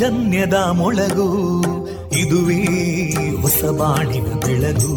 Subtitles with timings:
[0.00, 1.26] ಪಾಂಚಜನ್ಯದ ಮೊಳಗು
[2.18, 2.60] ಇದುವೇ
[3.40, 4.94] ಹೊಸ ಬಾಣಿನ ಬೆಳಗು.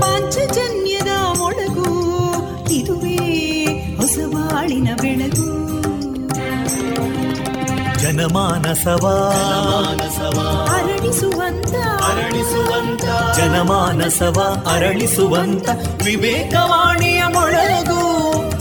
[0.00, 1.88] ಪಾಂಚಜನ್ಯದ ಮೊಳಗು
[2.72, 3.18] ಇದುವೇ
[3.96, 5.48] ಹೊಸ ಬಾಳಿನ ಬೆಳಗು.
[8.00, 10.38] ಜನಮಾನಸವಾನಸವ
[10.72, 11.74] ಅರಳಿಸುವಂತ
[12.08, 13.04] ಅರಳಿಸುವಂತ
[13.36, 14.38] ಜನಮಾನಸವ
[14.72, 15.68] ಅರಳಿಸುವಂತ
[16.04, 17.75] ವಿವೇಕವಾಣಿಯ ಮೊಳಗು.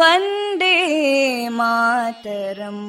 [0.00, 0.76] वन्दे
[1.58, 2.86] मातरम्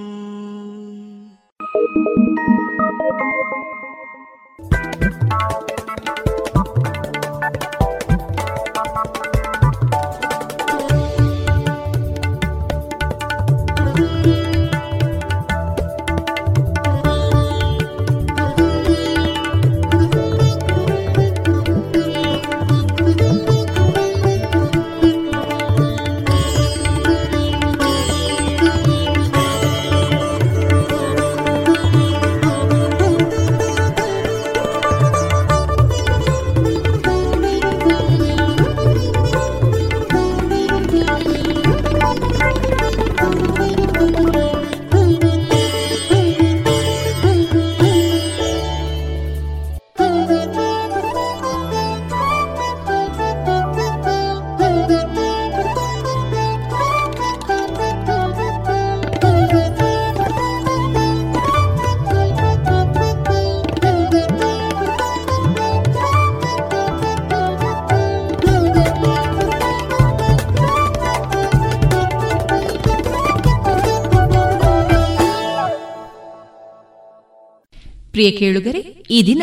[78.13, 78.81] ಪ್ರಿಯ ಕೇಳುಗರೆ,
[79.11, 79.43] ಈ ದಿನ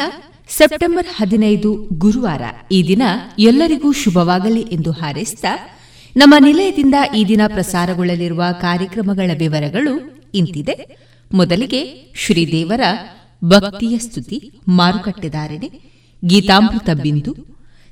[0.57, 3.03] ಸೆಪ್ಟೆಂಬರ್ ಹದಿನೈದು ಗುರುವಾರ, ಈ ದಿನ
[3.39, 5.45] ಎಲ್ಲರಿಗೂ ಶುಭವಾಗಲಿ ಎಂದು ಹಾರೈಸಿದ
[6.15, 9.93] ನಮ್ಮ ನಿಲಯದಿಂದ ಈ ದಿನ ಪ್ರಸಾರಗೊಳ್ಳಲಿರುವ ಕಾರ್ಯಕ್ರಮಗಳ ವಿವರಗಳು
[10.33, 10.75] ಇಂತಿದೆ.
[11.31, 11.81] ಮೊದಲಿಗೆ
[12.15, 12.83] ಶ್ರೀದೇವರ
[13.45, 15.69] ಭಕ್ತಿಯ ಸ್ತುತಿ ಮಾರುಕಟ್ಟೆದಾರಣೆ
[16.25, 17.31] ಗೀತಾಮೃತ ಬಿಂದು,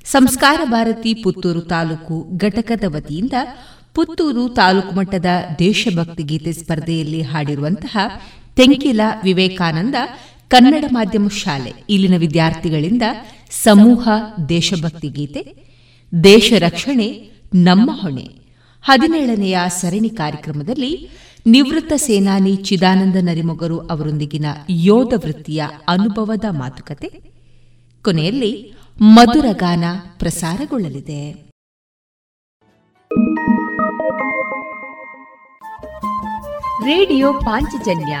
[0.04, 3.32] ಸಂಸ್ಕಾರ ಭಾರತಿ ಪುತ್ತೂರು ತಾಲೂಕು ಘಟಕದ ವತಿಯಿಂದ
[3.94, 7.96] ಪುತ್ತೂರು ತಾಲೂಕು ಮಟ್ಟದ ದೇಶಭಕ್ತಿ ಗೀತೆ ಸ್ಪರ್ಧೆಯಲ್ಲಿ ಹಾಡಿರುವಂತಹ
[8.56, 9.96] ತೆಂಕಿಲ ವಿವೇಕಾನಂದ
[10.48, 11.72] ಕನ್ನಡ ಮಾಧ್ಯಮ ಶಾಲೆ.
[11.88, 13.02] ಇಲ್ಲಿನ ವಿದ್ಯಾರ್ಥಿಗಳಿಂದ
[13.50, 14.08] ಸಮೂಹ,
[14.48, 15.68] ದೇಶಭಕ್ತಿ ಗೀತೆ,
[16.24, 18.38] ದೇಶ ರಕ್ಷಣೆ, ನಮ್ಮ ಹೊಣೆ.
[18.82, 21.10] ಹದಿನೇಳನೆಯ ಸರಣಿ ಕಾರ್ಯಕ್ರಮದಲ್ಲಿ
[21.46, 27.08] ನಿವೃತ್ತ ಸೇನಾನಿ ಚಿದಾನಂದ ನರಿಮೊಗರು ಅವರೊಂದಿಗಿನ ಯೋಧ ವೃತ್ತಿಯ ಅನುಭವದ ಮಾತುಕತೆ.
[28.04, 29.84] ಕೊನೆಯಲ್ಲಿ ಮಧುರ ಗಾನ
[30.18, 31.50] ಪ್ರಸಾರಗೊಳ್ಳಲಿದೆ.
[36.84, 38.20] ರೇಡಿಯೋ ಪಾಂಚಜನ್ಯ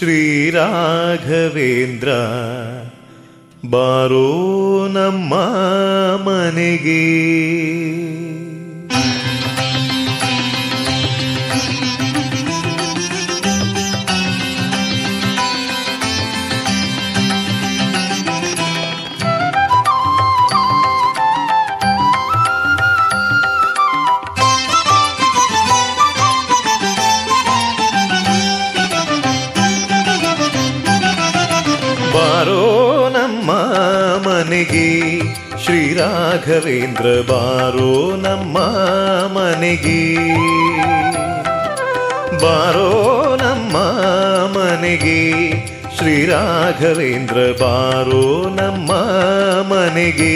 [0.00, 0.58] ಶ್ರೀರಾಘವೇಂದ್ರ
[3.66, 4.28] ಬಾರೋ
[4.88, 5.34] ನಮ್ಮ
[6.22, 7.02] ಮನೆಗೆ ಮನೆಗೆ
[35.70, 38.56] ಶ್ರೀರಾಘವೇಂದ್ರ ಬಾರೋ ನಮ್ಮ
[39.32, 40.00] ಮನೆಗೆ
[42.40, 42.90] ಬಾರೋ
[43.36, 43.76] ನಮ್ಮ
[44.56, 45.18] ಮನೆಗೆ
[45.96, 48.90] ಶ್ರೀರಾಘವೇಂದ್ರ ಬಾರೋ ನಮ್ಮ
[49.68, 50.34] ಮನೆಗೆ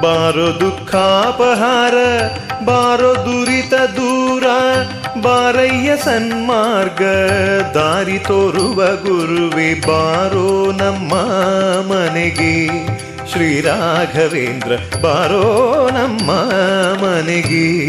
[0.00, 1.96] ಬಾರೋ ದುಃಖಾಪಹಾರ
[2.64, 4.46] ಬಾರೋ ದುರಿತ ದೂರ
[5.21, 7.01] ಬಾರಯ್ಯ ಸನ್ಮಾರ್ಗ
[7.77, 11.13] ದಾರಿ ತೋರುವ ಗುರುವೆ ಬಾರೋ ನಮ್ಮ
[11.93, 12.67] ಮನೆಗೆ.
[13.31, 14.71] ಶ್ರೀರಾಘವೇಂದ್ರ
[15.01, 16.31] ಬಾರೋ ನಮ್ಮ
[17.05, 17.87] ಮನೆಗೆ.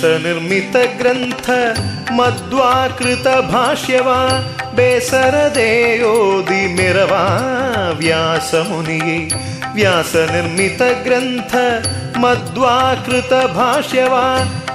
[0.00, 1.50] ನಿರ್ಮಿತ ಗ್ರಂಥ
[2.12, 4.18] ಮಧ್ವಾಕೃತ ಭಾಷ್ಯವಾ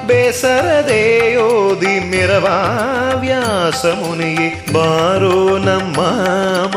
[0.05, 2.57] ಬೇಸರದೇಯೋದಿ ಮೆರವಾ
[3.21, 6.00] ವ್ಯಾಸ ಮುನಿಯೇ ಬಾರೋ ನಮ್ಮ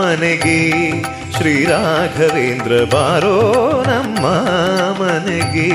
[0.01, 0.91] ಮನೆಗೆ
[1.37, 3.37] ಶ್ರೀರಾಘವೇಂದ್ರ ಬಾರೋ
[3.87, 4.27] ನಮ್ಮ
[5.03, 5.71] ಮನೆಗೆ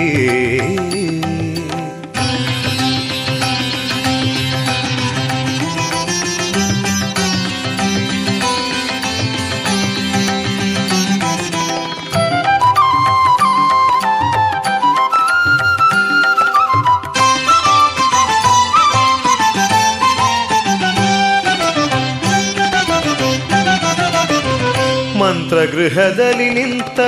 [25.72, 27.00] ಗೃಹದಲ್ಲಿ ನಿಂತ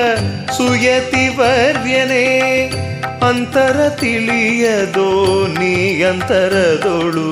[0.50, 2.26] ಸುಯತಿ ವರ್ಯನೇ,
[3.28, 7.30] ಅಂತರ ತಿಳಿಯದೋ ನೀ ಅಂತರದೋಳು.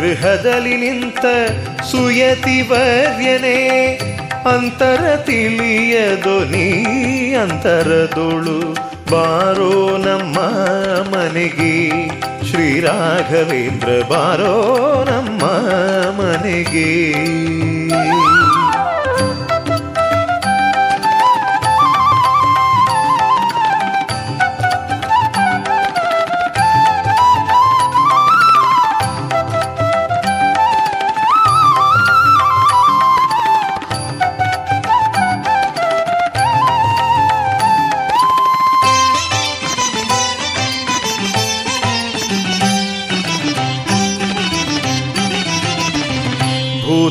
[0.00, 1.24] ಗೃಹದಲ್ಲಿ ನಿಂತ
[1.90, 3.58] ಸುಯತಿ ವರ್ಯನೇ,
[4.54, 6.66] ಅಂತರ ತಿಳಿಯದೋ ನೀ
[7.34, 8.58] ಅಂತರದೋಳು.
[9.10, 10.38] ಬಾರೋ ನಮ್ಮ
[11.14, 12.08] ಮನೆಗೆ
[12.50, 14.54] ಶ್ರೀರಾಘವೇಂದ್ರ ಬಾರೋ
[15.04, 15.42] ನಮ್ಮ
[16.20, 17.73] ಮನೆಗೆ.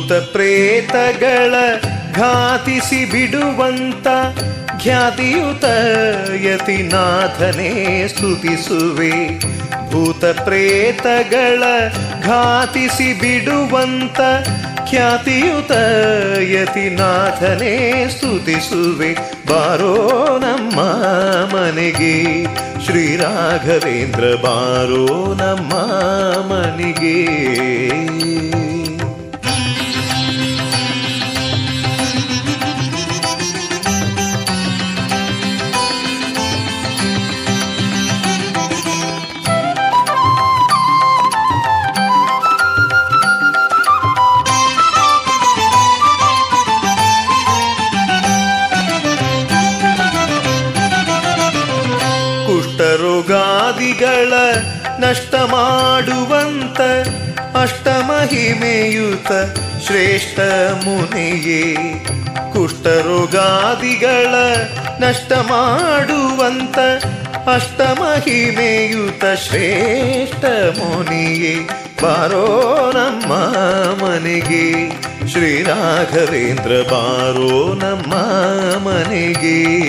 [0.03, 1.53] ಭೂತ ಪ್ರೇತಗಳ
[2.13, 4.07] ಘಾತಿಸಿ ಬಿಡುವಂತ
[4.83, 5.63] ಖ್ಯಾತಿಯುತ
[6.45, 9.39] ಯತಿನಾಥನೇ ಸ್ತುತಿಸುವೆ.
[9.91, 11.63] ಭೂತ ಪ್ರೇತಗಳ
[12.24, 14.22] ಘಾತಿಸಿ ಬಿಡುವಂತ
[14.89, 15.72] ಖ್ಯಾತಿಯುತ
[16.41, 19.13] ಯತಿನಾಥನೇ ಸ್ತುತಿಸುವೆ.
[19.48, 20.79] ಬಾರೋ ನಮ್ಮ
[21.55, 22.43] ಮನೆಗೆ,
[22.86, 25.74] ಶ್ರೀರಾಘವೇಂದ್ರ ಬಾರೋ ನಮ್ಮ
[26.53, 27.24] ಮನೆಗೆ.
[55.13, 56.82] ನಷ್ಟ ಮಾಡುವಂತ
[57.58, 59.27] ಅಷ್ಟಮಹಿಮೆಯುತ
[59.86, 60.39] ಶ್ರೇಷ್ಠ
[60.86, 61.75] ಮುನಿಯೇ.
[62.53, 64.36] ಕುಷ್ಠರೋಗಾದಿಗಳ
[65.05, 66.79] ನಷ್ಟ ಮಾಡುವಂತ
[67.50, 70.46] ಅಷ್ಟಮಹಿಮೆಯುತ ಶ್ರೇಷ್ಠ
[70.79, 71.55] ಮುನಿಯೇ.
[72.03, 72.46] ಬಾರೋ
[72.96, 73.34] ನಮ್ಮ
[74.05, 74.89] ಮನೆಗೆ
[75.27, 78.13] ಶ್ರೀ ರಾಘವೇಂದ್ರ ಬಾರೋ ನಮ್ಮ
[78.89, 79.84] ಮನೆಗೆ.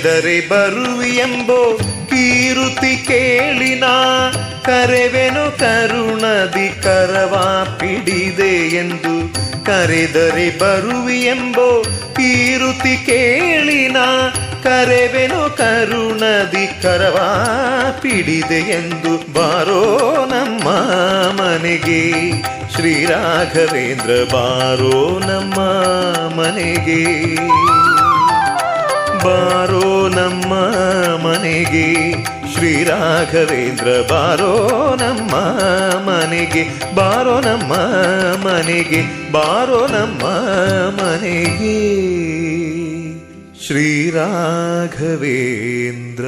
[0.00, 1.78] ಕರೆದರೆ ಬರುವಿಯೆಂಬೋ
[2.10, 3.84] ಕೀರುತಿ ಕೇಳಿನ,
[4.64, 9.34] ಕರೆವೆನು ಕರುಣದಿ ಕರವಾ ಪಿಡಿದೆ ಎಂದು.
[9.66, 13.96] ಕರೆದರೆ ಬರುವಿಯೆಂಬೋ ಕೀರುತಿ ಕೇಳಿನ,
[14.62, 17.28] ಕರೆವೆನು ಕರುಣದಿ ಕರವಾ
[18.02, 19.32] ಪಿಡಿದೆ ಎಂದು.
[19.32, 19.82] ಬಾರೋ
[20.30, 20.68] ನಮ್ಮ
[21.42, 22.30] ಮನೆಗೆ,
[22.74, 25.56] ಶ್ರೀ ರಾಘವೇಂದ್ರ ಬಾರೋ ನಮ್ಮ
[26.40, 27.36] ಮನೆಗೆ.
[29.24, 30.52] ಬಾರೋ ನಮ್ಮ
[31.26, 32.14] ಮನೆಗೆ.
[32.54, 35.34] ಶ್ರೀ ರಾಘವೇಂದ್ರ ಬಾರೋ ನಮ್ಮ
[36.10, 36.66] ಮನೆಗೆ.
[36.94, 37.72] ಬಾರೋ ನಮ್ಮ
[38.48, 39.32] ಮನೆಗೆ.
[39.32, 40.22] ಬಾರೋ ನಮ್ಮ
[41.02, 42.00] ಮನೆಗೆ.
[43.66, 46.24] ಶ್ರೀ ರಾಘವೇಂದ್ರ.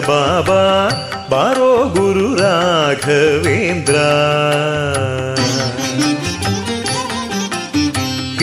[0.00, 0.90] ಬಾಬಾ,
[1.30, 3.94] ಬಾರೋ ಗುರು ರಾಘವೇಂದ್ರ.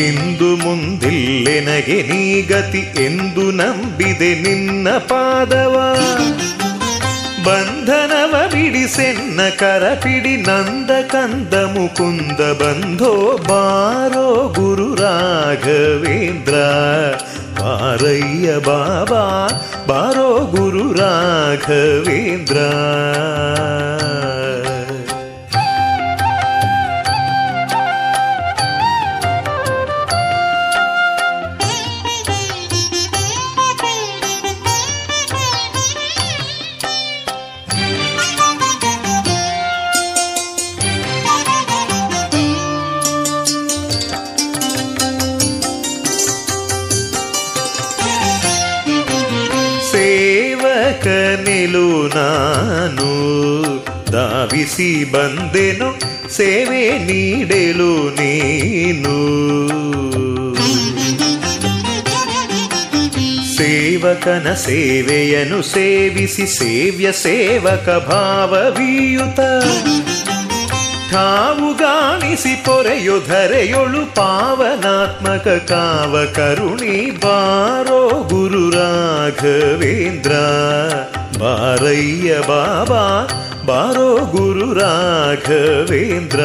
[0.02, 5.98] ಇಂದು ಮುಂದಿಲ್ಲೆನಗೆ ನೀ ಗತಿ ಎಂದು ನಂಬಿದೆ ನಿನ್ನ ಪಾದವ.
[7.44, 16.54] ಬಂಧನವ ಬಿಡಿಸೆನ್ನ ಕರಪಿಡಿ ನಂದ ಕಂದ ಮುಕುಂದ ಬಂಧೋ, ಬಾರೋ ಗುರು ರಾಘವೇಂದ್ರ.
[17.62, 19.24] ಬಾರಯ್ಯ ಬಾಬಾ
[19.88, 22.58] ಬಾರೋ ಗುರು ರಾಘವೇಂದ್ರ
[51.72, 53.12] ಸೇವಕನೆಲು ನಾನು,
[54.12, 56.00] ಧಾವಿಸಿ ಬಂದೆನು,
[56.34, 59.18] ಸೇವೆ ನೀಡೆಲು ನೀನು.
[63.58, 69.40] ಸೇವಕನ ಸೇವೆಯನ್ನು ಸೇವಿಸಿ ಸೇವ್ಯ ಸೇವಕ ಭಾವವೀಯುತ.
[71.12, 80.32] ಠಾವುಗಾಣಿಸಿ ಪೊರೆಯು ಧರೆಯೊಳು ಪಾವನಾತ್ಮಕ ಕಾವ ಕರುಣಿ ಬಾರೋ ಗುರು ರಾಘವೇಂದ್ರ.
[81.42, 83.04] ಬಾರಯ್ಯ ಬಾಬಾ
[83.66, 86.42] ಬಾರೋ ಗುರು ರಾಘವೇಂದ್ರ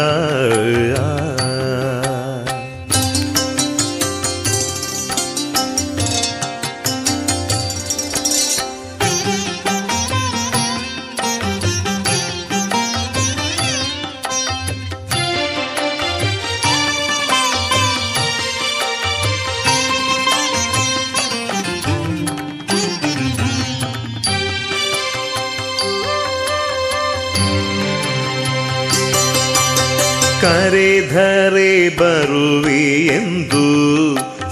[31.56, 33.64] ಕರೆಧರೆ ಬರುವಿ ಎಂದು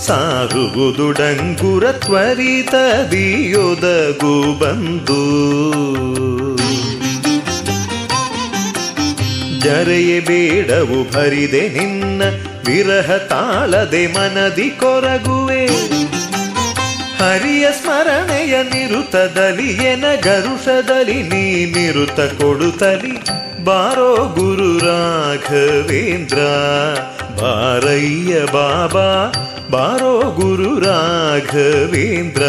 [0.06, 5.20] ಸಾರುವುದುಡಂಗುರ ತ್ವರಿತದಿಯೊದಗು ಬಂದು.
[9.60, 12.22] ಜರೆಯೇ ಬೇಡವು ಭರಿದೆ ನಿನ್ನ
[12.66, 15.66] ವಿರಹ ತಾಳದೆ ಮನದಿ ಕೊರಗುವೆ.
[17.18, 23.44] ಹರಿಯ ಸ್ಮರಣೆಯ ನಿರುತದಲ್ಲಿ, ಎನ ಗರುಷದಲ್ಲಿ ನೀ ನಿರುತ ಕೊಡುತ್ತಲಿ.
[23.64, 26.38] ಬಾರೋ ಗುರು ರಾಘವೇಂದ್ರ,
[27.40, 29.32] ಬಾರಯ್ಯ ಬಾಬಾ,
[29.70, 32.42] ಬಾರೋ ಗುರು ರಾಘವೇಂದ್ರ.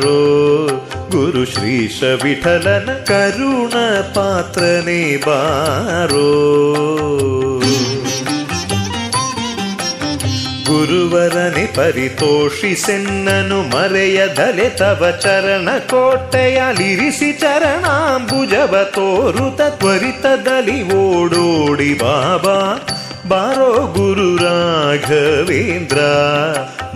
[0.00, 0.66] ಬಾರೋ
[1.10, 6.30] ಗುರು ಶ್ರೀಶ ವಿಠಲನ ಕರುಣ ಪಾತ್ರನೇ ಬಾರೋ.
[10.66, 22.88] ಗುರುವರನೆ ಪರಿತೋಷಿಸೆನ್ನನು ಮರೆಯದಲೆ ತವ ಚರಣ ಕೋಟೆಯಲಿರಿಸಿ ಚರಣಾಂಬುಜವ ತೋರುತ ತ್ವರಿತದಲ್ಲಿ ಓಡೋಡಿ ಬಾಬಾ.
[23.28, 25.96] ಬಾರೋ ಗುರು ರಾಘವೇಂದ್ರ,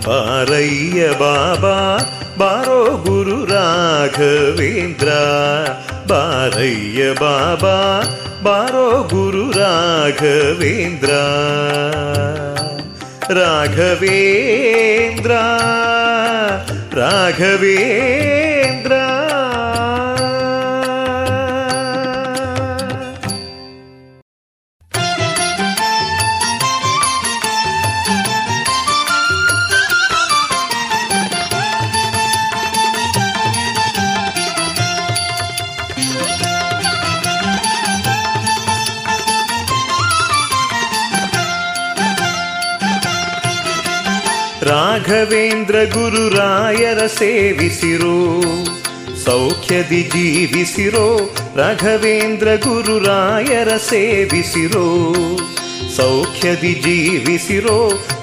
[0.07, 1.99] ಬಾರಯ್ಯ ಬಾಬಾ.
[2.37, 5.09] ಬಾರೋ ಗುರು ರಾಘವೇಂದ್ರ
[6.07, 7.77] ಬಾರಯ್ಯ ಬಾಬಾ
[8.43, 11.11] ಬಾರೋ ಗುರು ರಾಘವೇಂದ್ರ
[13.33, 15.31] ರಾಘವೇಂದ್ರ
[16.99, 18.44] ರಾಘವೇಂದ್ರ
[44.65, 48.15] ರಾಘವೇಂದ್ರ ಗುರುರಾಯರ ಸೇವಿಸಿರೋ
[49.25, 51.07] ಸೌಖ್ಯದಿ ಜೀವಿಸಿರೋ
[51.55, 54.87] ರಾಘವೇಂದ್ರ ಗುರುರಾಯರ ಸೇವಿಸಿರೋ
[55.95, 57.77] ಸೌಖ್ಯದಿ ಜೀವಿಸಿರೋ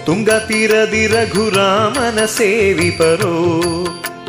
[0.04, 3.36] ತುಂಗತಿರದಿ ರಘುರಾಮನ ಸೇವಿಪರೋ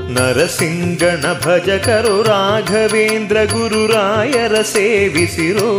[0.10, 5.72] ನರಸಿಂಗಣ ಭಜಕರು ರಾಘವೇಂದ್ರ ಗುರುರಾಯರ ಸೇವಿಸಿರೋ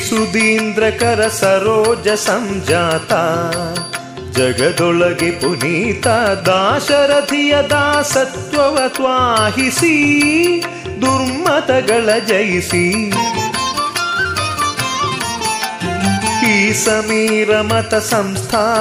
[0.00, 3.12] ಶ್ರೀಸುಧೀಂದ್ರಕರ ಸರೋಜ ಸಂಜಾತ,
[4.36, 6.06] ಜಗದೊಳಗೆ ಪುನೀತ
[6.46, 9.96] ದಾಶರಥಿಯ ದಾಸತ್ವವ ತ್ವಾಹಿಸಿ,
[11.02, 13.10] ದುರ್ಮತಗಳ ಜಯಿಸಿ.
[16.50, 18.80] ಈ ಸಮೀರ ಮತ ಸಂಸ್ಥಾಪಕರಾಗಿ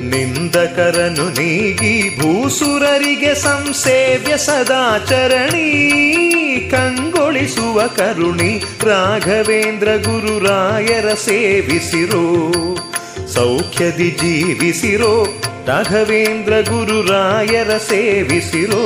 [0.00, 5.90] ನಿಂದಕರನು ನೀಗಿ ಭೂಸುರರಿಗೆ ಸಂಸೇವ್ಯ ಸದಾಚರಣಿ
[7.40, 8.50] ಕಂಗೊಳಿಸುವ ಕರುಣಿ
[8.86, 12.24] ರಾಘವೇಂದ್ರ ಗುರುರಾಯರ ಸೇವಿಸಿರೋ
[13.34, 15.12] ಸೌಖ್ಯದಿ ಜೀವಿಸಿರೋ
[15.66, 18.82] ರಾಘವೇಂದ್ರ ಗುರುರಾಯರ ಸೇವಿಸಿರೋ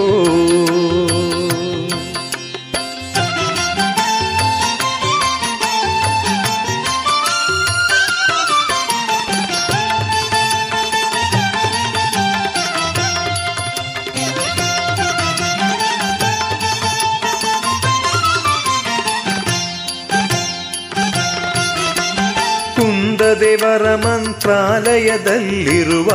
[23.34, 26.10] ಕುಂದದೇವರ ಮಂತ್ರಾಲಯದಲ್ಲಿರುವ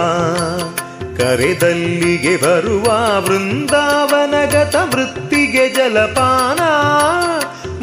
[1.18, 6.60] ಕರೆದಲ್ಲಿಗೆ ಬರುವ ವೃಂದಾವನಗತ ವೃತ್ತಿಗೆ ಜಲಪಾನ,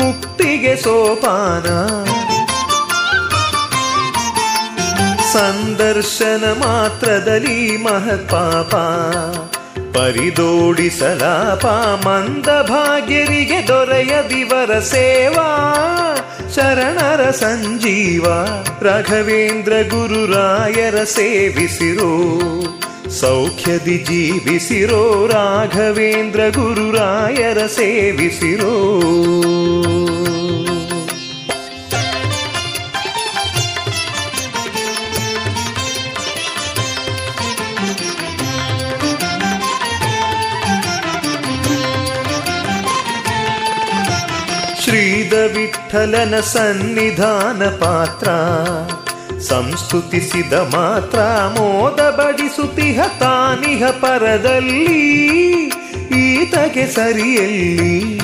[0.05, 1.67] ಮುಕ್ತಿಗೆ ಸೋಪಾನ.
[5.33, 8.75] ಸಂದರ್ಶನ ಮಾತ್ರದಲ್ಲಿ ಮಹತ್ಪಾಪ,
[9.97, 11.67] ಪರಿದೋಡಿಸಲಾಪ
[12.07, 15.53] ಮಂದ ಭಾಗ್ಯರಿಗೆ ದೊರೆಯದಿವರ ಸೇವಾ.
[16.57, 18.25] ಶರಣರ ಸಂಜೀವ
[18.83, 22.13] ರಾಘವೇಂದ್ರ ಗುರುರಾಯರ ಸೇವಿಸಿರೋ
[23.11, 28.75] ಸೌಖ್ಯದಿ ಜೀವಿಸಿರೋ ರಾಘವೇಂದ್ರ ಗುರುರಾಯರ ಸೇವಿಸಿರೋ.
[45.47, 48.29] ವಿಠಲನ ಸನ್ನಿಧಾನ ಪಾತ್ರ.
[49.41, 51.19] ಸಂಸ್ತುತಿಸಿದ ಮಾತ್ರ
[51.59, 55.17] ಮೋದ ಬಡಿಸುತಿಹ ತಾನಿಹ ಪರದಲ್ಲಿ.
[56.17, 58.21] ಈತಗೆ ಸರಿಯಲ್ಲಿ.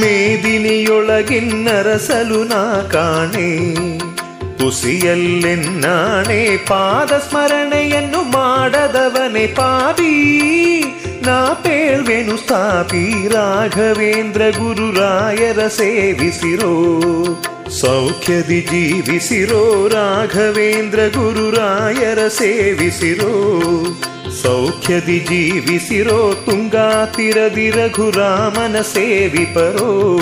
[0.00, 3.78] ಮೇದಿನಿಯೊಳಗಿನ್ನರಸಲು ನಾ ಕಾಣೆ.
[4.58, 10.38] ಕುಸಿಯಲ್ಲೆನ್ನಾಣೆ ಪಾದ ಸ್ಮರಣೆಯನ್ನು ಮಾಡದವನೆ ಪಾಪಿ
[11.22, 17.00] ನಾ ಪೇಳ್ವೆನು ಸ್ಥಾಪಿ ರಾಘವೇಂದ್ರ ಗುರುರಾಯರ ಸೇವಿಸಿರೋ.
[17.80, 23.60] ಸೌಖ್ಯದಿ ಜೀವಿಸಿರೋ ರಾಘವೇಂದ್ರ ಗುರುರಾಯರ ಸೇವಿಸಿರೋ.
[24.42, 30.18] ಸೌಖ್ಯದಿ ಜೀವಿಸಿರೋ ತುಂಗಾತಿರದಿ ರಘುರಾಮನ ಸೇವಿಪರೋ.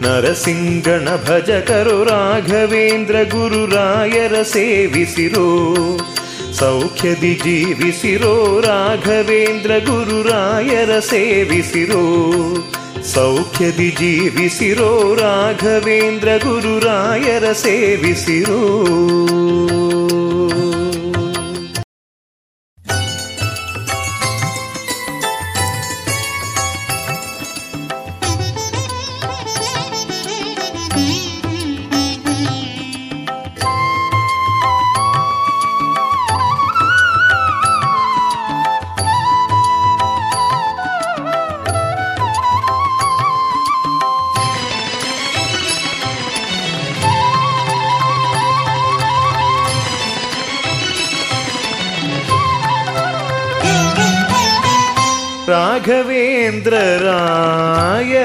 [0.00, 5.74] ನರಸಿಂಗಣ ಭಜಕರು ರಾಘವೇಂದ್ರ ಗುರುರಾಯರ ಸೇವಿಸಿರೋ.
[6.60, 12.04] ಸೌಖ್ಯದಿ ಜೀವಿಸಿರೋ ರಾಘವೇಂದ್ರ ಗುರುರಾಯರ ಸೇವಿಸಿರೋ.
[13.02, 18.60] ಸೌಖ್ಯದಿ ಜೀವಿಸಿರೋ ರಾಘವೇಂದ್ರ ಗುರುರಾಯರ ಸೇವಿಸಿರೋ.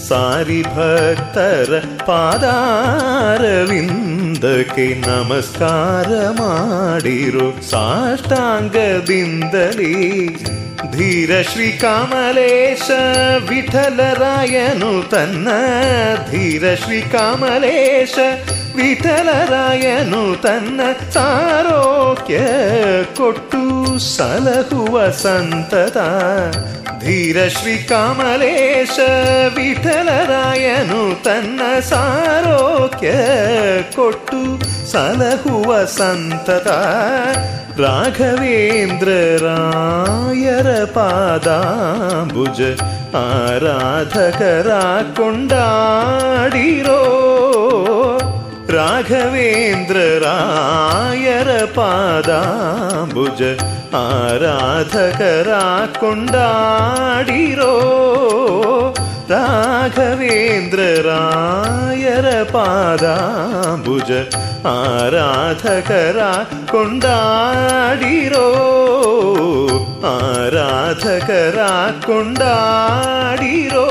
[0.08, 8.34] ಸಾರಿ ಭಕ್ತರ ಪಾದಾರವಿಂದಕ್ಕೆ ನಮಸ್ಕಾರ ಮಾಡಿರೋ ಸಾಷ್ಟಾಂಗದಿಂದಲೇ
[10.92, 12.88] ಧೀರ ಶ್ರೀ ಕಮಲೇಶ
[13.48, 15.48] ವಿಠಲರಾಯನು ತನ್ನ
[16.30, 18.16] ಧೀರ ಶ್ರೀ ಕಮಲೇಶ
[18.74, 20.80] ವಿಠಲರಾಯನು ತನ್ನ
[21.14, 22.38] ಸಾರೋಕ್ಯ
[23.16, 23.62] ಕೊಟ್ಟು
[24.08, 25.98] ಸಲಹುವ ಸಂತತ
[27.00, 28.96] ಧೀರ ಶ್ರೀ ಕಮಲೇಶ
[29.56, 33.10] ವಿಠಲರಾಯನು ತನ್ನ ಸಾರೋಕ್ಯ
[33.94, 34.40] ಕೊಟ್ಟು
[34.92, 36.68] ಸಲಹುವ ಸಂತತ
[37.80, 39.08] ರಾಘವೇಂದ್ರ
[39.44, 42.60] ರಾಯರ ಪಾದಾಂಬುಜ
[43.20, 44.70] ಆರಾಧಕರ
[45.18, 47.00] ಕೊಂಡಾಡಿರೋ
[48.74, 53.42] ರಾಘವೇಂದ್ರ ರಾಯರ ಪಾದಾಂಬುಜ
[53.96, 55.50] ಆರಾಧಕರ
[55.98, 57.74] ಕೊಂಡಾಡಿರೋ
[59.31, 64.11] ರಾಘವೇಂದ್ರ ರಾಯರ ಪಾದಾಂಬುಜ
[64.73, 66.19] ಆರಾಧಕರ
[66.71, 68.47] ಕೊಂಡಾಡಿರೋ
[70.11, 71.59] ಆರಾಧಕರ
[72.05, 73.87] ಕೊಂಡಾಡಿರೋ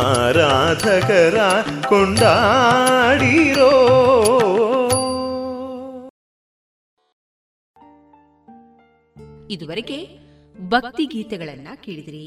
[0.00, 1.38] ಆರಾಧಕರ
[1.88, 3.72] ಕೊಂಡಾಡಿರೋ
[9.50, 9.98] ಇದುವರೆಗೆ
[10.68, 12.26] ಭಕ್ತಿ ಗೀತೆಗಳನ್ನ ಕೇಳಿದಿರಿ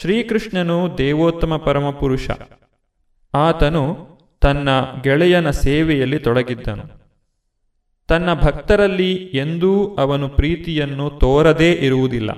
[0.00, 2.30] ಶ್ರೀಕೃಷ್ಣನು ದೇವೋತ್ತಮ ಪರಮಪುರುಷ.
[3.34, 4.08] ಆತನು
[4.40, 4.68] ತನ್ನ
[5.02, 6.82] ಗೆಳೆಯನ ಸೇವೆಯಲ್ಲಿ ತೊಡಗಿದ್ದನು.
[8.08, 12.30] ತನ್ನ ಭಕ್ತರಲ್ಲಿ ಎಂದೂ ಅವನು ಪ್ರೀತಿಯನ್ನು ತೋರದೇ ಇರುವುದಿಲ್ಲ.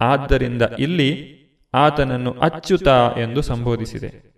[0.00, 1.38] ಆದ್ದರಿಂದ ಇಲ್ಲಿ
[1.74, 4.34] ಆತನನ್ನು ಅಚ್ಯುತ ಎಂದು ಸಂಬೋಧಿಸಿದೆ.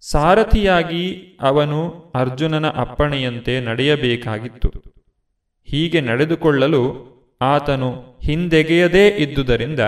[0.00, 4.72] ಸಾರಥಿಯಾಗಿ ಅವನು ಅರ್ಜುನನ ಅಪ್ಪಣೆಯಂತೆ ನಡೆಯಬೇಕಾಗಿತ್ತು.
[5.64, 9.80] ಹೀಗೆ ನಡೆದುಕೊಳ್ಳಲು ಆತನು ಹಿಂದೆಗೆಯದೇ ಇದ್ದುದರಿಂದ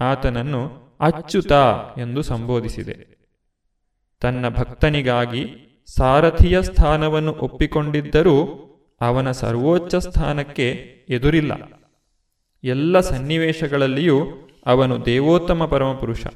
[0.00, 1.52] ಆತನನ್ನು ಅಚ್ಯುತ
[1.98, 3.12] ಎಂದು ಸಂಬೋಧಿಸಿದೆ.
[4.20, 5.46] ತನ್ನ ಭಕ್ತನಿಗಾಗಿ
[5.86, 8.58] ಸಾರಥಿಯ ಸ್ಥಾನವನ್ನು ಒಪ್ಪಿಕೊಂಡಿದ್ದರೂ
[9.00, 10.70] ಅವನ ಸರ್ವೋಚ್ಚ ಸ್ಥಾನಕ್ಕೆ
[11.08, 11.82] ಎದುರಿಲ್ಲ.
[12.64, 14.24] ಎಲ್ಲ ಸನ್ನಿವೇಶಗಳಲ್ಲಿಯೂ
[14.66, 16.26] ಅವನು ದೇವೋತ್ತಮ ಪರಮಪುರುಷ.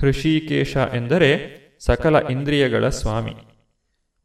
[0.00, 3.34] ಹೃಷಿಕೇಶ ಎಂದರೆ ಸಕಲ ಇಂದ್ರಿಯಗಳ ಸ್ವಾಮಿ.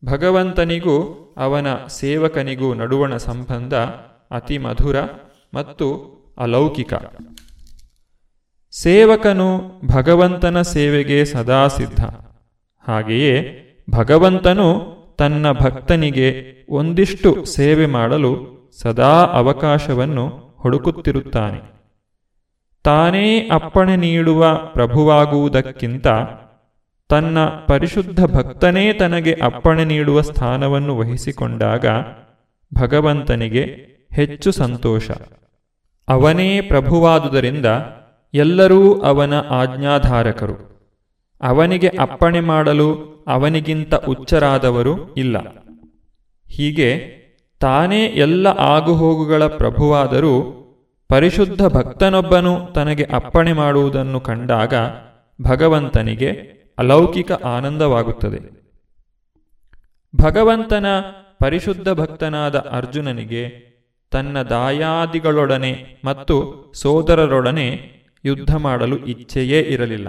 [0.06, 0.96] ಭಗವಂತನಿಗೂ
[1.38, 3.74] ಅವನ ಸೇವಕನಿಗೂ ನಡುವಣ ಸಂಬಂಧ
[4.32, 4.96] ಅತಿ ಮಧುರ
[5.54, 6.94] ಮತ್ತು ಅಲೌಕಿಕ.
[8.72, 12.04] ಸೇವಕನು ಭಗವಂತನ ಸೇವೆಗೆ ಸದಾ ಸಿದ್ಧ.
[12.88, 18.32] ಹಾಗೆಯೇ ಭಗವಂತನು ತನ್ನ ಭಕ್ತನಿಗೆ ಒಂದಿಷ್ಟು ಸೇವೆ ಮಾಡಲು
[18.82, 21.72] ಸದಾ ಅವಕಾಶವನ್ನು ಹುಡುಕುತ್ತಿರುತ್ತಾನೆ.
[22.84, 26.08] ತಾನೇ ಅಪ್ಪಣೆ ನೀಡುವ ಪ್ರಭುವಾಗುವುದಕ್ಕಿಂತ
[27.10, 31.86] ತನ್ನ ಪರಿಶುದ್ಧ ಭಕ್ತನೇ ತನಗೆ ಅಪ್ಪಣೆ ನೀಡುವ ಸ್ಥಾನವನ್ನು ವಹಿಸಿಕೊಂಡಾಗ
[32.82, 33.62] ಭಗವಂತನಿಗೆ
[34.14, 35.12] ಹೆಚ್ಚು ಸಂತೋಷ.
[36.08, 37.66] ಅವನೇ ಪ್ರಭುವಾದುದರಿಂದ
[38.34, 40.72] ಎಲ್ಲರೂ ಅವನ ಆಜ್ಞಾಧಾರಕರು.
[41.42, 45.38] ಅವನಿಗೆ ಅಪ್ಪಣೆ ಮಾಡಲು ಅವನಿಗಿಂತ ಉಚ್ಚರಾದವರು ಇಲ್ಲ.
[46.50, 47.22] ಹೀಗೆ
[47.60, 50.58] ತಾನೇ ಎಲ್ಲ ಆಗುಹೋಗುಗಳ ಪ್ರಭುವಾದರೂ
[51.10, 54.74] ಪರಿಶುದ್ಧ ಭಕ್ತನೊಬ್ಬನು ತನಗೆ ಅಪ್ಪಣೆ ಮಾಡುವುದನ್ನು ಕಂಡಾಗ
[55.42, 56.30] ಭಗವಂತನಿಗೆ
[56.78, 58.62] ಅಲೌಕಿಕ ಆನಂದವಾಗುತ್ತದೆ.
[60.16, 60.86] ಭಗವಂತನ
[61.40, 63.72] ಪರಿಶುದ್ಧ ಭಕ್ತನಾದ ಅರ್ಜುನನಿಗೆ
[64.12, 70.08] ತನ್ನ ದಾಯಾದಿಗಳೊಡನೆ ಮತ್ತು ಸೋದರರೊಡನೆ ಯುದ್ಧ ಮಾಡಲು ಇಚ್ಛೆಯೇ ಇರಲಿಲ್ಲ.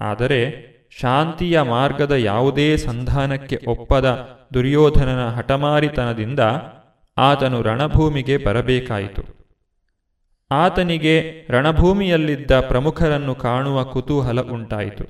[0.00, 6.40] ಆದರೆ ಶಾಂತಿಯ ಮಾರ್ಗದ ಯಾವುದೇ ಸಂಧಾನಕ್ಕೆ ಒಪ್ಪದ ದುರ್ಯೋಧನನ ಹಠಮಾರಿತನದಿಂದ
[7.18, 9.22] ಆತನು ರಣಭೂಮಿಗೆ ಬರಬೇಕಾಯಿತು.
[10.50, 15.04] ಆತನಿಗೆ ರಣಭೂಮಿಯಲ್ಲಿದ್ದ ಪ್ರಮುಖರನ್ನು ಕಾಣುವ ಕುತೂಹಲ ಉಂಟಾಯಿತು.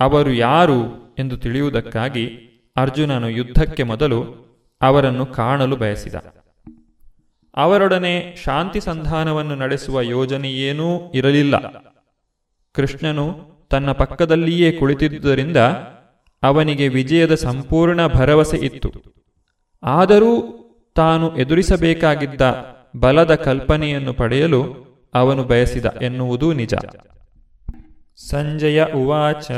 [0.00, 4.42] ಅವರು ಯಾರು ಎಂದು ತಿಳಿಯುವುದಕ್ಕಾಗಿ ಅರ್ಜುನನು ಯುದ್ಧಕ್ಕೆ ಮೊದಲು
[4.82, 6.14] ಅವರನ್ನು ಕಾಣಲು ಬಯಸಿದ.
[7.56, 11.58] ಅವರೊಡನೆ ಶಾಂತಿ ಸಂಧಾನವನ್ನು ನಡೆಸುವ ಯೋಜನೆಯೇನೂ ಇರಲಿಲ್ಲ.
[12.72, 15.56] ಕೃಷ್ಣನು ತನ್ನ ಪಕ್ಕದಲ್ಲಿಯೇ ಕುಳಿತಿದ್ದುದರಿಂದ
[16.42, 18.92] ಅವನಿಗೆ ವಿಜಯದ ಸಂಪೂರ್ಣ ಭರವಸೆ ಇತ್ತು.
[19.82, 20.58] ಆದರೂ
[20.96, 22.40] ತಾನು ಎದುರಿಸಬೇಕಾಗಿದ್ದ
[22.96, 24.82] ಬಲದ ಕಲ್ಪನೆಯನ್ನು ಪಡೆಯಲು
[25.14, 26.74] ಅವನು ಬಯಸಿದ ಎನ್ನುವುದೂ ನಿಜ.
[28.16, 29.50] ಸಂಜಯ ಉವಾಚ.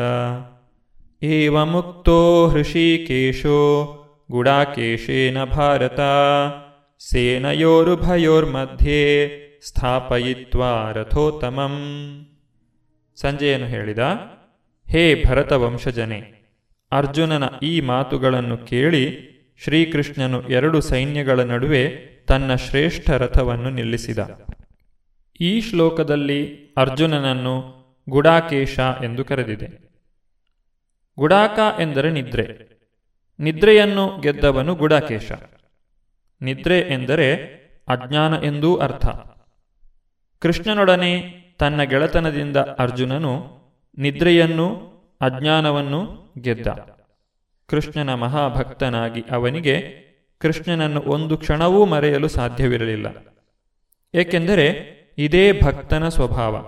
[1.64, 3.90] ಮುಕ್ತೋ ಹೃಷಿಕೇಶೋ
[4.30, 6.00] ಗುಡಾಕೇಶೇನ ಭಾರತ.
[6.98, 9.30] ಸೇನಯೋರುಭಯೋರ್ಮಧ್ಯೆ
[9.68, 11.76] ಸ್ಥಾಪಯಿತ್ವ ರಥೋತ್ತಮಂ.
[13.16, 13.98] ಸಂಜೆಯನ್ನು ಹೇಳಿದ,
[14.88, 16.44] ಹೇ ಭರತ ವಂಶಜನೆ
[16.92, 24.18] ಅರ್ಜುನನ ಈ ಮಾತುಗಳನ್ನು ಕೇಳಿ ಶ್ರೀಕೃಷ್ಣನು ಎರಡು ಸೈನ್ಯಗಳ ನಡುವೆ ತನ್ನ ಶ್ರೇಷ್ಠ ರಥವನ್ನು ನಿಲ್ಲಿಸಿದ.
[25.40, 29.83] ಈ ಶ್ಲೋಕದಲ್ಲಿ ಅರ್ಜುನನನ್ನು ಗುಡಾಕೇಶ ಎಂದು ಕರೆದಿದೆ.
[31.18, 32.74] ಗುಡಾಕ ಎಂದರೆ ನಿದ್ರೆ.
[33.38, 35.32] ನಿದ್ರೆಯನ್ನು ಗೆದ್ದವನು ಗುಡಾಕೇಶ.
[36.40, 37.34] ನಿದ್ರೆ ಎಂದರೆ
[37.88, 39.06] ಅಜ್ಞಾನ ಎಂದೂ ಅರ್ಥ.
[40.38, 41.20] ಕೃಷ್ಣನೊಡನೆ
[41.58, 43.58] ತನ್ನ ಗೆಳತನದಿಂದ ಅರ್ಜುನನು
[43.98, 46.66] ನಿದ್ರೆಯನ್ನು, ಅಜ್ಞಾನವನ್ನು ಗೆದ್ದ.
[47.66, 50.04] ಕೃಷ್ಣನ ಮಹಾಭಕ್ತನಾಗಿ ಅವನಿಗೆ
[50.38, 53.06] ಕೃಷ್ಣನನ್ನು ಒಂದು ಕ್ಷಣವೂ ಮರೆಯಲು ಸಾಧ್ಯವಿರಲಿಲ್ಲ.
[54.14, 56.66] ಏಕೆಂದರೆ ಇದೇ ಭಕ್ತನ ಸ್ವಭಾವ.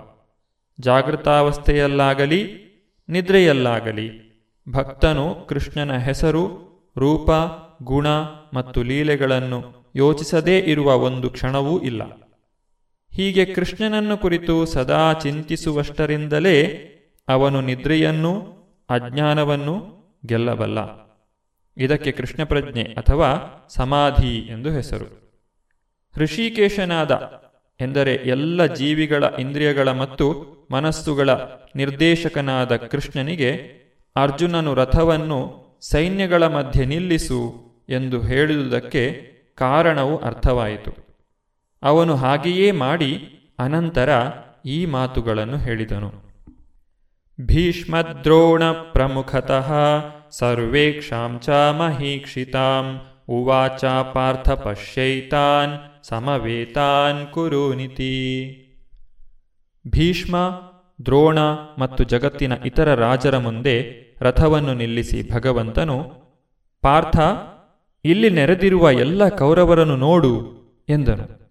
[0.80, 2.66] ಜಾಗೃತಾವಸ್ಥೆಯಲ್ಲಾಗಲಿ,
[3.08, 4.25] ನಿದ್ರೆಯಲ್ಲಾಗಲಿ
[4.68, 6.66] ಭಕ್ತನು ಕೃಷ್ಣನ ಹೆಸರು,
[6.98, 7.30] ರೂಪ,
[7.82, 8.08] ಗುಣ
[8.54, 12.02] ಮತ್ತು ಲೀಲೆಗಳನ್ನು ಯೋಚಿಸದೇ ಇರುವ ಒಂದು ಕ್ಷಣವೂ ಇಲ್ಲ.
[13.12, 16.64] ಹೀಗೆ ಕೃಷ್ಣನನ್ನು ಕುರಿತು ಸದಾ ಚಿಂತಿಸುವಷ್ಟರಿಂದಲೇ
[17.28, 18.56] ಅವನು ನಿದ್ರೆಯನ್ನು
[18.90, 20.78] ಅಜ್ಞಾನವನ್ನು ಗೆಲ್ಲಬಲ್ಲ.
[21.76, 23.34] ಇದಕ್ಕೆ ಕೃಷ್ಣ ಪ್ರಜ್ಞೆ ಅಥವಾ
[23.68, 25.26] ಸಮಾಧಿ ಎಂದು ಹೆಸರು.
[26.16, 27.42] ಋಷಿಕೇಶನಾದ
[27.80, 31.30] ಎಂದರೆ ಎಲ್ಲ ಜೀವಿಗಳ ಇಂದ್ರಿಯಗಳ ಮತ್ತು ಮನಸ್ಸುಗಳ
[31.76, 33.85] ನಿರ್ದೇಶಕನಾದ ಕೃಷ್ಣನಿಗೆ
[34.16, 37.54] ಅರ್ಜುನನು ರಥವನ್ನು ಸೈನ್ಯಗಳ ಮಧ್ಯೆ ನಿಲ್ಲಿಸು
[37.88, 40.92] ಎಂದು ಹೇಳಿದುದಕ್ಕೆ ಕಾರಣವು ಅರ್ಥವಾಯಿತು.
[41.82, 44.08] ಅವನು ಹಾಗೆಯೇ ಮಾಡಿ ಅನಂತರ
[44.64, 46.12] ಈ ಮಾತುಗಳನ್ನು ಹೇಳಿದನು.
[47.40, 49.72] ಭೀಷ್ಮದ್ರೋಣ ಪ್ರಮುಖತಃ
[50.30, 58.14] ಸರ್ವೇಕ್ಷಾಂ ಚ ಮಹೀಕ್ಷಿತಾಂ ಉವಾಚ ಪಾರ್ಥ ಪಶ್ಯೈತಾನ್ ಸಮವೇತಾನ್ ಕುರುನಿತಿ.
[59.88, 60.36] ಭೀಷ್ಮ,
[61.04, 61.38] ದ್ರೋಣ
[61.78, 66.12] ಮತ್ತು ಜಗತ್ತಿನ ಇತರ ರಾಜರ ಮುಂದೆ ರಥವನ್ನು ನಿಲ್ಲಿಸಿ ಭಗವಂತನು,
[66.82, 67.16] ಪಾರ್ಥ,
[68.04, 70.56] ಇಲ್ಲಿ ನೆರೆದಿರುವ ಎಲ್ಲ ಕೌರವರನ್ನು ನೋಡು
[70.88, 71.46] ಎಂದನು.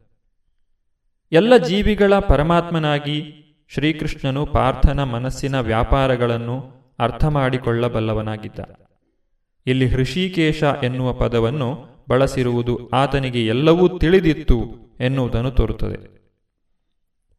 [1.31, 3.41] ಎಲ್ಲ ಜೀವಿಗಳ ಪರಮಾತ್ಮನಾಗಿ
[3.73, 6.63] ಶ್ರೀಕೃಷ್ಣನು ಪಾರ್ಥನ ಮನಸ್ಸಿನ ವ್ಯಾಪಾರಗಳನ್ನು
[6.99, 8.59] ಅರ್ಥ ಮಾಡಿಕೊಳ್ಳಬಲ್ಲವನಾಗಿದ್ದ
[9.65, 14.63] ಇಲ್ಲಿ ಹೃಷಿಕೇಶ ಎನ್ನುವ ಪದವನ್ನು ಬಳಸಿರುವುದು ಆತನಿಗೆ ಎಲ್ಲವೂ ತಿಳಿದಿತ್ತು
[14.99, 16.15] ಎನ್ನುವುದನ್ನು ತೋರುತ್ತದೆ.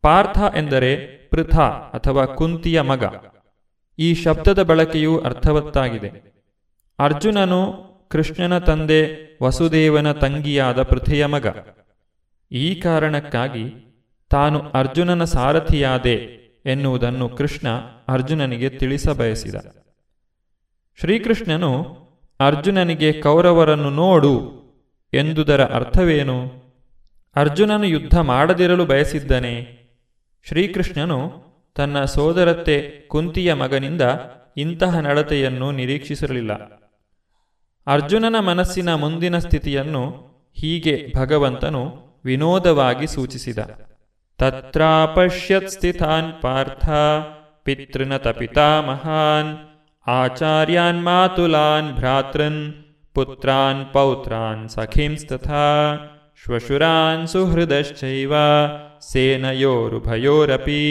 [0.02, 0.96] ಪಾರ್ಥ ಎಂದರೆ
[1.30, 3.04] ಪೃಥ ಅಥವಾ ಕುಂತಿಯ ಮಗ.
[3.98, 6.36] ಈ ಶಬ್ದದ ಬಳಕೆಯು ಅರ್ಥವತ್ತಾಗಿದೆ.
[6.98, 11.46] ಅರ್ಜುನನು ಕೃಷ್ಣನ ತಂದೆ ವಸುದೇವನ ತಂಗಿಯಾದ ಪೃಥೆಯ ಮಗ.
[12.52, 13.86] ಈ ಕಾರಣಕ್ಕಾಗಿ
[14.30, 17.68] ತಾನು ಅರ್ಜುನನ ಸಾರಥಿಯಾದೆ ಎನ್ನುವುದನ್ನು ಕೃಷ್ಣ
[18.08, 19.54] ಅರ್ಜುನನಿಗೆ ತಿಳಿಸಬಯಸಿದ
[21.00, 21.96] ಶ್ರೀಕೃಷ್ಣನು
[22.40, 24.56] ಅರ್ಜುನನಿಗೆ ಕೌರವರನ್ನು ನೋಡು
[25.14, 26.38] ಎಂದುದರ ಅರ್ಥವೇನು?
[27.36, 29.76] ಅರ್ಜುನನು ಯುದ್ಧ ಮಾಡದಿರಲು ಬಯಸಿದ್ದನೆ.
[30.48, 31.46] ಶ್ರೀಕೃಷ್ಣನು
[31.76, 34.02] ತನ್ನ ಸೋದರತ್ತೆ ಕುಂತಿಯ ಮಗನಿಂದ
[34.56, 36.52] ಇಂತಹ ನಡತೆಯನ್ನು ನಿರೀಕ್ಷಿಸಿರಲಿಲ್ಲ
[37.86, 40.04] ಅರ್ಜುನನ ಮನಸ್ಸಿನ ಮುಂದಿನ ಸ್ಥಿತಿಯನ್ನು
[40.54, 43.58] ಹೀಗೆ ಭಗವಂತನು ವಿನೋದವಾಗಿ ಸೂಚಿಸಿದ.
[44.38, 46.88] ತತ್ರಾಪಶ್ಯತ್ ಸ್ಥಿತಾನ್ ಪಾರ್ಥ,
[47.62, 48.12] ಪಿತೃನ
[48.86, 49.52] ಮಹಾನ್
[50.06, 52.72] ಆಚಾರ್ಯಾನ್ ಮಾತುಲಾನ್ ಭ್ರಾತೃನ್,
[53.14, 55.66] ಪುತ್ರಾನ್ ಪೌತ್ರಾನ್ ಸಖೀಂಸ್ತಥಾ
[56.44, 58.34] ಶ್ವಶುರಾನ್ ಸುಹೃದಶ್ಚೈವ,
[59.12, 60.82] ಸೇನಯೋರುಭಯೋರಪಿ.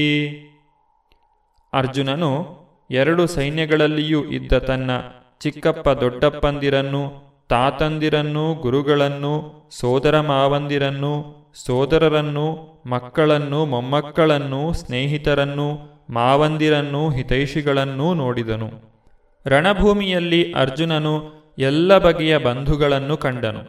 [1.75, 2.47] ಅರ್ಜುನನು
[2.91, 4.91] ಎರಡು ಸೈನ್ಯಗಳಲ್ಲಿಯೂ ಇದ್ದ ತನ್ನ
[5.39, 12.45] ಚಿಕ್ಕಪ್ಪ ದೊಡ್ಡಪ್ಪಂದಿರನ್ನು ತಾತಂದಿರನ್ನು ಗುರುಗಳನ್ನು ಸೋದರ ಮಾವಂದಿರನ್ನು ಸೋದರರನ್ನು
[12.85, 18.69] ಮಕ್ಕಳನ್ನು ಮೊಮ್ಮಕ್ಕಳನ್ನು ಸ್ನೇಹಿತರನ್ನು ಮಾವಂದಿರನ್ನು ಹಿತೈಷಿಗಳನ್ನೂ ನೋಡಿದನು.
[19.47, 23.63] ರಣಭೂಮಿಯಲ್ಲಿ ಅರ್ಜುನನು ಎಲ್ಲ ಬಗೆಯ ಬಂಧುಗಳನ್ನು ಕಂಡನು.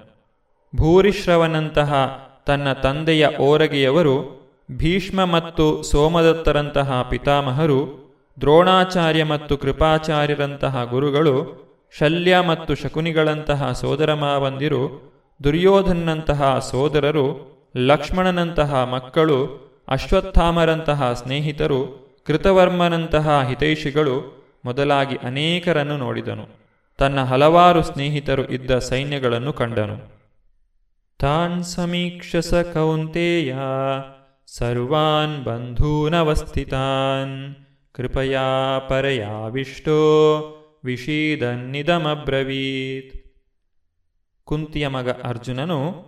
[0.77, 8.07] ಭೂರಿಶ್ರವನಂತಹ ತನ್ನ ತಂದೆಯ ಓರಗೆಯವರು ಭೀಷ್ಮ ಮತ್ತು ಸೋಮದತ್ತರಂತಹ ಪಿತಾಮಹರು,
[8.41, 11.67] ದ್ರೋಣಾಚಾರ್ಯ ಮತ್ತು ಕೃಪಾಚಾರ್ಯರಂತಹ ಗುರುಗಳು,
[11.99, 15.13] ಶಲ್ಯ ಮತ್ತು ಶಕುನಿಗಳಂತಹ ಸೋದರಮಾವಂದಿರು
[15.45, 26.47] ದುರ್ಯೋಧನಂತಹ ಸೋದರರು, ಲಕ್ಷ್ಮಣನಂತಹ ಮಕ್ಕಳು, ಅಶ್ವತ್ಥಾಮರಂತಹ ಸ್ನೇಹಿತರು, ಕೃತವರ್ಮನಂತಹ ಹಿತೈಷಿಗಳು ಮೊದಲಾಗಿ ಅನೇಕರನ್ನು ನೋಡಿದನು.
[26.99, 30.17] ತನ್ನ ಹಲವಾರು ಸ್ನೇಹಿತರು ಇದ್ದ ಸೈನ್ಯಗಳನ್ನು ಕಂಡನು.
[31.19, 33.55] ತಾನ್ ಸಮೀಕ್ಷಸ ಕೌಂತೆಯ
[34.47, 37.57] ಸರ್ವಾನ್ ಬಂಧೂನವಸ್ಥಿತಾನ್.
[37.93, 39.99] ಕೃಪಯಾ ಪರಯಾವಿಷ್ಟೋ
[40.85, 43.35] ವಿಷೀದನ್ನಿದಮಬ್ರವೀತ್.
[44.45, 46.05] ಕುಂತಿಯ ಮಗ ಅರ್ಜುನನು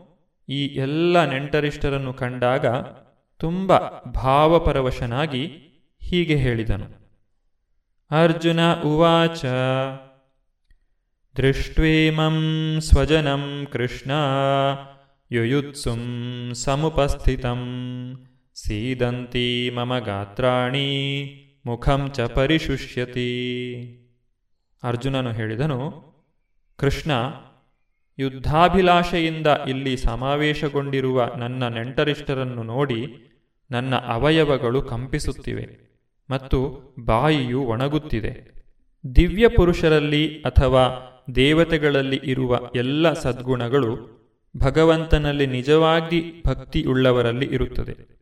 [0.49, 2.67] ಈ ಎಲ್ಲ ನೆಂಟರಿಷ್ಟರನ್ನು ಕಂಡಾಗ
[3.39, 3.73] ತುಂಬ
[4.15, 5.53] ಭಾವಪರವಶನಾಗಿ
[6.01, 7.09] ಹೀಗೆ ಹೇಳಿದನು.
[8.11, 9.45] ಅರ್ಜುನ ಉವಾಚ,
[11.37, 14.11] ದೃಷ್ಟ್ವೇಮಂ ಸ್ವಜನಂ ಕೃಷ್ಣ,
[15.31, 17.65] ಯುಯುತ್ಸುಂ ಸಮುಪಸ್ಥಿತಂ.
[18.67, 20.89] ಸೀದಂತಿ ಮಮ ಗಾತ್ರಾಣಿ
[21.67, 23.29] ಮುಖಂ ಚ ಪರಿಶುಷ್ಯತಿ
[24.83, 25.81] ಅರ್ಜುನನು ಹೇಳಿದನು,
[26.77, 27.11] ಕೃಷ್ಣ,
[28.19, 33.01] ಯುದ್ಧಾಭಿಲಾಷೆಯಿಂದ ಇಲ್ಲಿ ಸಮಾವೇಶಗೊಂಡಿರುವ ನನ್ನ ನೆಂಟರಿಷ್ಟರನ್ನು ನೋಡಿ
[33.71, 35.67] ನನ್ನ ಅವಯವಗಳು ಕಂಪಿಸುತ್ತಿವೆ
[36.31, 36.59] ಮತ್ತು
[37.05, 38.33] ಬಾಯಿಯು ಒಣಗುತ್ತಿದೆ.
[39.17, 40.85] ದಿವ್ಯ ಪುರುಷರಲ್ಲಿ ಅಥವಾ
[41.35, 43.93] ದೇವತೆಗಳಲ್ಲಿ ಇರುವ ಎಲ್ಲ ಸದ್ಗುಣಗಳು
[44.57, 48.18] ಭಗವಂತನಲ್ಲಿ ನಿಜವಾಗಿ ಭಕ್ತಿಯುಳ್ಳವರಲ್ಲಿ ಇರುತ್ತದೆ.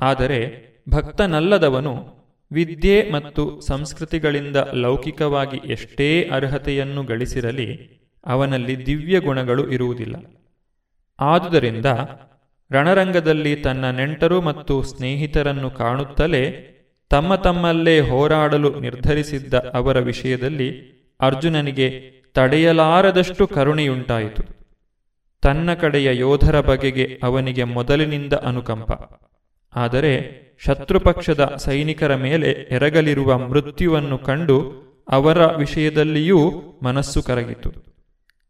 [0.00, 2.16] ಆದರೆ ಭಕ್ತನಲ್ಲದವನು
[2.52, 10.16] ವಿದ್ಯೆ ಮತ್ತು ಸಂಸ್ಕೃತಿಗಳಿಂದ ಲೌಕಿಕವಾಗಿ ಎಷ್ಟೇ ಅರ್ಹತೆಯನ್ನು ಗಳಿಸಿರಲಿ ಅವನಲ್ಲಿ ದಿವ್ಯ ಗುಣಗಳು ಇರುವುದಿಲ್ಲ.
[11.20, 11.86] ಆದುದರಿಂದ
[12.72, 16.72] ರಣರಂಗದಲ್ಲಿ ತನ್ನ ನೆಂಟರು ಮತ್ತು ಸ್ನೇಹಿತರನ್ನು ಕಾಣುತ್ತಲೇ
[17.10, 24.42] ತಮ್ಮ ತಮ್ಮಲ್ಲೇ ಹೋರಾಡಲು ನಿರ್ಧರಿಸಿದ್ದ ಅವರ ವಿಷಯದಲ್ಲಿ ಅರ್ಜುನನಿಗೆ ತಡೆಯಲಾರದಷ್ಟು ಕರುಣೆಯುಂಟಾಯಿತು.
[25.42, 28.92] ತನ್ನ ಕಡೆಯ ಯೋಧರ ಬಗೆಗೆ ಅವನಿಗೆ ಮೊದಲಿನಿಂದ ಅನುಕಂಪ.
[29.76, 36.52] ಆದರೆ ಶತ್ರುಪಕ್ಷದ ಸೈನಿಕರ ಮೇಲೆ ಎರಗಲಿರುವ ಮೃತ್ಯುವನ್ನು ಕಂಡು ಅವರ ವಿಷಯದಲ್ಲಿಯೂ
[36.82, 37.70] ಮನಸ್ಸು ಕರಗಿತು.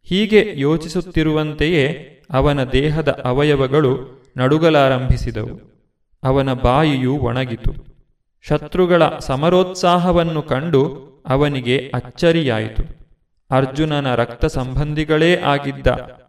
[0.02, 5.76] ಹೀಗೆ ಯೋಚಿಸುತ್ತಿರುವಂತೆಯೇ ಅವನ ದೇಹದ ಅವಯವಗಳು ನಡುಗಲಾರಂಭಿಸಿದವು.
[6.24, 7.72] ಅವನ ಬಾಯಿಯು ಒಣಗಿತು.
[8.42, 12.96] ಶತ್ರುಗಳ ಸಮರೋತ್ಸಾಹವನ್ನು ಕಂಡು ಅವನಿಗೆ ಅಚ್ಚರಿಯಾಯಿತು.
[13.50, 15.86] ಅರ್ಜುನನ ರಕ್ತ ಸಂಬಂಧಿಗಳೇ ಆಗಿದ್ದ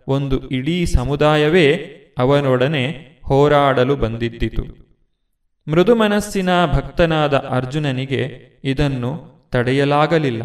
[0.07, 1.73] ಒಂದು ಇಡೀ ಸಮುದಾಯವೇ
[2.17, 4.63] ಅವನೊಡನೆ ಹೋರಾಡಲು ಬಂದಿದ್ದಿತು.
[5.71, 8.21] ಮೃದು ಮನಸ್ಸಿನ ಭಕ್ತನಾದ ಅರ್ಜುನನಿಗೆ
[8.63, 9.11] ಇದನ್ನು
[9.51, 10.43] ತಡೆಯಲಾಗಲಿಲ್ಲ.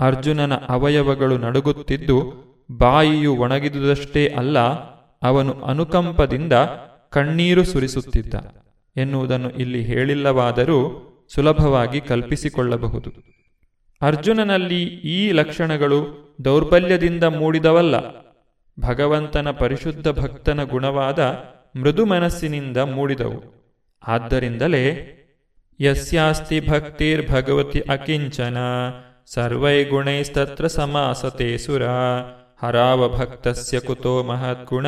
[0.00, 2.16] ಅರ್ಜುನನ ಅವಯವಗಳು ನಡುಗುತ್ತಿದ್ದು
[2.70, 4.58] ಬಾಯಿಯು ಒಣಗಿದುದಷ್ಟೇ ಅಲ್ಲ,
[5.22, 6.52] ಅವನು ಅನುಕಂಪದಿಂದ
[7.10, 8.34] ಕಣ್ಣೀರು ಸುರಿಸುತ್ತಿದ್ದ.
[8.96, 10.78] ಎನ್ನುವುದನ್ನು ಇಲ್ಲಿ ಹೇಳಿಲ್ಲವಾದರೂ
[11.34, 13.10] ಸುಲಭವಾಗಿ ಕಲ್ಪಿಸಿಕೊಳ್ಳಬಹುದು.
[14.02, 16.00] ಅರ್ಜುನನಲ್ಲಿ ಈ ಲಕ್ಷಣಗಳು
[16.44, 17.94] ದೌರ್ಬಲ್ಯದಿಂದ ಮೂಡಿದವಲ್ಲ.
[18.80, 21.18] ಭಗವಂತನ ಪರಿಶುದ್ಧ ಭಕ್ತನ ಗುಣವಾದ
[21.76, 23.42] ಮೃದು ಮನಸ್ಸಿನಿಂದ ಮೂಡಿದವು.
[24.08, 25.08] ಆದ್ದರಿಂದಲೇ
[25.80, 28.56] ಯಸ್ಯಾಸ್ತಿ ಭಕ್ತಿರ್ ಭಗವತಿ ಅಕಿಂಚನ
[29.26, 31.86] ಸರ್ವೈಗುಣೈಸ್ತತ್ರ ಸಮಾಸತೆ ಸುರ
[32.62, 34.86] ಹರಾವ ಭಕ್ತಸ್ಯ ಕುತೋ ಮಹದ್ಗುಣ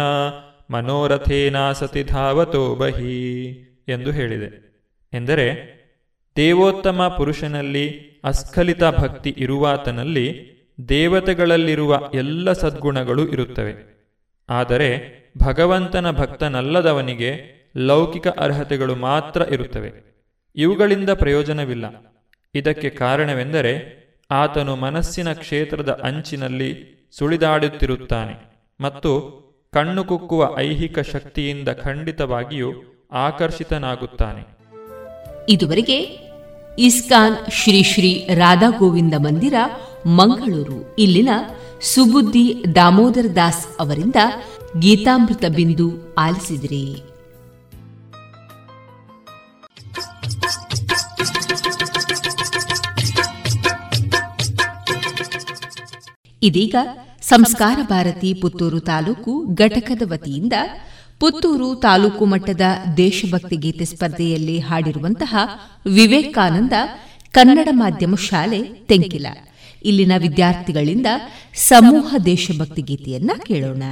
[0.71, 3.51] ಮನೋರಥೇನಾಸತಿ ಧಾವತೋ ಬಹಿ
[3.89, 4.65] ಎಂದು ಹೇಳಿದೆ.
[5.13, 5.75] ಎಂದರೆ
[6.37, 10.55] ದೇವೋತ್ತಮ ಪುರುಷನಲ್ಲಿ ಅಸ್ಖಲಿತ ಭಕ್ತಿ ಇರುವಾತನಲ್ಲಿ
[10.89, 13.95] ದೇವತೆಗಳಲ್ಲಿರುವ ಎಲ್ಲ ಸದ್ಗುಣಗಳು ಇರುತ್ತವೆ.
[14.49, 19.93] ಆದರೆ ಭಗವಂತನ ಭಕ್ತನಲ್ಲದವನಿಗೆ ಲೌಕಿಕ ಅರ್ಹತೆಗಳು ಮಾತ್ರ ಇರುತ್ತವೆ.
[20.57, 22.15] ಇವುಗಳಿಂದ ಪ್ರಯೋಜನವಿಲ್ಲ.
[22.55, 32.73] ಇದಕ್ಕೆ ಕಾರಣವೆಂದರೆ ಆತನು ಮನಸ್ಸಿನ ಕ್ಷೇತ್ರದ ಅಂಚಿನಲ್ಲಿ ಸುಳಿದಾಡುತ್ತಿರುತ್ತಾನೆ ಮತ್ತು ಕಣ್ಣು ಕುಕ್ಕುವ ಐಹಿಕ ಶಕ್ತಿಯಿಂದ ಖಂಡಿತವಾಗಿಯೂ
[33.13, 34.59] ಆಕರ್ಷಿತನಾಗುತ್ತಾನೆ.
[35.49, 36.03] ಇದುವರೆಗೆ
[36.79, 39.55] ಇಸ್ಕಾನ್ ಶ್ರೀ ಶ್ರೀ ರಾಧಾ ಗೋವಿಂದ ಮಂದಿರ
[40.07, 41.29] ಮಂಗಳೂರು, ಇಲ್ಲಿನ
[41.81, 44.17] ಸುಬುದ್ದಿ ದಾಮೋದರ ದಾಸ್ ಅವರಿಂದ
[44.79, 47.03] ಗೀತಾಮೃತ ಬಿಂದು ಆಲಿಸಿದ್ರಿ.
[56.43, 56.75] ಇದೀಗ
[57.23, 60.53] ಸಂಸ್ಕಾರ ಭಾರತಿ ಪುತ್ತೂರು ತಾಲೂಕು ಘಟಕದ ವತಿಯಿಂದ
[61.21, 62.61] ಪುತ್ತೂರು ತಾಲೂಕು ಮಟ್ಟದ
[62.97, 65.37] ದೇಶಭಕ್ತಿ ಗೀತೆ ಸ್ಪರ್ಧೆಯಲ್ಲಿ ಹಾಡಿರುವಂತಹ
[65.87, 66.73] ವಿವೇಕಾನಂದ
[67.33, 69.27] ಕನ್ನಡ ಮಾಧ್ಯಮ ಶಾಲೆ ತೆಂಕಿಲ
[69.85, 71.07] ಇಲ್ಲಿನ ವಿದ್ಯಾರ್ಥಿಗಳಿಂದ
[71.55, 73.83] ಸಮೂಹ ದೇಶಭಕ್ತಿ ಗೀತೆಯನ್ನ ಕೇಳೋಣ.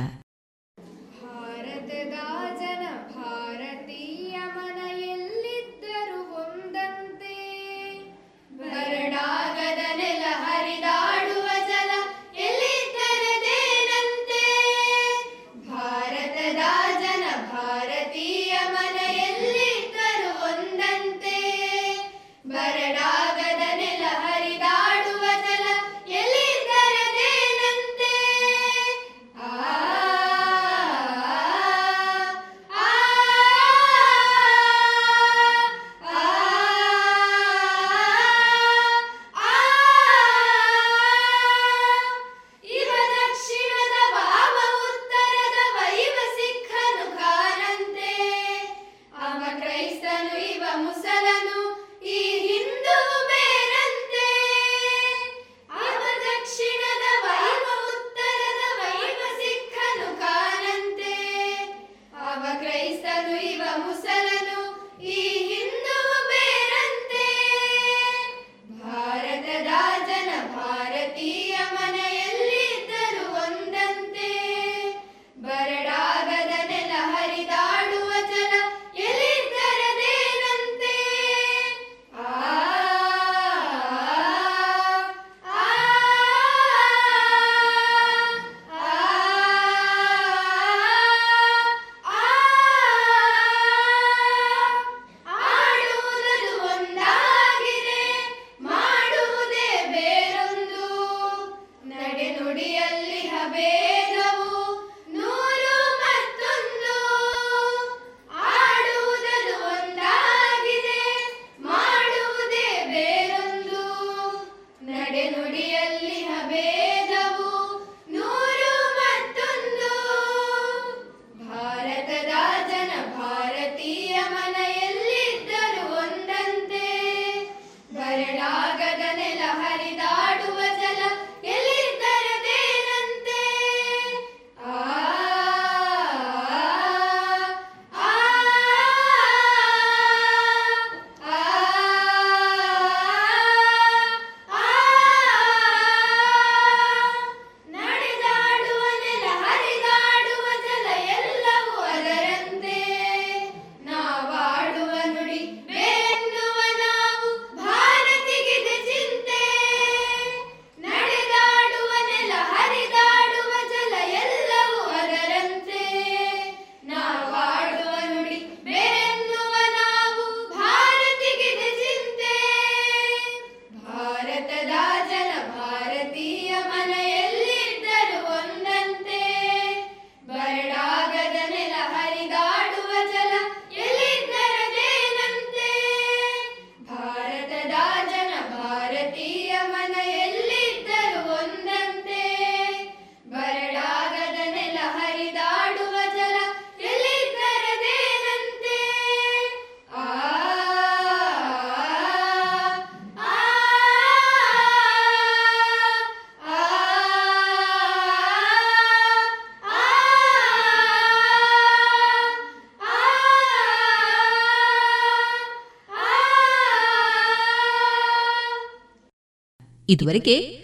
[219.93, 220.63] ಇದುವರೆಗೆ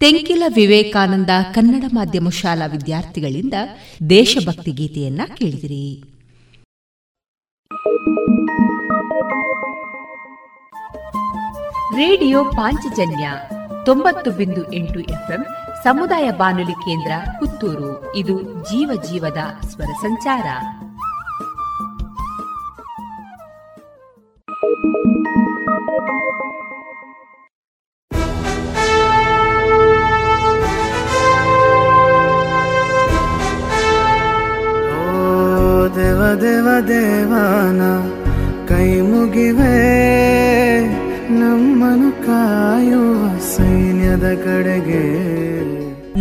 [0.00, 3.54] ತೆಂಕಿಲ ವಿವೇಕಾನಂದ ಕನ್ನಡ ಮಾಧ್ಯಮ ಶಾಲಾ ವಿದ್ಯಾರ್ಥಿಗಳಿಂದ
[4.10, 6.02] ದೇಶಭಕ್ತಿ ಗೀತೆಯನ್ನ ಕೇಳಿದಿರಿ.
[11.96, 13.30] ರೇಡಿಯೋ ಪಾಂಚಜನ್ಯ
[13.84, 15.46] ತೊಂಬತ್ತು ಬಿಂದು ಎಂಟು ಎಫ್ಎಂ
[15.84, 18.16] ಸಮುದಾಯ ಬಾನುಲಿ ಕೇಂದ್ರ ಪುತ್ತೂರು.
[18.16, 20.46] ಇದು ಜೀವ ಜೀವದ ಸ್ವರ ಸಂಚಾರ.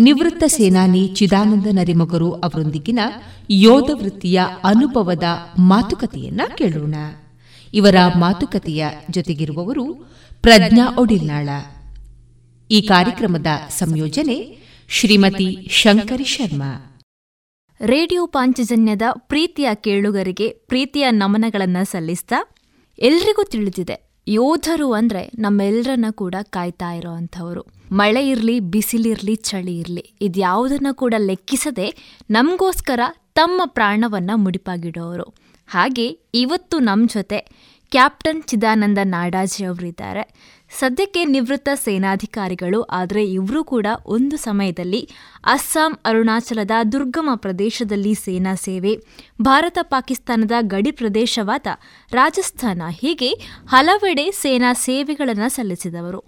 [0.00, 2.98] ನಿವೃತ್ತ ಸೇನಾನಿ ಚಿದಾನಂದ ನರಿಮೊಗರು ಅವರೊಂದಿಗಿನ
[3.50, 5.22] ಯೋಧ ವೃತ್ತಿಯ ಅನುಭವದ
[5.58, 6.94] ಮಾತುಕತೆಯನ್ನ ಕೇಳೋಣ.
[7.74, 9.94] ಇವರ ಮಾತುಕತೆಯ ಜೊತೆಗಿರುವವರು
[10.42, 11.48] ಪ್ರಜ್ಞಾ ಒಡಿಲ್ನಾಳ.
[12.70, 17.00] ಈ ಕಾರ್ಯಕ್ರಮದ ಸಂಯೋಜನೆ ಶ್ರೀಮತಿ ಶಂಕರಿ ಶರ್ಮಾ.
[17.80, 22.54] ರೇಡಿಯೋ ಪಾಂಚಜನ್ಯದ ಪ್ರೀತಿಯ ಕೇಳುಗರಿಗೆ ಪ್ರೀತಿಯ ನಮನಗಳನ್ನ ಸಲ್ಲಿಸ್ತಾ
[22.98, 24.10] ಎಲ್ರಿಗೂ ತಿಳಿದಿದೆ.
[24.28, 31.88] ಯೋಧರು ಅಂದ್ರೆ ನಮ್ಮೆಲ್ಲರನ್ನ ಕೂಡ ಕಾಯ್ತಾ ಇರೋ ಅಂಥವ್ರು ಮಳೆ ಇರಲಿ ಬಿಸಿಲಿರಲಿ ಚಳಿ ಇರಲಿ, ಇದ್ಯಾವುದನ್ನ ಕೂಡ ಲೆಕ್ಕಿಸದೆ
[32.30, 33.00] ನಮಗೋಸ್ಕರ
[33.34, 35.26] ತಮ್ಮ ಪ್ರಾಣವನ್ನು ಮುಡಿಪಾಗಿಡೋರು.
[35.66, 37.38] ಹಾಗೆ ಇವತ್ತು ನಮ್ಮ ಜೊತೆ
[37.92, 40.22] ಕ್ಯಾಪ್ಟನ್ ಚಿದಾನಂದ ನಾಡಾಜಿ ಅವರಿದ್ದಾರೆ.
[40.78, 45.08] ಸದ್ಯಕ್ಕೆ ನಿವೃತ್ತ ಸೇನಾಧಿಕಾರಿಗಳು, ಆದರೆ ಇವರು ಕೂಡ ಒಂದು ಸಮಯದಲ್ಲಿ
[45.44, 48.92] ಅಸ್ಸಾಂ, ಅರುಣಾಚಲದ ದುರ್ಗಮ ಪ್ರದೇಶದಲ್ಲಿ ಸೇನಾ ಸೇವೆ,
[49.42, 51.66] ಭಾರತ, ಪಾಕಿಸ್ತಾನದ ಗಡಿ ಪ್ರದೇಶವಾದ
[52.12, 53.30] ರಾಜಸ್ಥಾನ ಹೀಗೆ
[53.68, 56.22] ಹಲವೆಡೆ ಸೇನಾ ಸೇವೆಗಳನ್ನು ಸಲ್ಲಿಸಿದವರು.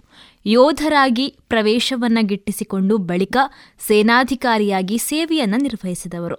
[0.45, 3.37] ಯೋಧರಾಗಿ ಪ್ರವೇಶವನ್ನ ಗಿಟ್ಟಿಸಿಕೊಂಡು ಬಳಿಕ
[3.79, 6.35] ಸೇನಾಧಿಕಾರಿಯಾಗಿ ಸೇವೆಯನ್ನು ನಿರ್ವಹಿಸಿದವರು.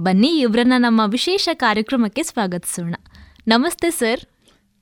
[0.00, 2.94] ಬನ್ನಿ ಇವರನ್ನ ನಮ್ಮ ವಿಶೇಷ ಕಾರ್ಯಕ್ರಮಕ್ಕೆ ಸ್ವಾಗತಿಸೋಣ.
[3.48, 4.20] ನಮಸ್ತೆ ಸರ್.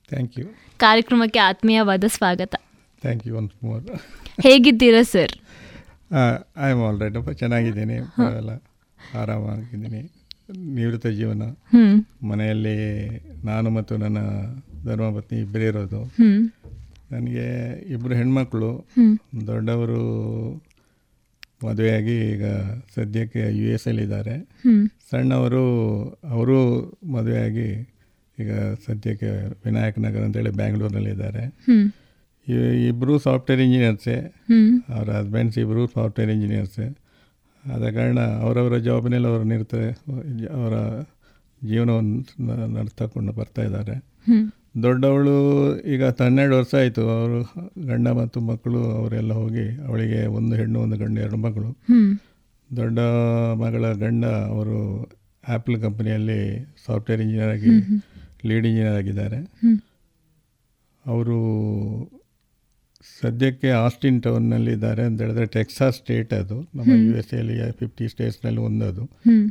[0.09, 0.47] ಥ್ಯಾಂಕ್ ಯು
[0.77, 2.55] ಕಾರ್ಯಕ್ರಮಕ್ಕೆ ಆತ್ಮೀಯವಾದ ಸ್ವಾಗತ.
[3.01, 3.37] ಥ್ಯಾಂಕ್ ಯು
[4.41, 5.33] ಹೇಗಿದ್ದೀರಾ sir?
[6.67, 7.99] I am all right ಚೆನ್ನಾಗಿದ್ದೀನಿ.
[9.15, 10.13] ಆರಾಮಾಗಿದ್ದೀನಿ.
[10.59, 11.43] ನಿವೃತ್ತ ಜೀವನ.
[12.27, 12.77] ಮನೆಯಲ್ಲಿ
[13.47, 14.19] ನಾನು ಮತ್ತು ನನ್ನ
[14.85, 16.13] ಧರ್ಮಪತ್ನಿ ಇಬ್ಬರೇ ಇರೋದು.
[17.13, 17.47] ನನಗೆ
[17.93, 18.71] ಇಬ್ಬರು ಹೆಣ್ಮಕ್ಳು.
[19.47, 20.01] ದೊಡ್ಡವರು
[21.67, 22.45] ಮದುವೆಯಾಗಿ ಈಗ
[22.95, 24.35] ಸದ್ಯಕ್ಕೆ ಯು ಎಸ್ ಎಲ್ಲಿದ್ದಾರೆ
[25.11, 25.65] ಸಣ್ಣವರು
[26.29, 26.59] ಅವರು
[27.13, 27.69] ಮದುವೆಯಾಗಿ
[28.39, 28.53] ಈಗ
[28.87, 29.31] ಸದ್ಯಕ್ಕೆ
[29.65, 31.45] ವಿನಾಯಕ ನಗರ ಅಂತೇಳಿ ಬ್ಯಾಂಗ್ಳೂರ್ನಲ್ಲಿದ್ದಾರೆ
[32.89, 34.17] ಇಬ್ಬರು ಸಾಫ್ಟ್ವೇರ್ ಇಂಜಿನಿಯರ್ಸೇ.
[34.95, 36.87] ಅವರ ಹಸ್ಬೆಂಡ್ಸ್ ಇಬ್ಬರು ಸಾಫ್ಟ್ವೇರ್ ಇಂಜಿನಿಯರ್ಸೇ.
[37.65, 39.75] ಆದ ಕಾರಣ ಅವರವರ ಜಾಬ್ನಲ್ಲಿ ಅವರು ನಿರ್ತ
[40.51, 40.75] ಅವರ
[41.69, 43.95] ಜೀವನವನ್ನು ನಡೆಸ್ಕೊಂಡು ಬರ್ತಾ ಇದ್ದಾರೆ.
[44.85, 45.35] ದೊಡ್ಡವಳು
[45.93, 47.03] ಈಗ ಹನ್ನೆರಡು ವರ್ಷ ಆಯಿತು.
[47.17, 47.39] ಅವರು
[47.91, 51.71] ಗಂಡ ಮತ್ತು ಮಕ್ಕಳು ಅವರೆಲ್ಲ ಹೋಗಿ ಅವಳಿಗೆ ಒಂದು ಹೆಣ್ಣು ಒಂದು ಗಂಡು ಎರಡು ಮಕ್ಕಳು
[52.71, 52.99] ದೊಡ್ಡ
[53.63, 54.79] ಮಗಳ ಗಂಡ ಅವರು
[55.55, 56.41] ಆ್ಯಪಲ್ ಕಂಪನಿಯಲ್ಲಿ
[56.87, 57.73] ಸಾಫ್ಟ್ವೇರ್ ಇಂಜಿನಿಯರ್ ಆಗಿ
[58.49, 59.39] ಲೀಡ್ ಇಂಜಿನಿಯರ್ ಆಗಿದ್ದಾರೆ.
[61.05, 61.39] ಅವರು
[63.23, 66.57] ಸದ್ಯಕ್ಕೆ ಆಸ್ಟಿನ್ ಟೌನ್ನಲ್ಲಿ ಇದ್ದಾರೆ ಅಂತ ಹೇಳಿದ್ರೆ ಟೆಕ್ಸಾಸ್ ಸ್ಟೇಟ್ ಅದು.
[66.79, 69.05] ನಮ್ಮ ಯು ಎಸ್ ಎಲ್ಲಿ ಫಿಫ್ಟಿ ಸ್ಟೇಟ್ಸ್ನಲ್ಲಿ ಒಂದದು.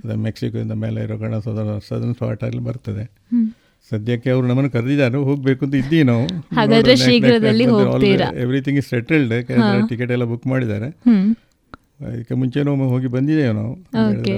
[0.03, 3.05] ಅದು ಮೆಕ್ಸಿಕೋದಿಂದ ಮೇಲೆ ಇರೋ ಗಣ ಸದರ್ನ್ ಸದರ್ನ್ ಪಾರ್ಟಲ್ಲಿ ಬರ್ತದೆ.
[3.91, 6.23] ಸದ್ಯಕ್ಕೆ ಅವರು ನಮ್ಮನ್ನು ಕರೆದಿದ್ದಾರೆ ಹೋಗ್ಬೇಕು ಅಂತ ಇದ್ದೀವಿ ನಾವು.
[8.43, 9.33] ಎವ್ರಿಥಿಂಗ್ ಇಸ್ ಸೆಟಲ್ಡ್
[9.89, 10.87] ಟಿಕೆಟ್ ಎಲ್ಲ ಬುಕ್ ಮಾಡಿದ್ದಾರೆ.
[12.05, 13.73] ಅದಕ್ಕೆ ಮುಂಚೆನೂ ಹೋಗಿ ಬಂದಿದ್ದೇವೆ ನಾವು.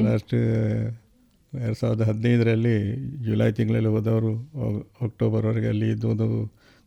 [0.09, 0.35] ಲಾಸ್ಟ್
[1.53, 2.75] ಎರಡು ಸಾವಿರದ ಹದಿನೈದರಲ್ಲಿ
[3.25, 4.31] ಜುಲೈ ತಿಂಗಳಲ್ಲಿ ಹೋದವರು
[5.05, 6.27] ಅಕ್ಟೋಬರ್ವರೆಗೆ ಅಲ್ಲಿ ಇದ್ದು ಒಂದು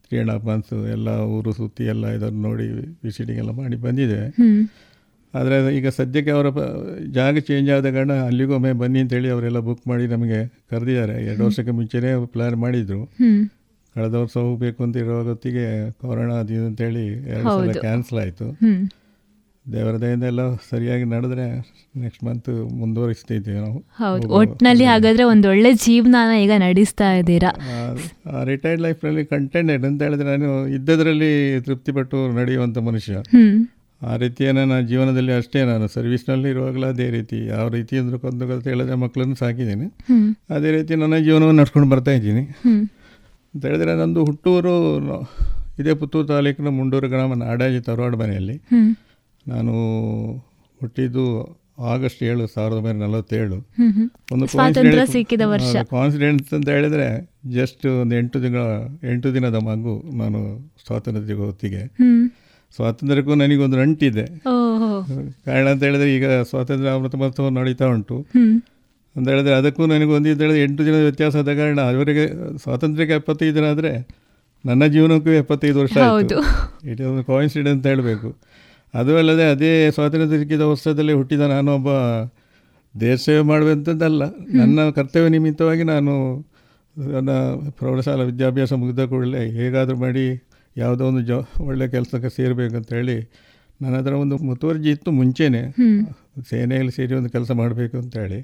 [0.05, 2.67] ತ್ರೀ ಆ್ಯಂಡ್ ಹಾಫ್ ಮಂತ್ಸ್ ಎಲ್ಲ ಊರು ಸುತ್ತಿ ಎಲ್ಲ ಇದನ್ನು ನೋಡಿ
[3.05, 4.29] ವಿಸಿಟಿಂಗ್ ಎಲ್ಲ ಮಾಡಿ ಬಂದಿದ್ದೇವೆ.
[5.35, 6.47] ಆದರೆ ಈಗ ಸದ್ಯಕ್ಕೆ ಅವರ
[7.19, 10.39] ಜಾಗ ಚೇಂಜ್ ಆದ ಕಾರಣ ಅಲ್ಲಿಗೂ ಒಮ್ಮೆ ಬನ್ನಿ ಅಂತೇಳಿ ಅವರೆಲ್ಲ ಬುಕ್ ಮಾಡಿ ನಮಗೆ
[10.71, 11.17] ಕರೆದಿದ್ದಾರೆ.
[11.25, 13.03] ಎರಡು ವರ್ಷಕ್ಕೆ ಮುಂಚೆನೇ ಪ್ಲ್ಯಾನ್ ಮಾಡಿದರು.
[13.97, 15.67] ಕಳೆದ ವರ್ಷ ಹೋಗಬೇಕು ಅಂತ ಇರೋ ಹೊತ್ತಿಗೆ
[16.01, 18.49] ಕೊರೋನಾ ಅದು ಅಂತೇಳಿ ಎರಡು ಸಲ ಕ್ಯಾನ್ಸಲ್ ಆಯಿತು.
[19.67, 21.47] ದೇವರ ದಯಿಂದ ಎಲ್ಲ ಸರಿಯಾಗಿ ನಡೆದ್ರೆ
[22.03, 22.49] ನೆಕ್ಸ್ಟ್ ಮಂತ್
[22.81, 23.81] ಮುಂದುವರಿಸ್ತಿದ್ದೀವಿ ನಾವು.
[24.03, 24.27] ಹೌದು.
[24.39, 27.51] ಒಟ್ಟಿನಲ್ಲಿ ಹಾಗಾದ್ರೆ ಒಂದು ಒಳ್ಳೆ ಜೀವನ ಈಗ ನಡೆಸ್ತಾ ಇದ್ದೀರಾ?
[28.45, 31.33] ರಿಟೈರ್ಡ್ ಲೈಫ್ನಲ್ಲಿ ಕಂಟೆಂಟೆಡ್ ಅಂತ ಹೇಳಿದ್ರೆ ನಾನು ಇದ್ದದ್ರಲ್ಲಿ
[31.67, 33.15] ತೃಪ್ತಿಪಟ್ಟು ನಡೆಯುವಂಥ ಮನುಷ್ಯ.
[34.03, 38.69] ಆ ರೀತಿಯನ್ನು ನಾನು ಜೀವನದಲ್ಲಿ ಅಷ್ಟೇ ನಾನು ಸರ್ವಿಸ್ನಲ್ಲಿ ಇರುವಾಗಲೂ ಅದೇ ರೀತಿ ಯಾವ ರೀತಿ ಅಂದ್ರೆ ಕೊಂದು ಕಲಿತು
[38.71, 39.87] ಹೇಳಿದ್ರೆ ಮಕ್ಕಳನ್ನು ಸಾಕಿದ್ದೀನಿ.
[40.57, 42.43] ಅದೇ ರೀತಿ ನನ್ನ ಜೀವನವನ್ನು ನಡ್ಕೊಂಡು ಬರ್ತಾ ಇದ್ದೀನಿ.
[43.55, 44.75] ಅಂತ ಹೇಳಿದ್ರೆ ನಂದು ಹುಟ್ಟೂರು
[45.81, 48.57] ಇದೇ ಪುತ್ತೂರು ತಾಲೂಕಿನ ಮುಂಡೂರು ಗ್ರಾಮ ನಾಡಾಜಿ ತರವಾಡ ಮನೆಯಲ್ಲಿ
[49.47, 49.75] ನಾನು
[50.81, 51.25] ಹುಟ್ಟಿದ್ದು
[51.93, 53.57] ಆಗಸ್ಟ್ ಏಳು ಸಾವಿರದ ಒಂಬೈನೂರ ನಲವತ್ತೇಳು.
[54.33, 55.73] ಒಂದು ಸ್ವಾತಂತ್ರ್ಯ ಸಿಕ್ಕಿದ ವರ್ಷ.
[55.91, 57.07] ಕಾನ್ಸಿಡೆಂಟ್ಸ್ ಅಂತ ಹೇಳಿದ್ರೆ
[57.59, 58.57] ಜಸ್ಟ್ ಒಂದು ಎಂಟು ದಿನ
[59.13, 60.41] ಎಂಟು ದಿನದ ಮಗು ನಾನು
[60.87, 61.83] ಸ್ವಾತಂತ್ರ್ಯ ಸಿಗೋ ಹೊತ್ತಿಗೆ
[62.77, 64.25] ಸ್ವಾತಂತ್ರ್ಯಕ್ಕೂ ನನಗೊಂದು ನಂಟಿದೆ.
[65.47, 68.17] ಕಾರಣ ಅಂತ ಹೇಳಿದ್ರೆ ಈಗ ಸ್ವಾತಂತ್ರ್ಯ ಅಮೃತ ಮಹೋತ್ಸವ ನಡೀತಾ ಉಂಟು.
[69.17, 72.25] ಅಂತ ಹೇಳಿದ್ರೆ ಅದಕ್ಕೂ ನನಗೆ ಒಂದು ಅಂತ ಹೇಳಿದ್ರೆ ಎಂಟು ದಿನದ ವ್ಯತ್ಯಾಸ ಆದ ಕಾರಣ ಅವರಿಗೆ
[72.59, 73.93] ಸ್ವಾತಂತ್ರ್ಯಕ್ಕೆ ಎಪ್ಪತ್ತೈದು ದಿನ ಆದರೆ
[74.65, 76.39] ನನ್ನ ಜೀವನಕ್ಕೂ ಎಪ್ಪತ್ತೈದು ವರ್ಷ ಆಯಿತು.
[76.91, 78.29] ಇಟ್ ಒಂದು ಕಾಯಿನ್ಸಿಡೆಂಟ್ ಅಂತ ಹೇಳಬೇಕು.
[78.95, 81.91] ಅದು ಅಲ್ಲದೆ ಅದೇ ಸ್ವಾತಂತ್ರ್ಯ ಸಿಕ್ಕಿದ ವರ್ಷದಲ್ಲಿ ಹುಟ್ಟಿದ ನಾನು ಒಬ್ಬ
[83.01, 84.23] ದೇಶ ಸೇವೆ ಮಾಡುವಂಥದ್ದಲ್ಲ
[84.55, 86.15] ನನ್ನ ಕರ್ತವ್ಯ ನಿಮಿತ್ತವಾಗಿ ನಾನು
[86.97, 87.31] ನನ್ನ
[87.71, 90.25] ಪ್ರೌಢಶಾಲಾ ವಿದ್ಯಾಭ್ಯಾಸ ಮುಗಿದ ಕೂಡಲೇ ಹೇಗಾದರೂ ಮಾಡಿ
[90.77, 93.17] ಯಾವುದೋ ಒಂದು ಜ ಒಳ್ಳೆ ಕೆಲಸಕ್ಕೆ ಸೇರಬೇಕಂತ ಹೇಳಿ
[93.83, 95.63] ನನ್ನ ಹತ್ರ ಒಂದು ಮುತುವರ್ಜಿ ಇತ್ತು ಮುಂಚೆನೇ.
[96.51, 98.39] ಸೇನೆಯಲ್ಲಿ ಸೇರಿ ಒಂದು ಕೆಲಸ ಮಾಡಬೇಕು ಅಂತ ಹೇಳಿ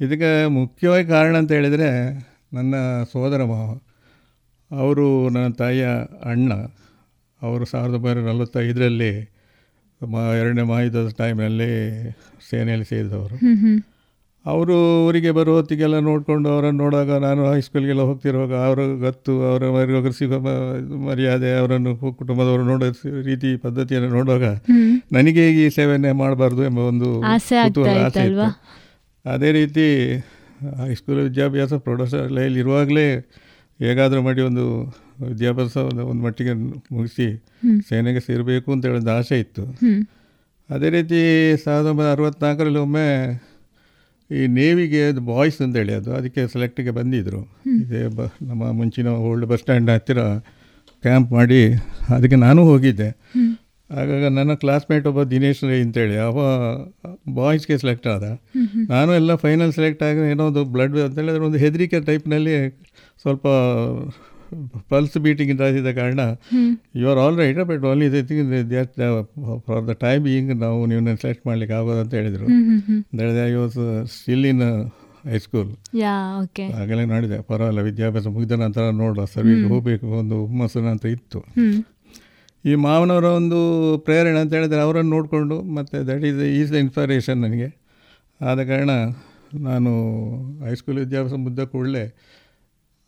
[0.00, 1.88] ಇದಕ್ಕೆ ಮುಖ್ಯವಾಗಿ ಕಾರಣ ಅಂತ ಹೇಳಿದರೆ
[2.52, 2.74] ನನ್ನ
[3.12, 3.68] ಸೋದರ ಮಾವ
[4.70, 5.86] ಅವರು ನನ್ನ ತಾಯಿಯ
[6.24, 6.52] ಅಣ್ಣ.
[7.42, 9.12] ಅವರು ಸಾವಿರದ ಒಂಬೈನೂರ ನಲವತ್ತೈದರಲ್ಲಿ
[10.00, 11.70] ಮ ಎರಡನೇ ಮಹಾಯುದ್ಧದ ಟೈಮಲ್ಲಿ
[12.50, 13.36] ಸೇನೆಯಲ್ಲಿ ಸೇರಿದವರು.
[14.46, 20.38] ಅವರು ಊರಿಗೆ ಬರೋ ಹೊತ್ತಿಗೆಲ್ಲ ನೋಡಿಕೊಂಡು ಅವರನ್ನು ನೋಡುವಾಗ ನಾನು ಹೈಸ್ಕೂಲ್ಗೆಲ್ಲ ಹೋಗ್ತಿರುವಾಗ ಅವರ ಗತ್ತು ಅವರ ಸಿಗೋ
[21.06, 22.86] ಮರ್ಯಾದೆ ಅವರನ್ನು ಕುಟುಂಬದವರು ನೋಡೋ
[23.22, 24.44] ರೀತಿ ಪದ್ಧತಿಯನ್ನು ನೋಡುವಾಗ
[25.12, 28.24] ನನಗೆ ಈ ಸೇವೆನೇ ಮಾಡಬಾರ್ದು ಎಂಬ ಒಂದು ಆಸೆ.
[29.24, 30.16] ಅದೇ ರೀತಿ
[30.76, 33.06] ಹೈಸ್ಕೂಲ್ ವಿದ್ಯಾಭ್ಯಾಸ ಪ್ರೌಢಶಾಲೆಯಲ್ಲಿ ಇರುವಾಗಲೇ
[33.80, 34.64] ಹೇಗಾದರೂ ಮಾಡಿ ಒಂದು
[35.26, 36.52] ವಿದ್ಯಾಭ್ಯಾಸ ಒಂದು ಒಂದು ಮಟ್ಟಿಗೆ
[36.94, 37.44] ಮುಗಿಸಿ
[37.88, 39.62] ಸೇನೆಗೆ ಸೇರಬೇಕು ಅಂತ ಹೇಳಿದ ಆಸೆ ಇತ್ತು.
[40.70, 41.20] ಅದೇ ರೀತಿ
[41.64, 43.06] ಸಾವಿರದ ಒಂಬೈನೂರ ಅರವತ್ತ್ನಾಲ್ಕರಲ್ಲಿ ಒಮ್ಮೆ
[44.36, 47.40] ಈ ನೇವಿಗೆ ಅದು ಬಾಯ್ಸ್ ಅಂತೇಳಿ ಅದು ಅದಕ್ಕೆ ಸೆಲೆಕ್ಟಿಗೆ ಬಂದಿದ್ದರು
[47.82, 50.22] ಇದೇ ಬ ನಮ್ಮ ಮುಂಚಿನ ಓಲ್ಡ್ ಬಸ್ ಸ್ಟ್ಯಾಂಡ್ ಹತ್ತಿರ
[51.02, 51.74] ಕ್ಯಾಂಪ್ ಮಾಡಿ
[52.08, 53.08] ಅದಕ್ಕೆ ನಾನು ಹೋಗಿದ್ದೆ.
[53.90, 56.38] ಆಗಾಗ ನನ್ನ ಕ್ಲಾಸ್ಮೇಟ್ ಒಬ್ಬ ದಿನೇಶ್ ರೈ ಅಂತೇಳಿ ಅವ
[57.34, 58.22] ಬಾಯ್ಸ್ಗೆ ಸೆಲೆಕ್ಟ್ ಆದ.
[58.88, 62.54] ನಾನು ಎಲ್ಲ ಫೈನಲ್ ಸೆಲೆಕ್ಟ್ ಆಗಿ ಏನೋ ಒಂದು ಬ್ಲಡ್ ಅಂತ ಹೇಳಿದ್ರೆ ಒಂದು ಹೆದರಿಕೆ ಟೈಪ್ನಲ್ಲಿ
[63.20, 63.46] ಸ್ವಲ್ಪ
[64.88, 66.20] ಪಲ್ಸ್ ಬೀಟಿಂಗ್ ಇದ್ದ ಕಾರಣ
[67.00, 68.08] you are all right but only
[69.66, 72.48] for the time being ನಾವು ನೀವು ಸೆಲೆಕ್ಟ್ ಮಾಡ್ಲಿಕ್ಕೆ ಆಗೋದು ಅಂತ ಹೇಳಿದರು.
[73.62, 73.78] ವಾಸ್
[74.16, 74.62] ಸ್ಟಿಲ್ ಇನ್
[75.32, 75.70] ಹೈಸ್ಕೂಲ್
[76.82, 81.40] ಆಗಲೇ ನೋಡಿದೆ ಪರವಾಗಿಲ್ಲ ವಿದ್ಯಾಭ್ಯಾಸ ಮುಗಿದ ನಂತರ ನೋಡುವ ಸರ್ವಿಸ್ ಹೋಗಬೇಕು ಒಂದು ಹುಮ್ಮಸ್ಸು ಅಂತ ಇತ್ತು.
[82.64, 83.58] ಈ ಮಾವನವರ ಒಂದು
[83.98, 87.68] ಪ್ರೇರಣೆ ಅಂತ ಹೇಳಿದರೆ ಅವರನ್ನು ನೋಡಿಕೊಂಡು ಮತ್ತು that is is the inspiration ನನಗೆ.
[88.40, 88.90] ಆದ ಕಾರಣ
[89.68, 89.90] ನಾನು
[90.66, 92.04] ಹೈಸ್ಕೂಲ್ ವಿದ್ಯಾಭ್ಯಾಸ ಮುದ್ದ ಕೂಡಲೇ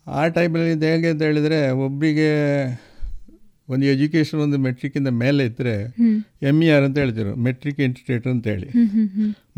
[0.07, 2.29] ಆ ಟೈಮಲ್ಲಿ ಇದು ಹೇಗೆ ಅಂತ ಹೇಳಿದರೆ ಒಬ್ಬರಿಗೆ
[3.73, 5.73] ಒಂದು ಎಜುಕೇಷನ್ ಒಂದು ಮೆಟ್ರಿಕ್ಕಿಂದ ಮೇಲೆ ಇದ್ದರೆ
[6.49, 8.67] ಎಂ ಇ ಆರ್ ಅಂತ ಹೇಳ್ತಿರು ಮೆಟ್ರಿಕ್ ಇಂಟಿಗ್ರೇಟರ್ ಅಂತ ಹೇಳಿ.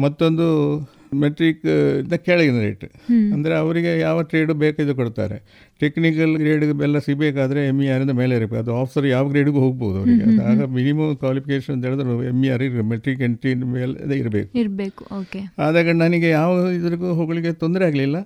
[0.03, 0.45] ಮತ್ತೊಂದು
[1.23, 1.65] ಮೆಟ್ರಿಕ್
[2.27, 2.85] ಕೆಳಗಿನ ರೇಟ್
[3.35, 5.37] ಅಂದರೆ ಅವರಿಗೆ ಯಾವ ಟ್ರೇಡು ಬೇಕಿದ್ದು ಕೊಡ್ತಾರೆ.
[5.81, 8.59] ಟೆಕ್ನಿಕಲ್ ಗ್ರೇಡ್ ಎಲ್ಲ ಸಿಗಬೇಕಾದ್ರೆ ಎಂ ಇ ಆರಿಂದ ಮೇಲೆ ಇರಬೇಕು.
[8.63, 10.25] ಅದು ಆಫ್ಸರ್ ಯಾವ ಗ್ರೇಡ್ಗೂ ಹೋಗ್ಬೋದು ಅವರಿಗೆ.
[10.51, 14.49] ಆಗ ಮಿನಿಮಮ್ ಕ್ವಾಲಿಫಿಕೇಶನ್ ಅಂತ ಹೇಳಿದ್ರೆ ಎಂ ಇ ಆರ್ ಇರಬೇಕು ಮೆಟ್ರಿಕ್ ಎಂಟ್ರಿ ಮೇಲೆ ಇರಬೇಕು.
[14.63, 18.17] ಇರಬೇಕು ಓಕೆ ಆದಾಗ ನನಗೆ ಯಾವ ಇದ್ರಿಗೂ ಹೋಗಲಿಕ್ಕೆ ತೊಂದರೆ ಆಗಲಿಲ್ಲ.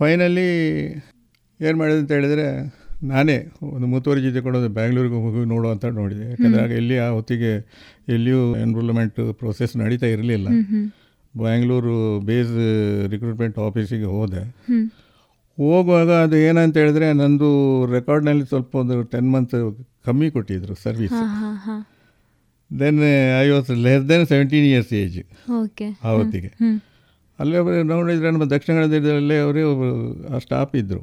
[0.00, 0.48] ಫೈನಲಿ
[1.66, 2.46] ಏನು ಮಾಡಿದೆ ಅಂತ ಹೇಳಿದರೆ
[3.10, 3.36] ನಾನೇ
[3.74, 6.24] ಒಂದು ಮೂತುವರೆ ಜೊತೆ ಕೊಡೋದು ಬ್ಯಾಂಗ್ಳೂರಿಗೆ ಹೋಗಿ ನೋಡು ಅಂತ ನೋಡಿದೆ.
[6.30, 7.52] ಯಾಕಂದರೆ ಆಗ ಎಲ್ಲಿ ಆ ಹೊತ್ತಿಗೆ
[8.14, 10.48] ಎಲ್ಲಿಯೂ ಎನ್ರೋಲ್ಮೆಂಟ್ ಪ್ರೋಸೆಸ್ ನಡೀತಾ ಇರಲಿಲ್ಲ.
[11.34, 11.96] ಬ್ಯಾಂಗ್ಳೂರು
[12.28, 12.54] ಬೇಸ್
[13.12, 14.42] ರಿಕ್ರೂಟ್ಮೆಂಟ್ ಆಫೀಸಿಗೆ ಹೋದೆ.
[15.58, 17.48] ಹೋಗುವಾಗ ಅದು ಏನಂತ ಹೇಳಿದ್ರೆ ನಂದು
[17.94, 19.56] ರೆಕಾರ್ಡ್ನಲ್ಲಿ ಸ್ವಲ್ಪ ಒಂದು ಟೆನ್ ಮಂತ್
[20.06, 21.16] ಕಮ್ಮಿ ಕೊಟ್ಟಿದ್ರು service
[22.70, 23.00] then
[23.40, 25.18] I was less than seventeen years age
[25.62, 26.50] okay ಆ ಹೊತ್ತಿಗೆ.
[27.38, 29.94] ಅಲ್ಲೇ ಒಬ್ಬರು ನೋಡಿದರೆ ನಮ್ಮ ದಕ್ಷಿಣ ಕನ್ನಡದಲ್ಲೇ ಅವರೇ ಒಬ್ಬರು
[30.34, 31.02] ಆ ಸ್ಟಾಫ್ ಇದ್ದರು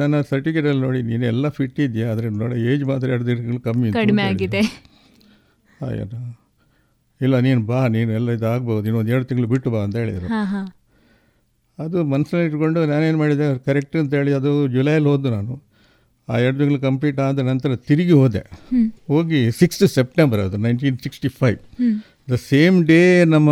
[0.00, 4.24] ನನ್ನ ಸರ್ಟಿಫಿಕೇಟಲ್ಲಿ ನೋಡಿ ನೀನು ಎಲ್ಲ ಫಿಟ್ ಇದೆಯಾ ಆದರೆ ನೋಡಿ ಏಜ್ ಮಾತ್ರ ಎರಡು ದಿನಗಳು ಕಮ್ಮಿ ಕಡಿಮೆ
[4.30, 4.62] ಆಗಿದೆ.
[5.86, 6.18] ಆಯ್ತು.
[7.20, 10.28] ಇಲ್ಲ ನೀನು ಬಾ ನೀನು ಎಲ್ಲ ಇದಾಗ್ಬೋದು ನೀನು ಒಂದು ಎರಡು ತಿಂಗಳು ಬಿಟ್ಟು ಬಾ ಅಂತ ಹೇಳಿದರು.
[11.78, 15.54] ಅದು ಮನಸ್ಸಲ್ಲಿ ಇಟ್ಕೊಂಡು ನಾನೇನು ಮಾಡಿದೆ ಕರೆಕ್ಟ್ ಅಂತ ಹೇಳಿ ಅದು ಜುಲೈಯಲ್ಲಿ ಹೋದ್ದು ನಾನು.
[16.28, 18.42] ಆ ಎರಡು ತಿಂಗಳು ಕಂಪ್ಲೀಟ್ ಆದ ನಂತರ ತಿರುಗಿ ಹೋದೆ.
[19.12, 21.58] ಹೋಗಿ ಸಿಕ್ಸ್ತ್ ಸೆಪ್ಟೆಂಬರ್ ಅದು nineteen sixty five
[22.28, 23.00] the same day
[23.32, 23.50] ನಮ್ಮ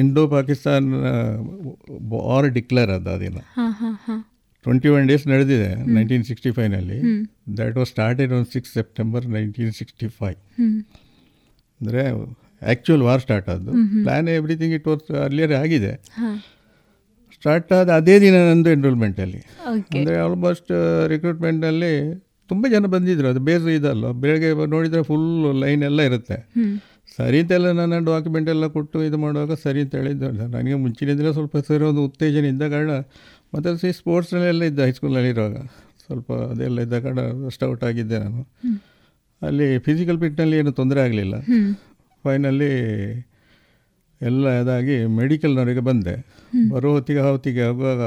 [0.00, 0.86] ಇಂಡೋ ಪಾಕಿಸ್ತಾನ್
[2.12, 3.40] ವಾರ್ ಡಿಕ್ಲೇರ್ ಆದ ಅದಿನ
[4.64, 6.98] ಟ್ವೆಂಟಿ ಒನ್ ಡೇಸ್ ನಡೆದಿದೆ nineteen sixty ಫೈವ್ನಲ್ಲಿ
[7.58, 10.38] that was started on six September nineteen sixty five
[11.80, 12.02] ಅಂದರೆ
[12.72, 13.72] actual war start ಆದ್ದು.
[14.04, 15.92] Plan everything it was earlier ಆಗಿದೆ.
[17.36, 20.72] Start ಆದ ಅದೇ ದಿನ ನಂದು ಎನ್ರೋಲ್ಮೆಂಟಲ್ಲಿ ಅಂದರೆ ಆಲ್ಮೋಸ್ಟ್
[21.12, 21.92] ರಿಕ್ರೂಟ್ಮೆಂಟಲ್ಲಿ
[22.50, 23.26] ತುಂಬ ಜನ ಬಂದಿದ್ರು.
[23.32, 24.06] ಅದು ಬೇಸ್ ಇದಲ್ಲ.
[24.22, 25.28] ಬೆಳಗ್ಗೆ ನೋಡಿದರೆ ಫುಲ್
[25.62, 26.38] ಲೈನ್ ಎಲ್ಲ ಇರುತ್ತೆ.
[27.18, 30.28] ಸರಿ ಅಂತೆಲ್ಲ ನನ್ನ ಡಾಕ್ಯುಮೆಂಟ್ ಎಲ್ಲ ಕೊಟ್ಟು ಇದು ಮಾಡುವಾಗ ಸರಿ ಅಂತ ಹೇಳಿದ್ದು.
[30.54, 32.92] ನನಗೆ ಮುಂಚಿನಿಂದಲೇ ಸ್ವಲ್ಪ ಸರಿ ಒಂದು ಉತ್ತೇಜನ ಇದ್ದ ಕಾರಣ
[33.54, 35.58] ಮತ್ತು ಸಿ ಸ್ಪೋರ್ಟ್ಸ್ನಲ್ಲೆಲ್ಲ ಇದ್ದ ಹೈಸ್ಕೂಲ್ನಲ್ಲಿ ಇರುವಾಗ
[36.06, 38.42] ಸ್ವಲ್ಪ ಅದೆಲ್ಲ ಇದ್ದ ಕಾರಣ ರಸ್ಟ್ ಔಟ್ ಆಗಿದ್ದೆ ನಾನು.
[39.42, 41.34] ಅಲ್ಲಿ ಫಿಸಿಕಲ್ ಫಿಟ್ನಲ್ಲಿ ಏನು ತೊಂದರೆ ಆಗಲಿಲ್ಲ.
[42.24, 42.72] ಫೈನಲ್ಲಿ
[44.20, 46.14] ಎಲ್ಲ ಇದಾಗಿ ಮೆಡಿಕಲ್ನವರಿಗೆ ಬಂದೆ.
[46.70, 48.02] ಬರೋ ಹೊತ್ತಿಗೆ ಆವತ್ತಿಗೆ ಆಗುವಾಗ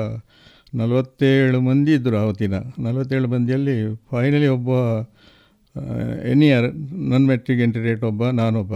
[0.76, 3.76] ನಲವತ್ತೇಳು ಮಂದಿ ಇದ್ದರು ಆವತ್ತಿನ ನಲವತ್ತೇಳು ಮಂದಿಯಲ್ಲಿ
[4.12, 4.70] ಫೈನಲಿ ಒಬ್ಬ
[6.32, 6.68] N E R
[7.12, 8.74] non matric entry ಒಬ್ಬ ನಾನೊಬ್ಬ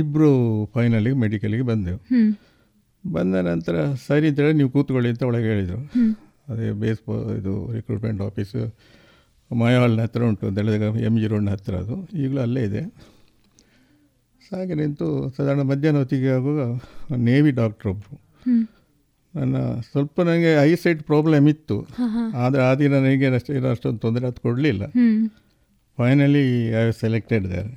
[0.00, 0.30] ಇಬ್ಬರು
[0.74, 2.00] ಫೈನಲಿಗೆ ಮೆಡಿಕಲಿಗೆ ಬಂದೆವು.
[3.04, 3.76] ಬಂದ ನಂತರ
[4.06, 5.80] ಸರಿ ಅಂತೇಳಿ ನೀವು ಕೂತ್ಕೊಳ್ಳಿ ಅಂತ ಒಳಗೆ ಹೇಳಿದರು.
[6.52, 7.02] ಅದೇ ಬೇಸ್
[7.38, 8.62] ಇದು ರಿಕ್ರೂಟ್ಮೆಂಟ್ ಆಫೀಸು
[9.50, 11.96] ಮಾಯಾಲ್ನ ಹತ್ರ ಉಂಟು ದೆಳದಾಗ ಎಂ ಜಿ ರೋಡ್ನ ಹತ್ತಿರ ಅದು.
[12.22, 12.82] ಈಗಲೂ ಅಲ್ಲೇ ಇದೆ.
[14.50, 16.62] ಹಾಗೆ ನಿಂತು ಸಾಧಾರಣ ಮಧ್ಯಾಹ್ನ ಹೊತ್ತಿಗೆ ಆಗುವಾಗ
[17.28, 18.16] ನೇವಿ ಡಾಕ್ಟ್ರ್ ಒಬ್ಬರು
[19.34, 19.56] ನನ್ನ
[19.90, 21.76] ಸ್ವಲ್ಪ ನನಗೆ ಐಸೈಟ್ ಪ್ರಾಬ್ಲಮ್ ಇತ್ತು.
[22.44, 24.84] ಆದರೆ ಆ ದಿನ ನನಗೆ ಅಷ್ಟೇನು ಅಷ್ಟೊಂದು ತೊಂದರೆ ಅದು ಕೊಡಲಿಲ್ಲ.
[25.98, 26.44] Finally
[26.80, 27.70] I selected there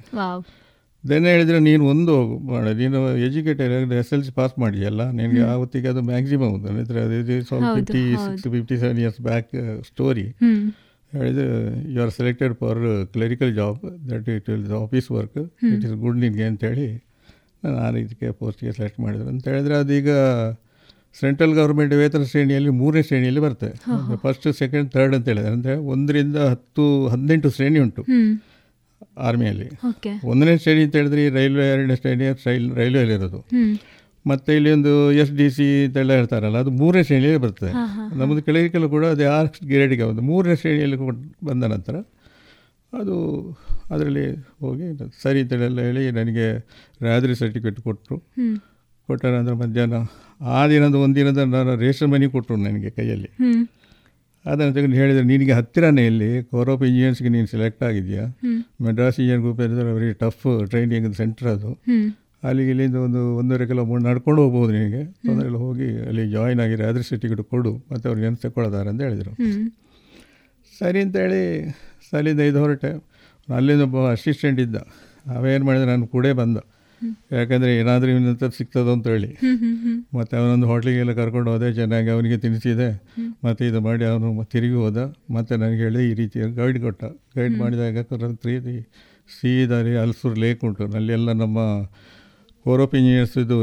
[1.03, 2.15] then ಹೇಳಿದರೆ ನೀನು ಒಂದು
[2.49, 2.71] ಮಾಡಿ.
[2.81, 6.55] ನೀನು educated S L C pass ಮಾಡಿದೆಯಲ್ಲ ನಿನಗೆ ಆವತ್ತಿಗೆ ಅದು maximum
[7.77, 9.49] fifty six fifty seven years back
[9.89, 10.25] story
[11.11, 11.47] ಹೇಳಿದರೆ
[11.93, 12.81] you are selected for
[13.15, 13.79] clerical job
[14.11, 15.39] that it will office work
[15.73, 16.87] it is good ನಿನಗೆ ಅಂತೇಳಿ
[17.63, 19.27] ನಾನು ಆ ರೀತಿಗೆ ಪೋಸ್ಟ್ಗೆ ಸೆಲೆಕ್ಟ್ ಮಾಡಿದ್ರು.
[19.33, 20.11] ಅಂತ ಹೇಳಿದ್ರೆ ಅದೀಗ
[21.15, 23.73] ಸೆಂಟ್ರಲ್ ಗೌರ್ಮೆಂಟ್ ವೇತನ ಶ್ರೇಣಿಯಲ್ಲಿ ಮೂರನೇ ಶ್ರೇಣಿಯಲ್ಲಿ ಬರ್ತದೆ
[24.23, 28.03] ಫಸ್ಟ್ ಸೆಕೆಂಡ್ ಥರ್ಡ್ ಅಂತ ಹೇಳಿದ್ರೆ ಅಂದರೆ ಒಂದರಿಂದ ಹತ್ತು ಹದಿನೆಂಟು ಶ್ರೇಣಿ ಉಂಟು
[29.17, 29.67] ಆರ್ಮಿಯಲ್ಲಿ.
[30.23, 33.39] ಒಂದನೇ ಶ್ರೇಣಿ ಅಂತ ಹೇಳಿದ್ರೆ ಈ ರೈಲ್ವೆ ಎರಡನೇ ಶ್ರೇಣಿ ರೈಲ್ ರೈಲ್ವೆಯಲ್ಲಿರೋದು.
[34.25, 37.71] ಮತ್ತು ಇಲ್ಲಿ ಒಂದು ಎಸ್ ಡಿ ಸಿ ಅಂತೆಲ್ಲ ಹೇಳ್ತಾರಲ್ಲ ಅದು ಮೂರನೇ ಶ್ರೇಣಿಯಲ್ಲಿ ಬರ್ತದೆ
[38.19, 40.97] ನಮ್ಮದು ಕೆಳಗಿಕಲು ಕೂಡ ಅದು ಆರ್ ಗ್ರೇಡಿಗೆ ಒಂದು ಮೂರನೇ ಶ್ರೇಣಿಯಲ್ಲಿ
[41.43, 41.95] ಬಂದ ನಂತರ
[42.93, 43.15] ಅದು
[43.91, 44.25] ಅದರಲ್ಲಿ
[44.59, 44.87] ಹೋಗಿ
[45.23, 46.45] ಸರಿ ಅಂತೇಳೆಲ್ಲ ಹೇಳಿ ನನಗೆ
[47.01, 48.17] ರಾದ್ರಿ ಸರ್ಟಿಫಿಕೇಟ್ ಕೊಟ್ಟರು
[49.11, 49.99] ಕೊಟ್ಟ ಅಂದ್ರೆ ಮಧ್ಯಾಹ್ನ
[50.55, 53.29] ಆ ದಿನದ ಒಂದಿನದ ನಾನು ರೇಷನ್ ಮನಿ ಕೊಟ್ಟರು ನನಗೆ ಕೈಯಲ್ಲಿ.
[54.45, 58.23] ಅದನ್ನು ತೆಗೆದು ಹೇಳಿದರೆ ನಿನಗೆ ಹತ್ತಿರನೇ ಇಲ್ಲಿ ಕೋರ್ ಆಫ್ ಇಂಜಿನಿಯರ್ಸ್ಗೆ ನೀನು ಸೆಲೆಕ್ಟ್ ಆಗಿದೆಯಾ
[58.85, 59.59] Madras engineer group
[59.99, 61.71] very tough training centre ಅದು.
[62.43, 65.01] ಅಲ್ಲಿಗೆ ಇಲ್ಲಿಂದ ಒಂದು ಒಂದೂವರೆ ಕಿಲೋಮೀಟರ್ ನಡ್ಕೊಂಡು ಹೋಗ್ಬೋದು ನಿನಗೆ.
[65.25, 69.33] ತೊಂದರೆ ಎಲ್ಲ ಹೋಗಿ ಅಲ್ಲಿ ಜಾಯಿನ್ ಆಗಿರೋ ಅದ್ರ ಸರ್ಟಿಫಿಕೇಟ್ ಕೊಡು ಮತ್ತು ಅವ್ರಿಗೆ ಏನು ತಗೊಳ್ಳೋದಾರೆ ಅಂತ ಹೇಳಿದರು.
[70.79, 71.43] ಸರಿ ಅಂತೇಳಿ
[72.09, 72.91] ಸಲಿಂದ ಇದು ಹೊರಟೆ.
[73.47, 74.77] ಅಲ್ಲಿಂದ ಒಬ್ಬ ಅಸಿಸ್ಟೆಂಟ್ ಇದ್ದ.
[75.37, 76.57] ಅವೇನು ಮಾಡಿದ್ರೆ ನಾನು ಕೂಡೇ ಬಂದ.
[77.37, 79.29] ಯಾಕಂದರೆ ಏನಾದರೂ ಇವನಂತ ಸಿಗ್ತದೋ ಅಂತ ಹೇಳಿ.
[80.17, 82.89] ಮತ್ತು ಅವನೊಂದು ಹೋಟ್ಲಿಗೆಲ್ಲ ಕರ್ಕೊಂಡು ಹೋದೆ ಚೆನ್ನಾಗಿ ಅವನಿಗೆ ತಿನ್ನಿಸಿದೆ
[83.45, 84.99] ಮತ್ತು ಇದು ಮಾಡಿ ಅವನು ತಿರುಗಿ ಹೋದ.
[85.37, 87.03] ಮತ್ತು ನನಗೆ ಹೇಳಿ ಈ ರೀತಿ ಗೈಡ್ ಕೊಟ್ಟ.
[87.39, 88.05] ಗೈಡ್ ಮಾಡಿದಾಗ
[88.51, 88.75] ರೀತಿ
[89.37, 90.85] ಸೀದಾರಿ ಅಲ್ಸೂರು ಲೇಕ್ ಉಂಟು.
[90.99, 91.59] ಅಲ್ಲೆಲ್ಲ ನಮ್ಮ
[92.65, 93.57] ಕೋರೋಪ್ ಇಂಜಿನಿಯರ್ಸ್ ಇದು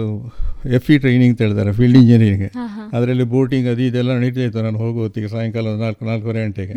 [0.76, 2.48] ಎಫ್ ಇ ಟ್ರೈನಿಂಗ್ ಅಂತ ಹೇಳ್ತಾರೆ ಫೀಲ್ಡ್ ಇಂಜಿನಿಯರಿಂಗ್.
[2.96, 6.74] ಅದರಲ್ಲಿ ಬೋಟಿಂಗ್ ಅದು ಇದೆಲ್ಲ ನಡೀತಾಯಿತ್ತು ನಾನು ಹೋಗೋ ಹೊತ್ತಿಗೆ ಸಾಯಂಕಾಲ ನಾಲ್ಕು ನಾಲ್ಕೂವರೆ ಗಂಟೆಗೆ.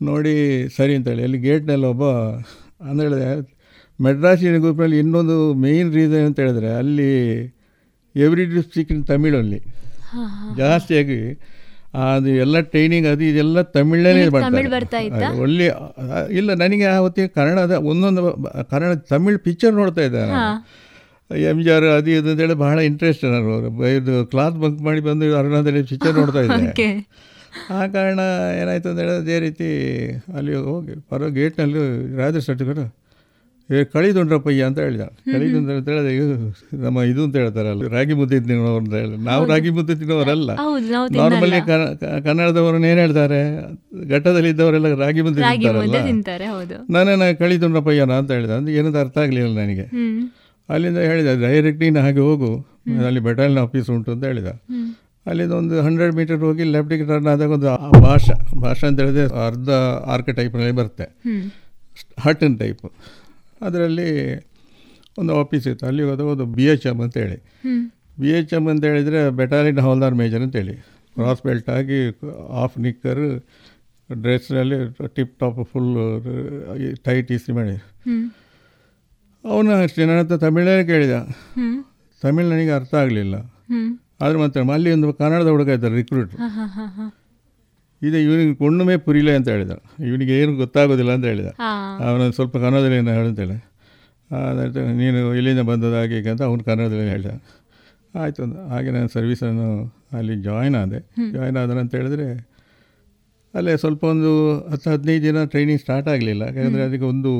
[0.00, 0.34] ನೋಡಿ
[0.76, 2.04] ಸರಿ ಅಂತೇಳಿ ಅಲ್ಲಿ ಗೇಟ್ನಲ್ಲಿ ಒಬ್ಬ
[2.90, 3.18] ಅಂದರೆ
[3.98, 7.10] ಮೆಡ್ರಾಸ್ ಗ್ರೂಪ್ನಲ್ಲಿ ಇನ್ನೊಂದು ಮೇಯ್ನ್ ರೀಸನ್ ಅಂತ ಹೇಳಿದ್ರೆ ಅಲ್ಲಿ
[8.14, 9.60] ಎವ್ರಿ ಡಿಸ್ಟ್ರಿಕ್ ಇನ್ ತಮಿಳಲ್ಲಿ
[10.56, 11.18] ಜಾಸ್ತಿಯಾಗಿ
[12.02, 14.98] ಅದು ಎಲ್ಲ ಟ್ರೈನಿಂಗ್ ಅದು ಇದೆಲ್ಲ ತಮಿಳಲ್ಲೇ ಬರ್ತಾ
[15.38, 15.66] ಒಳ್ಳೆ
[16.30, 18.22] ಇಲ್ಲ ನನಗೆ ಆ ಹೊತ್ತಿಗೆ ಕನ್ನಡದ ಒಂದೊಂದು
[18.70, 20.22] ಕನ್ನಡ ತಮಿಳ್ ಪಿಕ್ಚರ್ ನೋಡ್ತಾ ಇದ್ದೆ
[21.30, 23.52] ಎಂ ಜಿ ಆರ್ ಅದು ಇದು ಅಂತೇಳಿ ಬಹಳ ಇಂಟ್ರೆಸ್ಟ್ ನಾನು
[23.96, 26.88] ಇದು ಕ್ಲಾತ್ ಬಂಕ್ ಮಾಡಿ ಬಂದು ಅರುಣಾದಲ್ಲಿ ಪಿಕ್ಚರ್ ನೋಡ್ತಾ ಇದ್ದೆ.
[27.76, 28.20] ಆ ಕಾರಣ
[28.60, 29.66] ಏನಾಯ್ತು ಅಂತ ಹೇಳಿದ್ರೆ ಅದೇ ರೀತಿ
[30.36, 31.80] ಅಲ್ಲಿ ಹೋಗಿ ಪರ ಗೇಟ್ನಲ್ಲಿ
[32.16, 32.80] ರಾಜ ಸರ್ಟಿಫಿಕೇಟ್
[33.94, 35.04] ಕಳಿದುಂಡ್ರಪ್ಪಯ್ಯ ಅಂತ ಹೇಳಿದ.
[35.34, 36.14] ಕಳಿದುಂಡ್ರ ಅಂತ ಹೇಳಿದ್ರೆ
[36.84, 40.50] ನಮ್ಮ ಇದು ಅಂತ ಹೇಳ್ತಾರಲ್ಲ ರಾಗಿ ಮುದ್ದೆ ತಿನ್ನೋರು ಅಂತ ಹೇಳಿ ನಾವು ರಾಗಿ ಮುದ್ದೆ ತಿನ್ನೋರಲ್ಲ.
[41.18, 41.60] ನಾರ್ಮಲಿ
[42.26, 43.40] ಕನ್ನಡದವ್ರನ್ನ ಏನು ಹೇಳ್ತಾರೆ
[44.12, 45.42] ಘಟ್ಟದಲ್ಲಿ ಇದ್ದವರೆಲ್ಲ ರಾಗಿ ಮುದ್ದೆ
[46.10, 46.80] ತಿಂತಾರಲ್ಲ.
[46.96, 48.52] ನಾನೇನ ಕಳಿದುಂಡ್ರಪ್ಪಯ್ಯನ ಅಂತ ಹೇಳಿದ.
[48.60, 49.86] ಅಂದ್ರೆ ಏನಂತ ಅರ್ಥ ಆಗಲಿಲ್ಲ ನನಗೆ.
[50.68, 52.52] ಅಲ್ಲಿಂದ ಹೇಳಿದ ಡೈರೆಕ್ಟ್ ನೀನು ಹಾಗೆ ಹೋಗು.
[53.08, 54.50] ಅಲ್ಲಿ ಬೆಟಾಲಿಯನ್ ಆಫೀಸ್ ಉಂಟು ಅಂತ ಹೇಳಿದ.
[55.26, 57.68] ಅಲ್ಲಿಂದ ಒಂದು ಹಂಡ್ರೆಡ್ ಮೀಟರ್ ಹೋಗಿ ಲೆಫ್ಟಿಗೆ ಟರ್ನ್ ಆದಾಗ ಒಂದು
[58.06, 59.70] ಭಾಷಾ ಭಾಷಾ ಅಂತ ಹೇಳಿದ್ರೆ ಅರ್ಧ
[60.14, 61.06] ಆರ್ಕ ಟೈಪ್ನಲ್ಲಿ ಬರುತ್ತೆ.
[62.24, 62.84] ಹಟನ್ ಟೈಪ್
[63.66, 64.08] ಅದರಲ್ಲಿ
[65.20, 65.84] ಒಂದು ಆಫೀಸ್ ಇತ್ತು.
[65.88, 67.38] ಅಲ್ಲಿ ಹೋದಾಗ ಒಂದು ಬಿ ಎಚ್ ಎಂ ಅಂತೇಳಿ.
[68.20, 70.74] ಬಿ ಎಚ್ ಎಂ ಅಂತ ಹೇಳಿದರೆ ಬೆಟಾಲಿಯನ್ ಹೌಲ್ದಾರ್ ಮೇಜರ್ ಅಂತೇಳಿ.
[71.16, 71.98] ಕ್ರಾಸ್ ಬೆಲ್ಟ್ ಆಗಿ
[72.62, 73.24] ಆಫ್ ನಿಕ್ಕರ್
[74.10, 74.78] ಡ್ರೆಸ್ನಲ್ಲಿ
[75.16, 75.90] ಟಿಪ್ ಟಾಪ್ ಫುಲ್
[77.06, 77.76] ಟೈಟ್ ಇಸಿ ಮಾಡಿ.
[79.44, 80.02] ಅವನು ಅಷ್ಟೇ.
[80.08, 81.14] ನನ್ನ ಹತ್ರ ತಮಿಳೇ ಕೇಳಿದ.
[82.22, 83.36] ತಮಿಳ್ ನನಗೆ ಅರ್ಥ ಆಗಲಿಲ್ಲ.
[84.24, 86.34] ಆದರೆ ಮತ್ತೆ ಅಲ್ಲಿ ಒಂದು ಕನ್ನಡದ ಹುಡುಗ ಇದ್ದಾರೆ ರಿಕ್ರೂಟ್
[88.02, 89.72] ಇದು ಇವನಿಗೆ ಕೊಂಡುಮೇ ಪುರಿಲ್ಲ ಅಂತ ಹೇಳಿದ.
[90.08, 91.50] ಇವನಿಗೆ ಏನು ಗೊತ್ತಾಗೋದಿಲ್ಲ ಅಂತ ಹೇಳಿದ.
[92.06, 93.58] ಅವನ ಸ್ವಲ್ಪ ಕನ್ನಡದಲ್ಲಿ ಏನು ಹೇಳಂತೇಳಿ
[95.00, 97.32] ನೀನು ಇಲ್ಲಿಂದ ಬಂದದ ಹಾಗೆ ಅಂತ ಅವನು ಕನ್ನಡದಲ್ಲಿ ಹೇಳಿದ.
[98.22, 99.68] ಆಯಿತು ಅಂತ ಹಾಗೆ ನಾನು ಸರ್ವೀಸನ್ನು
[100.18, 101.00] ಅಲ್ಲಿ ಜಾಯ್ನ್ ಆದೆ.
[101.34, 102.26] ಜಾಯ್ನ್ ಆದ ಅಂತ ಹೇಳಿದ್ರೆ
[103.54, 104.30] ಅಲ್ಲೇ ಸ್ವಲ್ಪ ಒಂದು
[104.72, 106.42] ಹತ್ತು ಹದಿನೈದು ದಿನ ಟ್ರೈನಿಂಗ್ ಸ್ಟಾರ್ಟ್ ಆಗಲಿಲ್ಲ.
[106.48, 107.32] ಯಾಕಂದರೆ ಅದಕ್ಕೆ ಒಂದು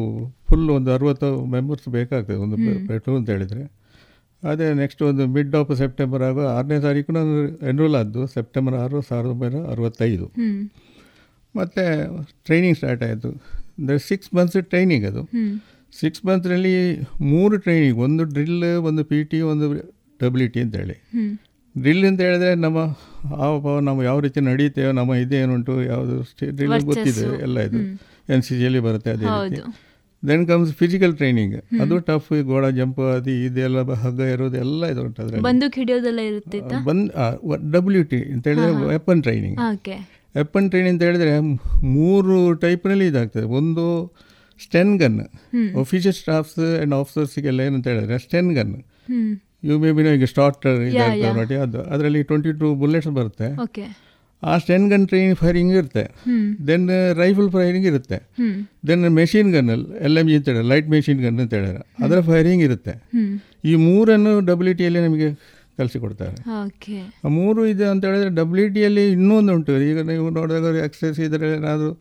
[0.49, 2.37] ಫುಲ್ ಒಂದು ಅರುವತ್ತು ಮೆಂಬರ್ಸ್ ಬೇಕಾಗ್ತದೆ.
[2.45, 2.57] ಒಂದು
[2.89, 3.63] ಪೆಟ್ರೋಲ್ ಅಂತ ಹೇಳಿದರೆ.
[4.51, 7.35] ಅದೇ ನೆಕ್ಸ್ಟ್ ಒಂದು ಮಿಡ್ ಆಫ್ ಸೆಪ್ಟೆಂಬರ್ ಆಗೋ ಆರನೇ ತಾರೀಕು ನಾನು
[7.71, 10.27] ಎನ್ರೋಲ್ ಆದ್ದು ಸೆಪ್ಟೆಂಬರ್ ಆರು ಸಾವಿರದ ಒಂಬೈನೂರ ಅರವತ್ತೈದು
[11.55, 11.85] ಮತ್ತು
[12.49, 13.31] ಟ್ರೈನಿಂಗ್ ಸ್ಟಾರ್ಟ್ ಆಯಿತು.
[13.79, 15.23] ಅಂದರೆ ಸಿಕ್ಸ್ ಮಂತ್ಸ್ ಟ್ರೈನಿಂಗ್ ಅದು.
[16.01, 16.75] ಸಿಕ್ಸ್ ಮಂತ್ನಲ್ಲಿ
[17.33, 19.67] ಮೂರು ಟ್ರೈನಿಂಗ್ ಒಂದು ಡ್ರಿಲ್ ಒಂದು ಪಿ ಟಿ ಒಂದು
[20.23, 20.97] ಡಬ್ಲ್ಯೂ ಟಿ ಅಂತೇಳಿ
[21.75, 22.79] ಡ್ರಿಲ್ ಅಂತ ಹೇಳಿದ್ರೆ ನಮ್ಮ
[23.41, 26.17] ಹಾವ ನಾವು ಯಾವ ರೀತಿ ನಡೀತೇವೆ ನಮ್ಮ ಇದೇನುಂಟು ಯಾವುದು
[26.59, 27.81] ಡ್ರಿಲ್ ಗೊತ್ತಿದೆ ಎಲ್ಲ ಇದು.
[28.35, 29.63] ಎನ್ ಸಿ ಜಿಯಲ್ಲಿ ಬರುತ್ತೆ ಅದೇ ರೀತಿ.
[30.29, 35.21] ದೆನ್ ಕಮ್ಸ್ ಫಿಸಿಕಲ್ ಟ್ರೈನಿಂಗ್ ಅದು ಟಫ್ ಗೋಡ ಜಂಪ್ ಅದು ಇದೆಲ್ಲ ಹಗ್ಗ ಇರೋದು ಎಲ್ಲ ಇದು ಉಂಟು
[35.23, 35.45] ಅದರಲ್ಲಿ.
[35.49, 36.59] ಬಂದೂಕ್ ಹಿಡಿಯೋದೆಲ್ಲ ಇರುತ್ತೆ
[36.89, 37.09] ಬಂದ್
[37.77, 39.59] ಡಬ್ಲ್ಯೂ ಟಿ ಅಂತ ಹೇಳಿದ್ರೆ ವೆಪನ್ ಟ್ರೈನಿಂಗ್
[40.35, 41.33] ವೆಪನ್ ಟ್ರೈನಿಂಗ್ ಅಂತ ಹೇಳಿದ್ರೆ
[41.97, 43.47] ಮೂರು ಟೈಪ್ನಲ್ಲಿ ಇದಾಗ್ತದೆ.
[43.61, 43.85] ಒಂದು
[44.61, 45.19] sten gun.
[45.83, 48.73] Officer staffs and ಆಫೀಸರ್ಸ್ಗೆಲ್ಲ ಏನಂತ ಹೇಳಿದ್ರೆ sten gun.
[49.69, 51.81] You may be ಈಗ ಸ್ಟಾರ್ಟರ್ ಇದಾಗ್ತದೆ ನೋಡಿ ಅದು.
[51.95, 53.49] ಅದರಲ್ಲಿ ಟ್ವೆಂಟಿ ಟೂ ಬುಲೆಟ್ಸ್ ಬರುತ್ತೆ
[54.51, 56.05] ಆ ಸ್ಟೆನ್ ಗನ್ ಟ್ರೈನಿಂಗ್ ಫೈರಿಂಗ್ ಇರುತ್ತೆ.
[56.69, 56.87] ದೆನ್
[57.23, 58.19] ರೈಫಲ್ ಫೈರಿಂಗ್ ಇರುತ್ತೆ.
[58.89, 62.65] ದೆನ್ ಮೆಷಿನ್ ಗನ್ನಲ್ಲಿ ಎಲ್ ಎಂ ಜಿ ಅಂತ ಹೇಳಿ ಲೈಟ್ ಮೆಷಿನ್ ಗನ್ ಅಂತ ಹೇಳಿದ್ರೆ ಅದರ ಫೈರಿಂಗ್
[62.69, 62.95] ಇರುತ್ತೆ.
[63.71, 65.29] ಈ ಮೂರನ್ನು ಡಬ್ಲ್ಯೂ ಟಿಯಲ್ಲಿ ನಮಗೆ
[65.81, 66.35] ಕಲಿಸಿಕೊಡ್ತಾರೆ
[67.27, 69.77] ಆ ಮೂರು ಇದೆ ಅಂತ ಹೇಳಿದ್ರೆ ಡಬ್ಲ್ಯೂ ಟಿಯಲ್ಲಿ ಇನ್ನೊಂದು ಉಂಟು.
[69.91, 71.93] ಈಗ ನೀವು ನೋಡಿದಾಗ ಎಕ್ಸಸೈಸ್ ಇದ್ರೆ ಏನಾದರೂ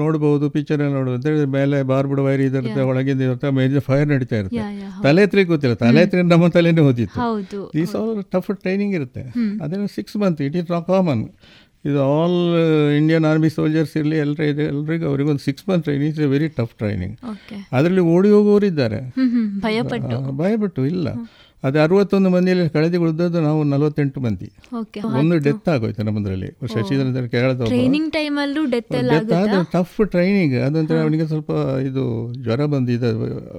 [0.00, 4.64] ನೋಡ್ಬೋದು ಪಿಕ್ಚರ್ ನೋಡ್ಬೋದು ಅಂತ ಹೇಳಿದ್ರೆ ಮೇಲೆ ಬಾರ್ಬಿಡ್ ವೈರ್ ಇದಿರುತ್ತೆ ಒಳಗಿಂದ ಇರುತ್ತೆ ಮೇಜರ್ ಫೈರ್ ನಡೀತಾ ಇರುತ್ತೆ.
[5.04, 5.76] ತಲೆ ಹತ್ರ ಗೊತ್ತಿಲ್ಲ.
[5.82, 7.62] ತಲೆ ಹತ್ರ ನಮ್ಮ ತಲೆನೇ ಓದಿತ್ತು.
[7.76, 9.22] ದೀಸ್ ಆಲ್ ಟಫ್ ಟ್ರೈನಿಂಗ್ ಇರುತ್ತೆ.
[9.64, 11.22] ಅದೇನು six month it is not common
[11.86, 12.38] ಇದು ಆಲ್
[12.98, 16.74] ಇಂಡಿಯನ್ ಆರ್ಮಿ ಸೋಲ್ಜರ್ಸ್ ಇರಲಿ ಎಲ್ಲರ ಇದೆ ಎಲ್ರಿಗೂ ಅವರಿಗೊಂದು six month training is a very tough
[16.78, 17.18] training
[17.72, 19.00] ಅದರಲ್ಲಿ ಓಡಿ ಹೋಗೋರು ಇದ್ದಾರೆ.
[19.60, 20.36] ಭಯಪಟ್ಟು.
[20.36, 21.08] ಭಯಪಟ್ಟು ಇಲ್ಲ.
[21.64, 24.52] ಅದು ಅರವತ್ತೊಂದು ಮಂದಿಯಲ್ಲಿ ಕಳೆದು ಉಳಿದದ್ದು ನಾವು ನಲವತ್ತೆಂಟು ಮಂದಿ.
[25.18, 26.46] ಒಂದು ಡೆತ್ ಆಗೋಯ್ತು ನಮ್ಮದ್ರಲ್ಲಿ.
[26.46, 27.60] ಶಶಿಧರ ಕೇಳದ
[29.72, 31.50] ಟಫ್ ಟ್ರೈನಿಂಗ್ ಅದಂತರ ಅವನಿಗೆ ಸ್ವಲ್ಪ
[31.86, 33.10] ಇದು ಜ್ವರ ಬಂದಿದೆ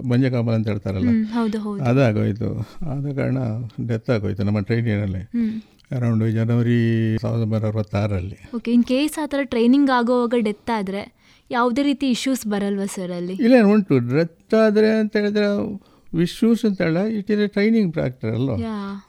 [0.08, 1.08] ಮಂಜಕಾಮಲ್ ಅಂತ ಹೇಳ್ತಾರಲ್ಲ.
[1.84, 2.50] ಅದಾಗೋಯ್ತು.
[2.86, 3.38] ಆದ ಕಾರಣ
[3.88, 5.62] ಡೆತ್ ಆಗೋಯ್ತು ನಮ್ಮ ಟ್ರೈನಿಂಗ್ ಹ್ಮ್.
[5.96, 6.78] ಅರೌಂಡ್ ಜನವರಿ
[7.24, 8.38] ಸಾವಿರದ ಒಂಬೈನೂರ ಅರವತ್ತಾರರಲ್ಲಿ.
[8.58, 11.04] ಓಕೆ ಇನ್ ಕೇಸ್ ಆ ಥರ ಟ್ರೈನಿಂಗ್ ಆಗೋವಾಗ ಡೆತ್ ಆದರೆ
[11.50, 13.36] ಯಾವುದೇ ರೀತಿ ಇಶ್ಯೂಸ್ ಬರಲ್ವಾ ಸರ್ ಅಲ್ಲಿ?
[13.46, 13.98] ಇಲ್ಲ ಉಂಟು.
[14.16, 15.50] ಡೆತ್ ಆದರೆ ಅಂತ ಹೇಳಿದ್ರೆ
[16.20, 18.56] ವಿಶ್ಯೂಸ್ ಅಂತ ಹೇಳ it is a training proctor ಅಲ್ವಾ?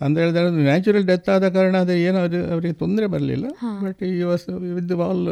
[0.04, 2.18] ಅಂತ ಹೇಳಿದ್ರೆ ಅದು ನ್ಯಾಚುರಲ್ ಡೆತ್ ಆದ ಕಾರಣ ಅದು ಏನು
[2.54, 3.46] ಅವರಿಗೆ ತೊಂದರೆ ಬರಲಿಲ್ಲ.
[3.84, 4.46] ಬಟ್ ಈ was
[4.78, 5.24] with all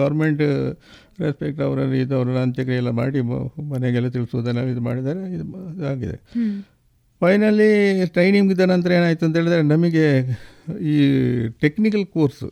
[0.00, 0.42] government
[1.24, 3.22] respect ಅವರ ಇದು ಅವರ ಅಂತ್ಯಕ್ರಿಯೆ ಎಲ್ಲ ಮಾಡಿ
[3.74, 5.46] ಮನೆಗೆಲ್ಲ ತಿಳಿಸೋದೆಲ್ಲ ಇದು ಮಾಡಿದರೆ ಇದು
[5.92, 6.18] ಆಗಿದೆ.
[7.20, 7.70] ಫೈನಲಿ
[8.06, 10.04] ಟ್ರೈನಿಂಗ್ ಇದ್ದ ನಂತರ ಏನಾಯಿತು ಅಂತ ಹೇಳಿದ್ರೆ ನಮಗೆ
[10.92, 10.96] ಈ
[11.60, 12.42] ಟೆಕ್ನಿಕಲ್ ಕೋರ್ಸ್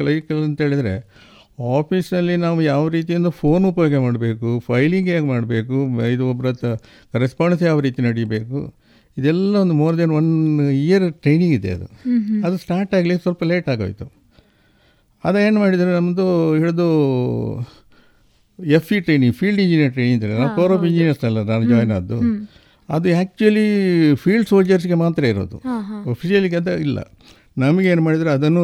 [0.00, 0.94] ಕ್ಲೈಕಲ್ ಅಂತ ಹೇಳಿದರೆ
[1.76, 5.76] ಆಫೀಸ್ನಲ್ಲಿ ನಾವು ಯಾವ ರೀತಿಯಿಂದ ಫೋನ್ ಉಪಯೋಗ ಮಾಡಬೇಕು ಫೈಲಿಂಗ್ ಹೇಗೆ ಮಾಡಬೇಕು
[6.14, 6.50] ಇದು ಒಬ್ಬರ
[7.14, 8.60] ಕರೆಸ್ಪಾಂಡೆನ್ಸ್ ಯಾವ ರೀತಿ ನಡೀಬೇಕು
[9.16, 10.30] ಇದೆಲ್ಲ ಒಂದು more than one
[10.84, 11.86] year training ಇದೆ ಅದು.
[12.46, 14.06] ಅದು ಸ್ಟಾರ್ಟ್ ಆಗಲಿ ಸ್ವಲ್ಪ ಲೇಟ್ ಆಗೋಯ್ತು.
[15.48, 16.26] ಏನು ಮಾಡಿದರೆ ನಮ್ಮದು
[16.60, 16.88] ಹಿಡಿದು
[18.58, 22.18] F E training field engineer training ಇದ್ದಾರೆ ನಾವು ಕೋರ್ ಆಫ್ ಇಂಜಿನಿಯರ್ಸ್ ಅಲ್ಲ ನಾನು ಜಾಯ್ನ್ ಆದ್ದು.
[22.88, 23.66] ಅದು ಆ್ಯಕ್ಚುಲಿ
[24.14, 25.58] ಫೀಲ್ಡ್ ಸೋಲ್ಜರ್ಸ್ಗೆ ಮಾತ್ರ ಇರೋದು.
[26.10, 26.98] ಒಫಿಷಿಯಲಿಗೆ ಅದು ಇಲ್ಲ.
[27.58, 28.62] ನಮಗೆ ಏನು ಮಾಡಿದರೆ ಅದನ್ನು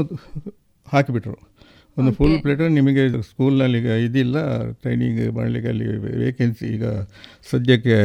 [0.87, 1.37] ಹಾಕಿಬಿಟ್ರು.
[1.97, 4.37] ಒಂದು ಫುಲ್ ಪ್ಲೇಟ್ ನಿಮಗೆ ಸ್ಕೂಲ್ನಲ್ಲಿ ಈಗ ಇದಿಲ್ಲ
[4.73, 5.87] ಟ್ರೈನಿಂಗ್ ಮಾಡಲಿಕ್ಕೆ ಅಲ್ಲಿ
[6.19, 6.85] ವೇಕೆನ್ಸಿ ಈಗ
[7.51, 7.97] ಸದ್ಯಕ್ಕೆ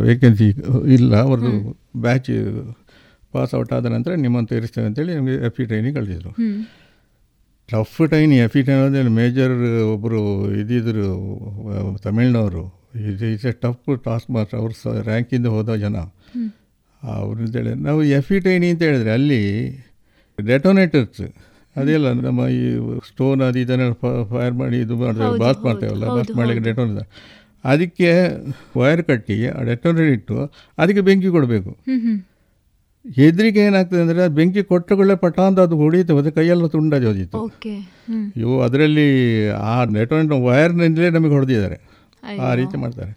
[0.00, 0.48] ವೇಕೆನ್ಸಿ
[0.94, 1.14] ಇಲ್ಲ.
[1.20, 1.52] ಅವ್ರದ್ದು
[1.96, 2.30] ಬ್ಯಾಚ್
[3.32, 6.30] ಪಾಸ್ ಔಟ್ ಆದ ನಂತರ ನಿಮ್ಮನ್ನು ತೇರಿಸ್ತೇವೆ ಅಂತೇಳಿ ನಮಗೆ F E training ಕಳಿಸಿದರು.
[7.68, 9.54] Tough train F E train ಅಂದರೆ ಮೇಜರ್
[9.92, 10.20] ಒಬ್ಬರು
[10.52, 11.08] ಇದ್ದಿದ್ರು
[11.68, 12.77] ಆ, ತಮಿಳ್ನವರು.
[12.92, 15.96] ಇದು is a tough task master ಅವ್ರು ಸ ರ್ಯಾಂಕಿಂದ ಹೋದ ಜನ.
[17.02, 19.42] ಅವ್ರು ಅಂತೇಳಿ ನಾವು ಎಫ್ ಇ ಟೈನಿ ಅಂತ ಹೇಳಿದ್ರೆ ಅಲ್ಲಿ
[20.38, 21.22] ಡೆಟೋನೇಟರ್ಸ್
[21.76, 22.62] ಅದೆಲ್ಲ ನಮ್ಮ ಈ
[23.08, 23.94] ಸ್ಟೋನ್ ಅದು ಇದನ್ನೆಲ್ಲ
[24.32, 26.64] ಫೈರ್ ಮಾಡಿ ಇದು ಮಾಡ್ತೇವೆ ಹೌದು, ಬಾತ್ ಮಾಡ್ತೇವಲ್ಲ ಬಾತ್ ಮಾಡಲಿಕ್ಕೆ.
[26.68, 27.06] ಡೆಟೋನೇಟರ್
[27.72, 28.10] ಅದಕ್ಕೆ
[28.80, 30.36] ವೈರ್ ಕಟ್ಟಿ ಆ ಡೆಟೋನೇಟರ್ ಇಟ್ಟು
[30.78, 31.70] ಅದಕ್ಕೆ ಬೆಂಕಿ ಕೊಡಬೇಕು.
[33.04, 37.38] ಹೆದರಿಕೆ ಏನಾಗ್ತದೆ ಅಂದರೆ ಅದು ಬೆಂಕಿ ಕೊಟ್ಟಗಳೇ ಪಟ ಅಂತ ಅದು ಹೊಡೀತು ಮತ್ತು ಕೈಯೆಲ್ಲ ತುಂಡ ಜೋದಿತ್ತು
[38.42, 39.06] ಇವು ಅದರಲ್ಲಿ
[39.70, 41.78] ಆ ನೆಟ್ವರ್ಕ್ ವೈರ್ನಿಂದಲೇ ನಮಗೆ ಹೊಡೆದಿದ್ದಾರೆ.
[42.42, 43.12] ಆ ರೀತಿ ಮಾಡ್ತಾರೆ.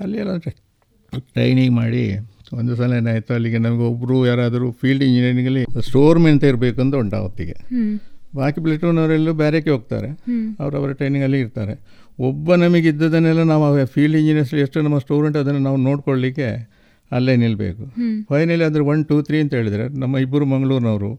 [0.00, 0.34] ಅಲ್ಲಿ ಎಲ್ಲ
[1.34, 2.02] ಟ್ರೈನಿಂಗ್ ಮಾಡಿ
[2.52, 7.56] ಒಂದು ಸಲ ಏನಾಯಿತು ಅಲ್ಲಿಗೆ ನಮಗೆ ಒಬ್ಬರು ಯಾರಾದರೂ ಫೀಲ್ಡ್ ಇಂಜಿನಿಯರಿಂಗಲ್ಲಿ ಸ್ಟೋರ್ ಅಂತ ಇರಬೇಕು ಅಂತ ಉಂಟು ಅವತ್ತಿಗೆ
[7.70, 7.92] ಹ್ಮ್.
[8.34, 10.08] ಬಾಕಿ ಪ್ಲೇಟೂನವರೆಲ್ಲೂ ಬೇರೆಕ್ಕೆ ಹೋಗ್ತಾರೆ.
[10.60, 11.74] ಅವರವರ ಟ್ರೈನಿಂಗ್ ಟ್ರೈನಿಂಗಲ್ಲಿ ಇರ್ತಾರೆ.
[12.18, 16.48] ಒಬ್ಬ ನಮಗೆ ಇದ್ದದನ್ನೆಲ್ಲ ನಾವು ಫೀಲ್ಡ್ ಇಂಜಿನಿಯರ್ಸ್ ಎಷ್ಟು ನಮ್ಮ ಸ್ಟೋರ್ ಉಂಟು ಅದನ್ನು ನಾವು ನೋಡ್ಕೊಳ್ಳಿಕ್ಕೆ
[17.12, 17.84] ಅಲ್ಲೇ ನಿಲ್ಲಬೇಕು
[18.28, 21.10] ಫೈನಲಿ ಅಂದರೆ ಒನ್ ಟೂ ತ್ರೀ ಅಂತ ಹೇಳಿದರೆ ನಮ್ಮ ಇಬ್ಬರು ಮಂಗಳೂರಿನವರು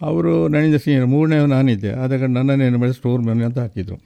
[0.00, 1.90] ಅವರು ನನ್ನಿಂದ ಸೀನಿಯರ್ ಮೂರನೇ ನಾನಿದ್ದೆ.
[1.94, 3.96] ಆದಾಗ ನನ್ನನ್ನು ನನ್ನನ್ನೇನು ಮಾಡಿ ಸ್ಟೋರ್ ಮ್ಯಾನ್ ಅಂತ ಹಾಕಿದರು.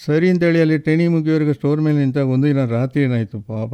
[0.00, 3.38] ಸರಿ ಅಂತೇಳಿ ಅಲ್ಲಿ ಟ್ರೈನಿಂಗ್ ಮುಗಿಯೋರಿಗೆ ಸ್ಟೋರ್ ಮೇಲೆ ನಿಂತಾಗ ಒಂದು ದಿನ ರಾತ್ರಿ ಏನಾಯಿತು?
[3.48, 3.72] ಪಾಪ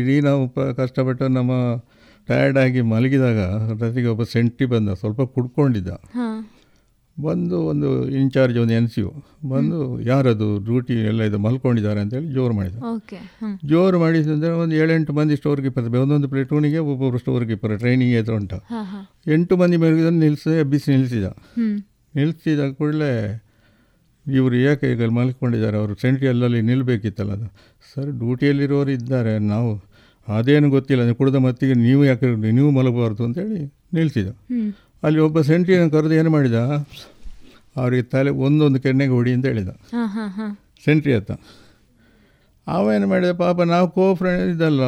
[0.00, 1.52] ಇಡೀ- ನಾವು ಪ ಕಷ್ಟಪಟ್ಟು ನಮ್ಮ
[2.28, 3.38] ಟಯರ್ಡ್ ಆಗಿ ಮಲಗಿದಾಗ
[3.72, 5.90] ರಾತ್ರಿಗೆ ಒಬ್ಬ ಸೆಂಟಿ ಬಂದ ಸ್ವಲ್ಪ ಕುಡ್ಕೊಂಡಿದ್ದ.
[7.16, 7.88] ಬಂದು ಒಂದು
[8.20, 9.10] ಇನ್ಚಾರ್ಜ್ ಒಂದು ಎನ್ ಸಿ ಯು
[9.48, 12.76] ಬಂದು ಯಾರದು ಡ್ಯೂಟಿ ಎಲ್ಲ ಇದು ಮಲ್ಕೊಂಡಿದ್ದಾರೆ ಅಂತೇಳಿ ಜೋರು ಮಾಡಿದ.
[13.64, 18.58] ಜೋರು ಮಾಡಿದಂದರೆ ಒಂದು ಏಳೆಂಟು ಮಂದಿ ಸ್ಟೋರ್ ಕೀಪರ್ ಒಂದೊಂದು ಪ್ಲೇಟೂನಿಗೆ ಒಬ್ಬೊಬ್ಬರು ಸ್ಟೋರ್ ಕೀಪರ್ ಟ್ರೈನಿಂಗ್ ಎದುರು ಉಂಟು
[19.30, 21.30] ಎಂಟು ಮಂದಿ ಮೇಲೆ ನಿಲ್ಸಿ ಬಿಸಿ ನಿಲ್ಲಿಸಿದ ನಿಲ್ಸಿದ
[22.14, 23.12] ನಿಲ್ಲಿಸಿದ ಕೂಡಲೇ
[24.26, 25.76] ಇವರು ಯಾಕೆ ಈಗ ಮಲ್ಕೊಂಡಿದ್ದಾರೆ?
[25.76, 27.46] ಅವರು ಸೆಂಟ್ರಿ ಅಲ್ಲಲ್ಲಿ ನಿಲ್ಲಬೇಕಿತ್ತಲ್ಲ ಅದು.
[27.94, 29.38] ಸರ್ ಡ್ಯೂಟಿಯಲ್ಲಿರೋರು ಇದ್ದಾರೆ.
[29.38, 29.70] ನಾವು
[30.28, 31.04] ಅದೇನು ಗೊತ್ತಿಲ್ಲ.
[31.04, 33.60] ನೀವು ಕುಡಿದ ಮತ್ತಿಗೆ ನೀವು ಯಾಕೆ ನೀವು ಮಲಗಬಾರ್ದು ಅಂತೇಳಿ
[33.94, 34.28] ನಿಲ್ಲಿಸಿದ
[35.02, 36.54] ಅಲ್ಲಿ ಒಬ್ಬ ಸೆಂಟ್ರಿಯನ್ನು ಕರೆದು ಏನು ಮಾಡಿದ?
[37.76, 39.68] ಅವರಿಗೆ ತಲೆ ಒಂದೊಂದು ಕೆನ್ನೆಗೆ ಹೊಡಿ ಅಂತ ಹೇಳಿದ.
[39.68, 40.46] ಹಾ ಹಾ ಹಾ.
[40.84, 41.32] ಸೆಂಟ್ರಿ ಹತ್ತ
[42.66, 43.32] ಅವ ಏನು ಮಾಡಿದ?
[43.32, 44.82] ಪಾಪ ನಾವು ಕೋ ಫ್ರೆಂಡ್ ಇದಲ್ಲ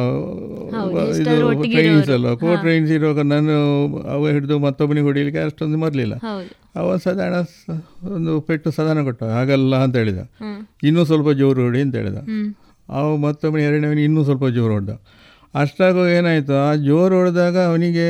[1.19, 2.55] ಇದು ಟ್ರೈನ್ಸ್ ಅಲ್ಲ ಕೋ.
[2.55, 3.53] ಟ್ರೈನ್ಸ್ ಇರುವಾಗ ನಾನು
[4.13, 6.15] ಅವ ಹಿಡಿದು ಮತ್ತೊಬ್ಬನಿಗೆ ಹೊಡಿಲಿಕ್ಕೆ ಅಷ್ಟೊಂದು ಮರಲಿಲ್ಲ.
[6.75, 7.35] ಅವ ಸಾಧಾರಣ
[8.15, 9.23] ಒಂದು ಪೆಟ್ಟು ಸಾಧಾರಣ ಕೊಟ್ಟ.
[9.23, 10.17] ಹಾಗಲ್ಲ ಅಂತ ಹೇಳಿದ.
[10.83, 12.17] ಇನ್ನೂ ಸ್ವಲ್ಪ ಜೋರು ಹೊಡಿ ಅಂತ ಹೇಳಿದ.
[12.89, 14.95] ಅವ ಮತ್ತೊಬ್ಬನ ಎರಡನೇವನಿಗೆ ಇನ್ನೂ ಸ್ವಲ್ಪ ಜೋರು ಹೊಡೆದ.
[15.55, 16.53] ಅಷ್ಟಾಗೋ ಏನಾಯಿತು?
[16.53, 18.07] ಆ ಜೋರು ಹೊಡೆದಾಗ ಅವನಿಗೆ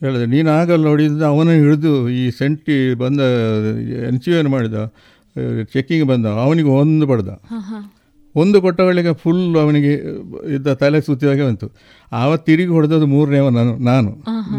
[0.00, 3.20] ಹೇಳಿದೆ ನೀನು ಆಗಲ್ಲ ಹೊಡಿದ ಅವನು ಹಿಡಿದು ಈ ಸೆಂಟಿ ಬಂದ
[4.08, 4.74] ಎನ್ ಸಿ ಮಾಡಿದ
[5.72, 6.26] ಚೆಕ್ಕಿಂಗ್ ಬಂದ.
[6.26, 7.06] ಅವನಿಗೆ ಒಂದು
[7.58, 7.80] ಹಾ.
[8.36, 9.92] ಒಂದು ಕೊಟ್ಟವಳಿಗೆ ಫುಲ್ ಅವನಿಗೆ
[10.54, 11.66] ಇದ್ದ ತಲೆ ಸುತ್ತಿದಾಗೆ ಬಂತು.
[12.12, 14.10] ಆವ ತಿರುಗಿ ಹೊಡೆದದ್ದು ಮೂರನೇವ ನಾನು ನಾನು.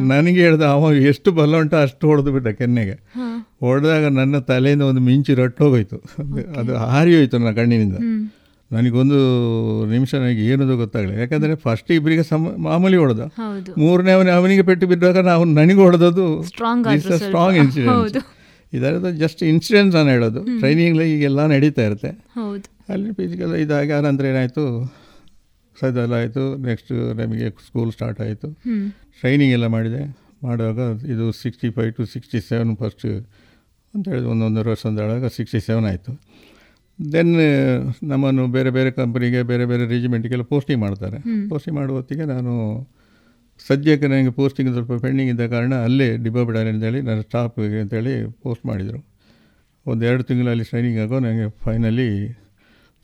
[0.07, 2.95] ನನಗೆ ಹೇಳ್ದೆ ಅವ ಎಷ್ಟು ಬಲ ಉಂಟು ಅಷ್ಟು ಹೊಡೆದು ಬಿಟ್ಟ ಕೆನ್ನೆಗೆ.
[3.59, 5.97] ಹೊಡೆದಾಗ ನನ್ನ ತಲೆಯಿಂದ ಒಂದು ಮಿಂಚು ರಟ್ಟೋಗೋಯ್ತು.
[6.59, 7.97] ಅದು ಹಾರಿ ಹೋಯ್ತು ನನ್ನ ಕಣ್ಣಿನಿಂದ.
[8.71, 9.17] ನನಗೊಂದು
[9.86, 11.19] ನಿಮಿಷ ನನಗೆ ಏನದು ಗೊತ್ತಾಗಲಿಲ್ಲ.
[11.19, 13.19] ಯಾಕಂದರೆ ಫಸ್ಟ್ ಇಬ್ಬರಿಗೆ ಸಮ ಮಾಮೂಲಿ ಹೊಡೆದ.
[13.78, 18.17] ಮೂರನೇ ಅವನ ಅವನಿಗೆ ಪೆಟ್ಟು ಬಿದ್ದಾಗ ನಾವು ನನಗೆ ಹೊಡೆದದ್ದು ಸ್ಟ್ರಾಂಗ್ ಇನ್ಸಿಡೆಂಟ್
[18.74, 20.41] ಇದರದ ಜಸ್ಟ್ ಇನ್ಸಿಡೆಂಟ್ಸ್ ನಾನು ಹೇಳೋದು.
[20.59, 22.11] ಟ್ರೈನಿಂಗ್ ಈಗೆಲ್ಲ ನಡೀತಾ ಇರುತ್ತೆ.
[22.93, 24.63] ಅಲ್ಲಿ ಫಿಸಿಕಲ್ ಇದಾಗಿ ಆನಂತರ ಏನಾಯಿತು?
[25.80, 26.43] ಸದೆಲ್ಲ ಆಯಿತು.
[26.65, 28.49] ನೆಕ್ಸ್ಟ್ ನಮಗೆ ಸ್ಕೂಲ್ ಸ್ಟಾರ್ಟ್ ಆಯಿತು.
[29.19, 30.01] ಟ್ರೈನಿಂಗ್ ಎಲ್ಲ ಮಾಡಿದೆ.
[30.43, 33.05] ಮಾಡುವಾಗ ಇದು sixty five to sixty seven first
[33.93, 36.11] ಅಂತ ಹೇಳಿದ್ರು ಒಂದೊಂದೂವರೆ ವರ್ಷ ಅಂದಾಗ ಸಿಕ್ಸ್ಟಿ ಸೆವೆನ್ ಆಯಿತು
[36.99, 37.32] ದೆನ್
[38.03, 41.17] ನಮ್ಮನ್ನು ಬೇರೆ ಬೇರೆ ಕಂಪ್ನಿಗೆ ಬೇರೆ ಬೇರೆ ರೆಜಿಮೆಂಟ್ಗೆಲ್ಲ ಪೋಸ್ಟಿಂಗ್ ಮಾಡ್ತಾರೆ.
[41.49, 42.53] ಪೋಸ್ಟಿಂಗ್ ಮಾಡುವ ಹೊತ್ತಿಗೆ ನಾನು
[43.60, 48.64] ಸದ್ಯಕ್ಕೆ ನನಗೆ ಪೋಸ್ಟಿಂಗ್ ಸ್ವಲ್ಪ ಪೆಂಡಿಂಗ್ ಇದ್ದ ಕಾರಣ ಅಲ್ಲೇ ಡಿಬಾ ಬಿಡಾನೆ ಅಂತೇಳಿ ನನ್ನ ಸ್ಟಾಫ್ಗೆ ಅಂತೇಳಿ ಪೋಸ್ಟ್
[48.70, 48.99] ಮಾಡಿದರು.
[49.86, 52.10] ಒಂದು ಎರಡು ತಿಂಗಳಲ್ಲಿ ಟ್ರೈನಿಂಗ್ ಆಗೋ ನನಗೆ finally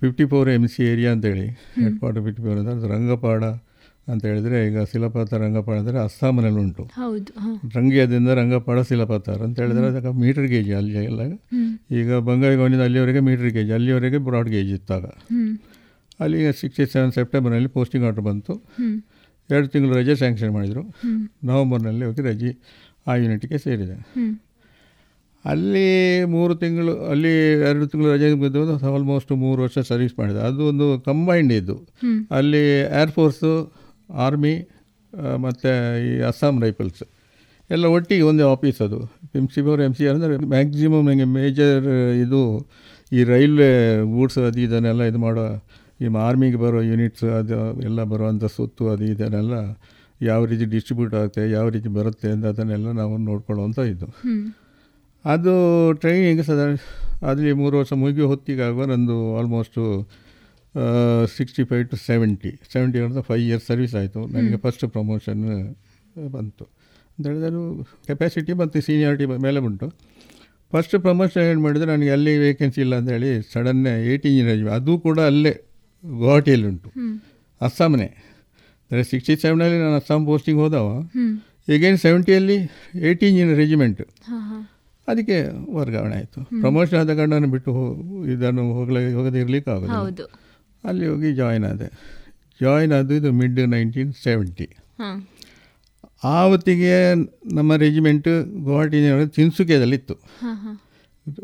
[0.01, 1.47] fifty four M C area ಅಂತೇಳಿ
[1.81, 3.43] ಹೆಡ್ ಕ್ವಾರ್ಟರ್ ಫಿಫ್ಟಿ ಫೋರ್ ಅಂತ ರಂಗಪಾಡ
[4.11, 6.83] ಅಂತ ಹೇಳಿದರೆ ಈಗ ಶಿಲಪಾತ ರಂಗಪಾಡ ಅಂದರೆ ಅಸ್ಸಾಮನಲ್ಲಿ ಉಂಟು.
[7.75, 11.21] ರಂಗಿಯಾದಿಂದ ರಂಗಪಾಡ ಶಿಲಪಾತಾರ ಅಂತ ಹೇಳಿದ್ರೆ ಅದಕ್ಕೆ ಮೀಟರ್ ಗೇಜ್ ಅಲ್ಲಿ ಎಲ್ಲ.
[11.99, 15.05] ಈಗ ಬಂಗಾಯಿಗೋನಿಂದ ಅಲ್ಲಿವರೆಗೆ ಮೀಟರ್ ಗೇಜ್ ಅಲ್ಲಿವರೆಗೆ ಬ್ರಾಡ್ ಗೇಜ್ ಇತ್ತಾಗ
[16.25, 18.55] ಅಲ್ಲಿಗೆ ಸಿಕ್ಸ್ಟಿ ಸೆವೆನ್ ಸೆಪ್ಟೆಂಬರ್ನಲ್ಲಿ ಪೋಸ್ಟಿಂಗ್ ಆರ್ಡರ್ ಬಂತು.
[19.53, 20.83] ಎರಡು ತಿಂಗಳು ರಜೆ ಸ್ಯಾಂಕ್ಷನ್ ಮಾಡಿದರು.
[21.49, 22.51] ನವಂಬರ್ನಲ್ಲಿ ಹೋಗಿ ರಜೆ
[23.07, 23.97] ಆ ಯೂನಿಟ್ಗೆ ಸೇರಿದೆ.
[25.45, 25.89] ಅಲ್ಲಿ
[26.33, 27.31] ಮೂರು ತಿಂಗಳು ಅಲ್ಲಿ
[27.67, 28.63] ಎರಡು ತಿಂಗಳು ರಜೆ ಬಿದ್ದು
[28.95, 30.41] ಆಲ್ಮೋಸ್ಟ್ ಮೂರು ವರ್ಷ ಸರ್ವಿಸ್ ಮಾಡಿದೆ.
[30.49, 31.77] ಅದು ಒಂದು ಕಂಬೈಂಡ್ ಇದ್ದು.
[32.39, 32.63] ಅಲ್ಲಿ
[33.01, 33.53] ಏರ್ಫೋರ್ಸು
[34.25, 34.55] ಆರ್ಮಿ
[35.45, 35.71] ಮತ್ತು
[36.07, 37.03] ಈ ಅಸ್ಸಾಂ ರೈಫಲ್ಸ್
[37.69, 38.99] ಎಲ್ಲ ಒಟ್ಟಿಗೆ ಒಂದೇ ಆಫೀಸ್ ಅದು.
[39.39, 41.87] M C four M C ಅಂದರೆ ಮ್ಯಾಕ್ಸಿಮಮ್ ನನಗೆ ಮೇಜರ್
[42.23, 42.41] ಇದು
[43.17, 43.69] ಈ ರೈಲ್ವೆ
[44.13, 45.43] ಗೂಡ್ಸ್ ಅದು ಇದನ್ನೆಲ್ಲ ಇದು ಮಾಡೋ
[45.99, 47.57] ಈ ಆರ್ಮಿಗೆ ಬರೋ ಯೂನಿಟ್ಸ್ ಅದು
[47.89, 49.55] ಎಲ್ಲ ಬರುವಂಥ ಸೊತ್ತು ಅದು ಇದನ್ನೆಲ್ಲ
[50.21, 54.07] ಯಾವ ರೀತಿ ಡಿಸ್ಟ್ರಿಬ್ಯೂಟ್ ಆಗುತ್ತೆ ಯಾವ ರೀತಿ ಬರುತ್ತೆ ಅಂತ ಅದನ್ನೆಲ್ಲ ನಾವು ನೋಡ್ಕೊಳ್ಳುವಂಥ ಇದ್ದು
[55.25, 55.53] ಅದು
[56.01, 56.65] ಟ್ರೈನಿಂಗ್ ಸದಾ
[57.29, 59.83] ಅಲ್ಲಿ ಮೂರು ವರ್ಷ ಮುಗಿ ಹೊತ್ತಿಗಾಗುವ ನಂದು almost
[61.37, 64.19] sixty five to seventy seventy ಅಂತ ಫೈವ್ ಇಯರ್ಸ್ ಸರ್ವಿಸ್ ಆಯಿತು.
[64.33, 65.41] ನನಗೆ ಫಸ್ಟ್ ಪ್ರಮೋಷನ್
[66.35, 66.65] ಬಂತು.
[67.15, 67.61] ಅಂತ ಹೇಳಿದ್ರು ಅದು
[68.07, 69.87] ಕೆಪಾಸಿಟಿ ಮತ್ತು ಸೀನಿಯಾರಿಟಿ ಮೇಲೆ ಉಂಟು
[70.73, 75.19] ಫಸ್ಟ್ ಪ್ರಮೋಷನ್ ಏನು ಮಾಡಿದರೆ ನನಗೆ ಅಲ್ಲಿ ವೇಕೆನ್ಸಿ ಇಲ್ಲ ಅಂತ ಹೇಳಿ ಸಡನ್ನೇ ಏಯ್ಟಿ ಇಂಜಿನಿಯರ್ ಅದು ಕೂಡ
[75.31, 75.53] ಅಲ್ಲೇ.
[76.03, 76.89] ಗುವಾಹಟಿಯಲ್ಲಿ ಉಂಟು
[77.61, 78.09] ಅಸ್ಸಾಂನೇ
[78.91, 80.87] ಅಂದರೆ ಸಿಕ್ಸ್ಟಿ ಸೆವೆನಲ್ಲಿ ನಾನು ಅಸ್ಸಾಂ ಪೋಸ್ಟಿಂಗ್ ಹೋದವ.
[81.73, 82.57] ಈಗೇನು ಸೆವೆಂಟಿಯಲ್ಲಿ
[83.07, 84.01] ಏಯ್ಟೀನ್ ಇನ್ ರೆಜಿಮೆಂಟ್
[85.07, 85.37] ಅದಕ್ಕೆ
[85.77, 86.39] ವರ್ಗಾವಣೆ ಆಯಿತು.
[86.63, 87.83] ಪ್ರಮೋಷನ್ ಆದ ಕಾರಣ ನಾನು ಬಿಟ್ಟು ಹೋ
[88.33, 90.25] ಇದನ್ನು ಹೋಗಲ ಹೋಗದೆ ಇರಲಿಕ್ಕೆ ಆಗೋದು
[90.83, 91.87] ಅಲ್ಲಿ ಹೋಗಿ ಜಾಯಿನ್ ಆದೆ.
[92.61, 94.67] ಜಾಯಿನ್ ಆದ ಇದು ಮಿಡ್ ನೈನ್ಟೀನ್ ಸೆವೆಂಟಿ
[95.01, 95.17] ಹಾಂ.
[96.35, 96.93] ಆವತ್ತಿಗೆ
[97.57, 98.29] ನಮ್ಮ ರೆಜಿಮೆಂಟ್
[98.67, 98.99] ಗುವಾಹಟಿ
[99.37, 100.15] ತಿನ್ಸುಕೆದಲ್ಲಿತ್ತು.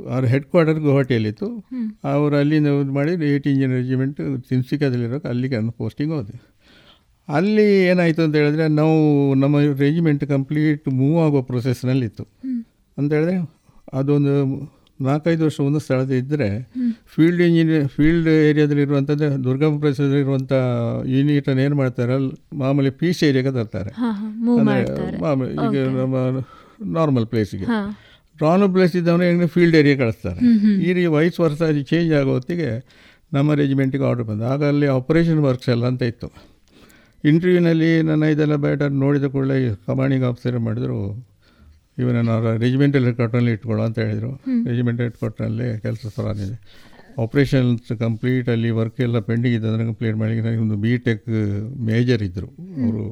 [0.09, 5.71] ಅವ್ರ ಹೆಡ್ ಕ್ವಾರ್ಟರ್ ಗುವಾಹಟಿಯಲ್ಲಿತ್ತು ಇತ್ತು ಅವರು ಅಲ್ಲಿಂದ ಇದು ಮಾಡಿ ಏಯ್ಟ್ ಇಂಜಿನ್ ರೆಜಿಮೆಂಟ್ ತಿನ್ಸುಕಿಯದಲ್ಲಿರೋಕೆ ಅಲ್ಲಿಗೆ ನಾನು
[5.71, 6.35] ಪೋಸ್ಟಿಂಗ್ ಹೋದೆ.
[7.27, 8.95] ಅಲ್ಲಿ ಏನಾಯಿತು ಅಂತ ಹೇಳಿದ್ರೆ ನಾವು
[9.33, 12.23] ನಮ್ಮ ರೆಜಿಮೆಂಟ್ ಕಂಪ್ಲೀಟ್ ಮೂವ್ ಆಗೋ ಪ್ರೊಸೆಸ್ನಲ್ಲಿತ್ತು
[12.97, 13.37] ಅಂತ ಹೇಳಿದ್ರೆ
[13.93, 14.33] ಅದೊಂದು
[15.01, 16.47] ನಾಲ್ಕೈದು ವರ್ಷ ಒಂದು ಸ್ಥಳದ ಇದ್ದರೆ
[17.15, 20.53] ಫೀಲ್ಡ್ ಇಂಜಿನಿಯರ್ ಫೀಲ್ಡ್ ಏರಿಯಾದಲ್ಲಿರುವಂಥದ್ದು ದುರ್ಗಮ ಪ್ರದೇಶದಲ್ಲಿರುವಂಥ
[21.05, 23.91] ಯೂನಿಟನ್ನು ಏನು ಮಾಡ್ತಾರೆ ಅಲ್ಲಿ ಮಾಮೂಲಿ ಪೀಸ್ ಏರಿಯಾಗೆ ತರ್ತಾರೆ.
[24.63, 25.21] ಮಾಡ್ತಾರೆ.
[25.21, 26.15] ಮಾಮೂಲಿ ಈಗ ನಮ್ಮ
[26.93, 27.67] ನಾರ್ಮಲ್ ಪ್ಲೇಸಿಗೆ
[28.41, 30.39] ನಾರ್ಮಲ್ ಪ್ಲೇಸ್ ಇದ್ದವನು ಹೆಂಗೆ ಫೀಲ್ಡ್ ಏರಿಯಾ ಕಳಿಸ್ತಾರೆ
[30.87, 32.69] ಈ ರೀತಿ ವಯಸ್ಸು ವರ್ಷ ಅದು ಚೇಂಜ್ ಆಗೋ ಹೊತ್ತಿಗೆ
[33.33, 36.27] ನಮ್ಮ ರೆಜಿಮೆಂಟಿಗೆ ಆರ್ಡರ್ ಬಂದ ಆಗ ಅಲ್ಲಿ ಆಪರೇಷನ್ ವರ್ಕ್ಸ್ ಎಲ್ಲ ಅಂತ ಇತ್ತು.
[37.23, 39.55] ಇಂಟರ್ವ್ಯೂನಲ್ಲಿ ನನ್ನ ಇದೆಲ್ಲ ಬೇಟರ್ ನೋಡಿದ ಕೂಡಲೇ
[39.87, 40.97] ಕಮಾಂಡಿಂಗ್ ಆಫೀಸರ್ ಮಾಡಿದ್ರು
[41.97, 44.31] ಇವನ ಅವರ ರೆಜಿಮೆಂಟಲ್ ಹೆಡ್ ಕ್ವಾರ್ಟರ್ನಲ್ಲಿ ಇಟ್ಕೊಳ್ಳೋ ಅಂತ ಹೇಳಿದರು.
[44.69, 46.57] ರೆಜಿಮೆಂಟ್ ಹೆಡ್ ಕ್ವಾರ್ಟರ್ನಲ್ಲಿ ಕೆಲಸ ಸರಾನಿದೆ
[47.23, 51.27] ಆಪ್ರೇಷನ್ಸ್ ಕಂಪ್ಲೀಟ್ ಅಲ್ಲಿ ವರ್ಕ್ ಎಲ್ಲ ಪೆಂಡಿಂಗ್ ಇದೆ ಅದನ್ನು ಕಂಪ್ಲೀಟ್ ಮಾಡಿ ನನಗೆ ಒಂದು ಬಿ ಟೆಕ್
[51.89, 52.49] ಮೇಜರ್ ಇದ್ದರು
[52.83, 53.03] ಅವರು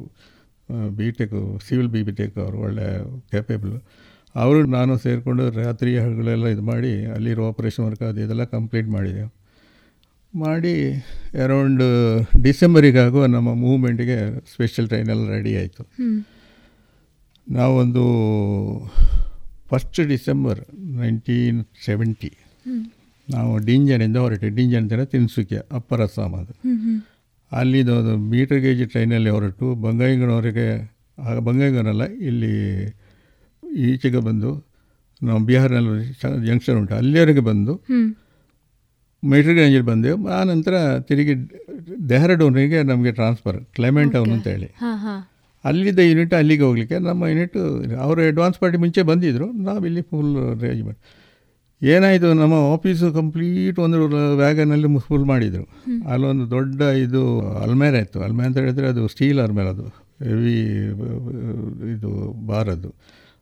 [0.98, 1.36] B tech
[1.68, 2.88] civil B B tech ಅವರು ಒಳ್ಳೆ
[3.32, 3.74] ಕ್ಯಾಪೇಬಲ್
[4.36, 9.34] ಅವರು ನಾನು ಸೇರಿಕೊಂಡು ರಾತ್ರಿ ಹಗಲೆಲ್ಲ ಇದು ಮಾಡಿ ಅಲ್ಲಿರೋ ಆಪ್ರೇಷನ್ ವರ್ಕ್ ಅದು ಇದೆಲ್ಲ ಕಂಪ್ಲೀಟ್ ಮಾಡಿದೆ.
[10.36, 10.94] ಮಾಡಿ
[11.44, 11.84] ಅರೌಂಡ್
[12.44, 15.84] ಡಿಸೆಂಬರಿಗಾಗುವ ನಮ್ಮ ಮೂವ್ಮೆಂಟಿಗೆ ಸ್ಪೆಷಲ್ ಟ್ರೈನ್ ಎಲ್ಲ ರೆಡಿ ಆಯಿತು.
[17.52, 18.04] ನಾವೊಂದು
[19.70, 22.32] ಫಸ್ಟ್ ಡಿಸೆಂಬರ್ ನೈನ್ಟೀನ್ ಸೆವೆಂಟಿ
[23.30, 24.50] ನಾವು ಡಿಂಜನಿಂದ ಹೊರಟೆ.
[24.50, 26.54] ಡಿಂಜನ್ ಜನ ತಿನ್ಸುಕೆ ಅಪ್ಪರ್ ಅಸ್ಸಾಂ ಅದು.
[26.54, 27.02] ಹ್ಮ್ ಹ್ಮ್.
[27.52, 29.76] ಅಲ್ಲಿದು ಒಂದು ಮೀಟರ್ ಗೇಜ್ ಟ್ರೈನಲ್ಲಿ ಹೊರಟು.
[29.76, 30.68] ಬಂಗಾಯಿಗನವರೆಗೆ
[31.20, 32.54] ಆಗ ಬಂಗಾಯಿಗನಲ್ಲ ಇಲ್ಲಿ
[33.76, 34.66] ಈಚೆಗೆ ಬಂದು
[35.24, 36.06] ನಾವು ಬಿಹಾರ್ನಲ್ಲಿ
[36.48, 38.16] ಜಂಕ್ಷನ್ ಉಂಟು ಅಲ್ಲಿಯವರೆಗೆ ಬಂದು ಹ್ಮ್
[39.34, 41.34] ರೇಂಜಲ್ಲಿ ಗೇಜಲ್ಲಿ ಬಂದೆವು ಆ ನಂತರ ತಿರುಗಿ
[42.08, 45.24] ಡೆಹ್ರಾಡೂನಿಗೆ ನಮಗೆ ಟ್ರಾನ್ಸ್ಫರ್ ಕ್ಲೈಮೆಂಟ್ ಅವನು ಅಂತೇಳಿ ಹೇಳಿ
[45.66, 47.58] ಅಲ್ಲಿದ್ದ ಯೂನಿಟ್ ಅಲ್ಲಿಗೆ ಹೋಗಲಿಕ್ಕೆ ನಮ್ಮ ಯೂನಿಟ್
[47.98, 51.00] ಅವರು ಅಡ್ವಾನ್ಸ್ ಪಾರ್ಟಿ ಮುಂಚೆ ಬಂದಿದ್ದರು ನಾವಿಲ್ಲಿ ಫುಲ್ ರೇಂಜ್ಮೆಂಟ್
[51.84, 53.98] ಏನಾಯಿತು ನಮ್ಮ ಆಫೀಸು ಕಂಪ್ಲೀಟ್ ಒಂದು
[54.38, 55.66] ವ್ಯಾಗನಲ್ಲಿ ಫುಲ್ ಮಾಡಿದರು
[56.10, 59.84] ಅಲ್ಲೊಂದು ದೊಡ್ಡ ಇದು ಅಲ್ಮೇರ ಇತ್ತು ಅಲ್ಮೇರ ಅಂತ ಹೇಳಿದ್ರೆ ಅದು ಸ್ಟೀಲ್ ಅಲ್ಮೇರ ಅದು
[60.26, 60.56] ಹೆವಿ
[61.92, 62.96] ಇದು ಬಾರದು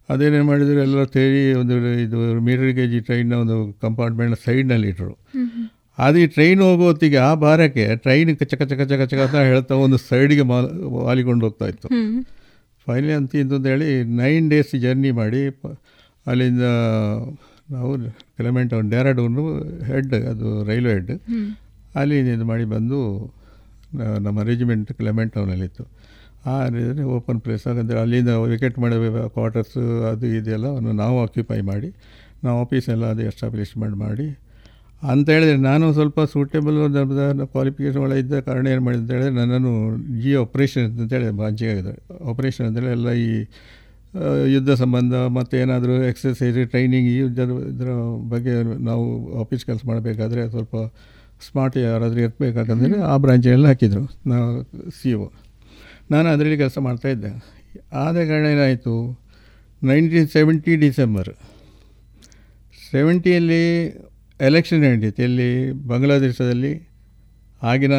[0.10, 5.18] ಅದೇನೇನು ಮಾಡಿದ್ರು ಎಲ್ಲ ತೇರಿ ಒಂದು ಇದು ಮೀಟರ್ ಕೆ ಜಿ ಟ್ರೈನ್ನ ಒಂದು ಕಂಪಾರ್ಟ್ಮೆಂಟ್ ಸೈಡ್ನಲ್ಲಿ ಇಟ್ಟರು
[5.98, 9.98] ಅದು ಈ ಟ್ರೈನ್ ಹೋಗೋ ಹೊತ್ತಿಗೆ ಆ ಭಾರಕ್ಕೆ ಟ್ರೈನ್ ಚಕ ಚಕ ಚಕ ಚಕ ಅಂತ ಹೇಳ್ತಾ ಒಂದು
[9.98, 11.88] ಸೈಡಿಗೆ ಮಾ ವಾಲಿಕೊಂಡು ಹೋಗ್ತಾ ಇತ್ತು.
[12.88, 13.36] ಫೈನಲಿ ಅಂತ
[13.68, 15.48] ಹೇಳಿ ನೈನ್ ಡೇಸ್ ಜರ್ನಿ ಮಾಡಿ
[16.28, 16.62] ಅಲ್ಲಿಂದ
[17.72, 17.98] ನಾವು
[18.38, 21.12] ಕ್ಲೆಮೆಂಟ್ ಅವ್ನು ಡ್ಯಾರಾಡೂನು ಹೆಡ್ ಅದು ರೈಲ್ವೆ ಹೆಡ್
[21.96, 23.00] ಅಲ್ಲಿ ಇದು ಮಾಡಿ ಬಂದು
[24.20, 25.84] ನಮ್ಮ ರೆಜಿಮೆಂಟ್ ಕ್ಲೆಮೆಂಟ್ ಟೌನಲ್ಲಿತ್ತು
[26.46, 28.96] ಆ ರೀತಿ ಓಪನ್ ಪ್ಲೇಸ್ ಹಾಗಂದರೆ ಅಲ್ಲಿಂದ ವಿಕೆಟ್ ಮಾಡೋ
[29.36, 29.82] ಕ್ವಾರ್ಟರ್ಸು
[30.12, 30.68] ಅದು ಇದೆಲ್ಲ
[31.04, 31.90] ನಾವು ಆಕ್ಯುಪೈ ಮಾಡಿ,
[32.46, 34.28] ನಾವು ಆಫೀಸ್ ಎಲ್ಲ ಅದು ಎಸ್ಟಾಬ್ಲಿಷ್ಮೆಂಟ್ ಮಾಡಿ.
[35.12, 36.78] ಅಂತ ಹೇಳಿದ್ರೆ ನಾನು ಸ್ವಲ್ಪ ಸೂಟೇಬಲ್
[37.54, 39.74] ಕ್ವಾಲಿಫಿಕೇಷನ್ ಒಳಗೆ ಇದ್ದ ಕಾರಣ ಏನು ಮಾಡಿದೆ ಅಂತ ಹೇಳಿದ್ರೆ ನನ್ನನ್ನು
[40.24, 41.28] ಜಿ ಆಪ್ರೇಷನ್ ಅಂತೇಳಿ
[41.72, 41.94] ಆಗಿದೆ
[42.32, 43.30] ಆಪ್ರೇಷನ್ ಅಂತೇಳಿ ಎಲ್ಲ ಈ
[44.54, 47.92] ಯುದ್ಧ ಸಂಬಂಧ ಮತ್ತು ಏನಾದರೂ ಎಕ್ಸಸೈಸ್ ಟ್ರೈನಿಂಗ್ ಈ ಯುದ್ಧದ ಇದರ
[48.34, 48.54] ಬಗ್ಗೆ
[48.90, 49.06] ನಾವು
[49.42, 50.76] ಆಫೀಸ್ ಕೆಲಸ ಮಾಡಬೇಕಾದ್ರೆ ಸ್ವಲ್ಪ
[51.48, 54.04] ಸ್ಮಾರ್ಟ್ ಯಾರಾದರೂ ಇರಬೇಕಾಗಂದರೆ ಆ ಬ್ರಾಂಚಲ್ಲಿ ಹಾಕಿದರು.
[54.32, 54.50] ನಾವು
[55.00, 55.28] ಸಿ ಒ
[56.12, 57.32] ನಾನು ಅದರಲ್ಲಿ ಕೆಲಸ ಮಾಡ್ತಾಯಿದ್ದೆ
[58.04, 58.94] ಆದ ಕಾರಣ ಏನಾಯಿತು?
[59.90, 61.32] ನೈನ್ಟೀನ್ ಸೆವೆಂಟಿ ಡಿಸೆಂಬರ್
[62.92, 63.64] ಸೆವೆಂಟಿಯಲ್ಲಿ
[64.40, 65.50] ಎಲೆಕ್ಷನ್ ನಡೀತು ಇಲ್ಲಿ
[65.90, 66.74] ಬಾಂಗ್ಲಾದೇಶದಲ್ಲಿ
[67.72, 67.96] ಆಗಿನ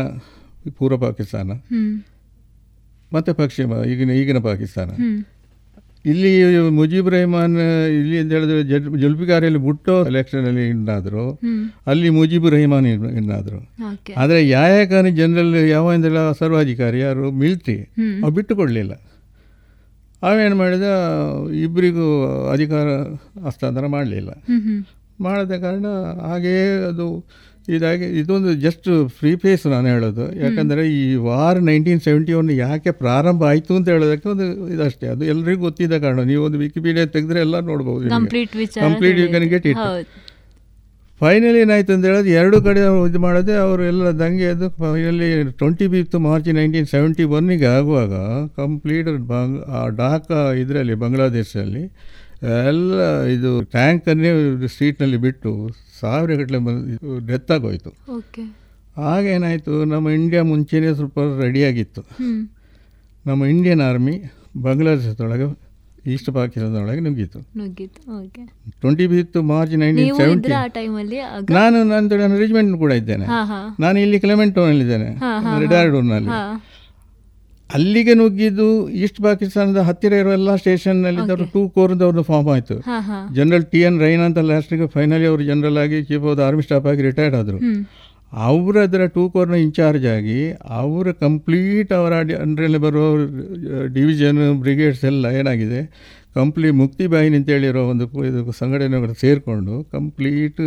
[0.78, 1.50] ಪೂರ್ವ ಪಾಕಿಸ್ತಾನ
[3.14, 4.90] ಮತ್ತು ಪಶ್ಚಿಮ ಈಗಿನ ಈಗಿನ ಪಾಕಿಸ್ತಾನ.
[6.10, 6.30] ಇಲ್ಲಿ
[6.78, 7.56] ಮುಜೀಬ್ ರೆಹಮಾನ್
[7.98, 8.62] ಇಲ್ಲಿ ಅಂತ ಹೇಳಿದ್ರೆ
[9.02, 11.24] ಜುಲ್ಫಿಕಾರಿಯಲ್ಲಿ ಬುಟ್ಟೋ ಎಲೆಕ್ಷನ್ ಅಲ್ಲಿ ಇನ್ನಾದ್ರು
[11.90, 12.88] ಅಲ್ಲಿ ಮುಜೀಬ್ ರೆಹಮಾನ್
[13.20, 13.60] ಇನ್ನಾದ್ರು.
[14.22, 17.76] ಆದರೆ ಯಾಯಕಾನಿ ಜನರಲ್ ಯಾವ ಅಂದೆಲ್ಲ ಸರ್ವಾಧಿಕಾರಿ ಯಾರು ಮಿಲ್ತಿ
[18.22, 18.94] ಅವ್ರು ಬಿಟ್ಟು ಕೊಡಲಿಲ್ಲ
[20.22, 20.88] ಅವೇನು ಮಾಡಿದ
[21.66, 22.08] ಇಬ್ಬರಿಗೂ
[22.54, 22.88] ಅಧಿಕಾರ
[23.46, 24.30] ಹಸ್ತಾಂತರ ಮಾಡಲಿಲ್ಲ.
[25.26, 25.86] ಮಾಡದ ಕಾರಣ
[26.28, 27.06] ಹಾಗೆಯೇ ಅದು
[27.76, 30.24] ಇದಾಗಿ ಇದೊಂದು ಜಸ್ಟ್ ಫ್ರೀ ಫೇಸ್ ನಾನು ಹೇಳೋದು.
[30.44, 35.06] ಯಾಕಂದರೆ ಈ ವಾರ್ ನೈನ್ಟೀನ್ ಸೆವೆಂಟಿ ಒನ್ ಯಾಕೆ ಪ್ರಾರಂಭ ಆಯಿತು ಅಂತ ಹೇಳೋದಕ್ಕೆ ಒಂದು ಇದಷ್ಟೇ.
[35.14, 36.20] ಅದು ಎಲ್ರಿಗೂ ಗೊತ್ತಿದ್ದ ಕಾರಣ.
[36.32, 39.82] ನೀವು ಒಂದು ವಿಕಿಪೀಡಿಯಾ ತೆಗೆದ್ರೆ ಎಲ್ಲ ನೋಡ್ಬೋದು complete you can get it
[41.20, 43.54] finally ಏನಾಯ್ತು ಅಂತ ಹೇಳಿದ್ರೆ ಎರಡು ಕಡೆ ಅವರು ಇದು ಮಾಡೋದೇ.
[43.64, 45.28] ಅವರು ಎಲ್ಲ ದಂಗೆ ಅದು finally
[45.60, 48.14] twenty fifth March nineteen seventy ಒನ್ನಿಗೆ ಆಗುವಾಗ
[48.60, 50.30] ಕಂಪ್ಲೀಟ್ ಬಂಗ್ ಆ ಡಾಕ
[50.62, 51.84] ಇದರಲ್ಲಿ ಬಾಂಗ್ಲಾದೇಶದಲ್ಲಿ
[52.42, 53.00] ಎಲ್ಲ
[53.34, 54.30] ಇದು ಟ್ಯಾಂಕನ್ನೇ
[54.72, 55.50] ಸ್ಟ್ರೀಟ್ನಲ್ಲಿ ಬಿಟ್ಟು
[56.00, 56.58] ಸಾವಿರ ಗಟ್ಟಲೆ
[57.26, 57.90] ಡೆತ್ ಆಗೋಯ್ತು.
[59.10, 62.02] ಆಗೇನಾಯಿತು ನಮ್ಮ ಇಂಡಿಯಾ ಮುಂಚೆನೇ ಸ್ವಲ್ಪ ರೆಡಿಯಾಗಿತ್ತು
[63.26, 64.16] ನಮ್ಮ ಇಂಡಿಯನ್ ಆರ್ಮಿ
[64.64, 65.46] ಬಾಂಗ್ಲಾದೇಶದೊಳಗೆ
[66.12, 67.38] ಈಸ್ಟ್ ಪಾಕಿಸ್ತಾನದೊಳಗೆ ನುಗ್ಗಿತ್ತು.
[68.80, 70.50] Twenty fifth March nineteen seventy
[71.58, 73.26] ನಾನು ನನ್ನ ನನ್ನ ರೆಜಿಮೆಂಟ್ ಕೂಡ ಇದ್ದೇನೆ.
[73.84, 75.10] ನಾನು ಇಲ್ಲಿ ಕ್ಲೆಮೆಂಟ್ ಟೌನಲ್ಲಿದ್ದೇನೆ
[75.64, 76.32] ರಿಡಾರ್ಡೂರ್ನಲ್ಲಿ
[77.74, 78.66] ಅಲ್ಲಿಗೆ ನುಗ್ಗಿದ್ದು
[79.04, 81.22] ಈಸ್ಟ್ ಪಾಕಿಸ್ತಾನದ ಹತ್ತಿರ ಇರೋ ಎಲ್ಲ ಸ್ಟೇಷನ್ನಲ್ಲಿ
[81.54, 82.76] ಟೂ ಕೋರ್ದವ್ರದ್ದು ಫಾರ್ಮ್ ಆಯಿತು.
[83.38, 86.88] ಜನರಲ್ ಟಿ ಎನ್ ರೈನ್ ಅಂತ ಲಾಸ್ಟಿಗೆ ಫೈನಲಿ ಅವರು ಜನರಲ್ ಆಗಿ chief of the army staff
[86.92, 87.60] ಆಗಿ ರಿಟೈರ್ಡ್ ಆದರು.
[88.48, 90.38] ಅವರು ಅದರ ಟೂ ಕೋರ್ನ ಇನ್ಚಾರ್ಜ್ ಆಗಿ
[90.80, 92.12] ಅವರ ಕಂಪ್ಲೀಟ್ ಅವರ
[92.44, 93.04] ಅಂಡ್ರಲ್ಲಿ ಬರೋ
[93.96, 95.80] ಡಿವಿಷನ್ ಬ್ರಿಗೇಡ್ಸ್ ಎಲ್ಲ ಏನಾಗಿದೆ
[96.38, 100.62] ಕಂಪ್ಲೀಟ್ ಮುಕ್ತಿ ಬಾಹಿನಿ ಅಂತೇಳಿರೋ ಒಂದು ಇದು ಸಂಘಟನೆಗಳು ಸೇರಿಕೊಂಡು ಕಂಪ್ಲೀಟ್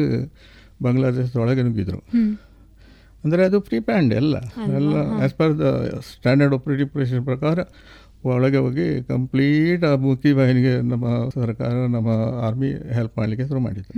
[0.84, 2.00] ಬಾಂಗ್ಲಾದೇಶದೊಳಗೆ ನುಗ್ಗಿದ್ರು.
[3.26, 4.36] ಅಂದರೆ ಅದು ಪ್ರೀ ಪ್ಲ್ಯಾಂಡ್ ಎಲ್ಲ
[4.78, 5.66] ಎಲ್ಲ as per the
[6.10, 7.60] standard operative procedure ಪ್ರಕಾರ
[8.24, 12.10] ಒಳಗೆ ಹೋಗಿ ಕಂಪ್ಲೀಟ್ ಆ ಮುಕ್ತಿ ವಾಹಿನಿಗೆ ನಮ್ಮ ಸರ್ಕಾರ ನಮ್ಮ
[12.42, 13.92] ಆರ್ಮಿ ಹೆಲ್ಪ್ ಮಾಡಲಿಕ್ಕೆ ಶುರು ಮಾಡಿದ್ದು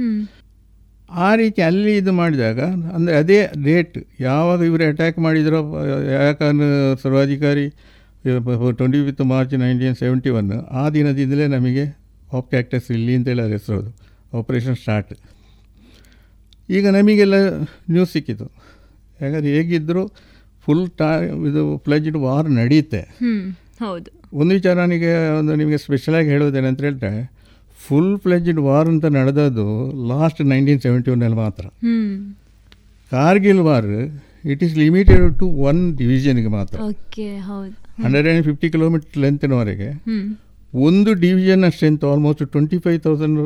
[1.09, 2.59] ಆ ರೀತಿ ಅಲ್ಲಿ ಇದು ಮಾಡಿದಾಗ
[2.95, 5.59] ಅಂದರೆ ಅದೇ ಡೇಟ್ ಯಾವಾಗ ಇವರು ಅಟ್ಯಾಕ್ ಮಾಡಿದರೋ
[6.11, 6.69] ಯಾಕಂದ್ರೆ
[7.03, 7.67] ಸರ್ವಾಧಿಕಾರಿ
[8.77, 11.85] twenty fifth March nineteen seventy one ಆ ದಿನದಿಂದಲೇ ನಮಗೆ
[12.33, 13.81] ಆಪ್ ಕ್ಯಾಕ್ಟಸ್ ಇಲ್ಲಿ ಅಂತೇಳಿ ಅದು ಹೆಸರು
[14.37, 15.13] ಆಪರೇಷನ್ ಸ್ಟಾರ್ಟ್
[16.69, 17.35] ಈಗ ನಮಗೆಲ್ಲ
[17.89, 18.45] ನ್ಯೂಸ್ ಸಿಕ್ಕಿತು.
[19.21, 20.03] ಯಾಕಂದರೆ ಹೇಗಿದ್ದರೂ
[20.65, 21.09] ಫುಲ್ ಟಾ
[21.49, 23.01] ಇದು ಫ್ಲೆಜ್ಡ್ ವಾರ್ ನಡೆಯುತ್ತೆ
[23.85, 24.09] ಹೌದು.
[24.41, 27.11] ಒಂದು ವಿಚಾರ ನನಗೆ ಒಂದು ನಿಮಗೆ ಸ್ಪೆಷಲಾಗಿ ಹೇಳೋದೇನೆ ಅಂತ ಹೇಳಿದ್ರೆ
[27.79, 29.65] ಫುಲ್ ಫ್ಲೆಜ್ಡ್ ವಾರ್ ಅಂತ ನಡೆದದ್ದು
[30.11, 31.65] ಲಾಸ್ಟ್ ನೈನ್ಟೀನ್ ಸೆವೆಂಟಿ ಒನ್ನಲ್ಲಿ ಮಾತ್ರ.
[33.11, 33.89] Kargil war
[34.53, 36.77] it is limited to one ಡಿವಿಷನ್ಗೆ ಮಾತ್ರ.
[38.03, 39.89] ಹಂಡ್ರೆಡ್ ಆ್ಯಂಡ್ ಫಿಫ್ಟಿ ಕಿಲೋಮೀಟರ್ ಲೆಂತ್ನವರೆಗೆ
[40.87, 43.39] ಒಂದು division strength almost twenty five thousand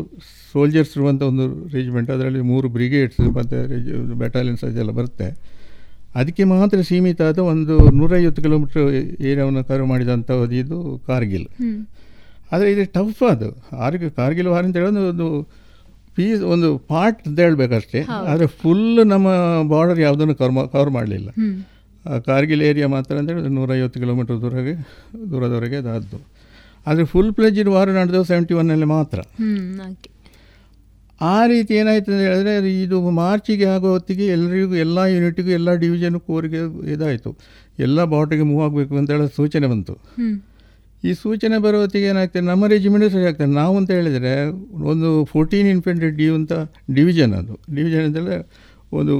[0.53, 1.45] soldiers ಇರುವಂಥ ಒಂದು
[1.76, 3.57] ರೆಜಿಮೆಂಟ್ ಅದರಲ್ಲಿ ಮೂರು ಬ್ರಿಗೇಡ್ಸ್ ಮತ್ತು
[4.22, 5.27] ಬೆಟಾಲಿಯನ್ಸ್ ಅದೆಲ್ಲ ಬರುತ್ತೆ.
[6.19, 8.81] ಅದಕ್ಕೆ ಮಾತ್ರ ಸೀಮಿತ ಆದ ಒಂದು ನೂರೈವತ್ತು ಕಿಲೋಮೀಟ್ರ್
[9.29, 10.31] ಏರಿಯಾವನ್ನು ಕವರ್ ಮಾಡಿದಂಥ
[10.61, 10.77] ಇದು
[11.09, 11.47] ಕಾರ್ಗಿಲ್.
[12.53, 13.49] ಆದರೆ ಇದು ಟಫ್ ಅದು.
[13.85, 15.27] ಆರ್ಗಿ ಕಾರ್ಗಿಲ್ ವಾರ್ ಅಂತ ಹೇಳೋದು ಒಂದು
[16.15, 17.99] ಪೀಸ್ ಒಂದು ಪಾರ್ಟ್ ಅಂತ ಹೇಳಬೇಕಷ್ಟೇ.
[18.31, 19.27] ಆದರೆ ಫುಲ್ ನಮ್ಮ
[19.73, 21.29] ಬಾರ್ಡರ್ ಯಾವುದನ್ನು ಕವರ್ ಕವರ್ ಮಾಡಲಿಲ್ಲ.
[22.27, 24.73] ಕಾರ್ಗಿಲ್ ಏರಿಯಾ ಮಾತ್ರ ಅಂತ ಹೇಳಿದ್ರೆ ನೂರೈವತ್ತು ಕಿಲೋಮೀಟ್ರ್ ದೂರಗೆ
[25.31, 26.19] ದೂರದವರೆಗೆ ಅದಾದ್ದು
[26.85, 29.19] ಆದರೆ ಫುಲ್ ಪ್ಲೇಜ್ ವಾರ ನಡೆದವು ಸೆವೆಂಟಿ ಒನ್ನಲ್ಲಿ ಮಾತ್ರ
[31.30, 32.53] ಆ ರೀತಿ ಏನಾಯ್ತು ಅಂತ ಹೇಳಿದ್ರೆ
[32.84, 36.61] ಇದು ಮಾರ್ಚಿಗೆ ಆಗೋ ಹೊತ್ತಿಗೆ ಎಲ್ಲರಿಗೂ ಎಲ್ಲ ಯೂನಿಟ್ಗೂ ಎಲ್ಲ ಡಿವಿಷನ್ ಕೋರಿಗೆ
[36.93, 37.31] ಇದಾಯಿತು.
[37.85, 39.95] ಎಲ್ಲ ಬಾಟಿಗೆ ಮೂವ್ ಆಗಬೇಕು ಅಂತ ಹೇಳೋ ಸೂಚನೆ ಬಂತು.
[41.03, 43.52] ಈ ಸೂಚನೆ ಬರೋ ಹೊತ್ತಿಗೆ ಏನಾಗ್ತದೆ ನಮ್ಮ ರೆಜಿಮೆಂಟ್ ಸರಿ ಆಗ್ತದೆ.
[43.61, 44.34] ನಾವು ಅಂತ ಹೇಳಿದರೆ
[44.91, 46.53] ಒಂದು ಫೋರ್ಟೀನ್ ಇನ್ಫೆಂಟ್ರಿ ಡಿ ಅಂತ
[46.98, 47.53] ಡಿವಿಷನ್ ಅದು.
[47.77, 48.39] ಡಿವಿಷನ್ ಅಂತೇಳಿದ್ರೆ
[48.99, 49.14] ಒಂದು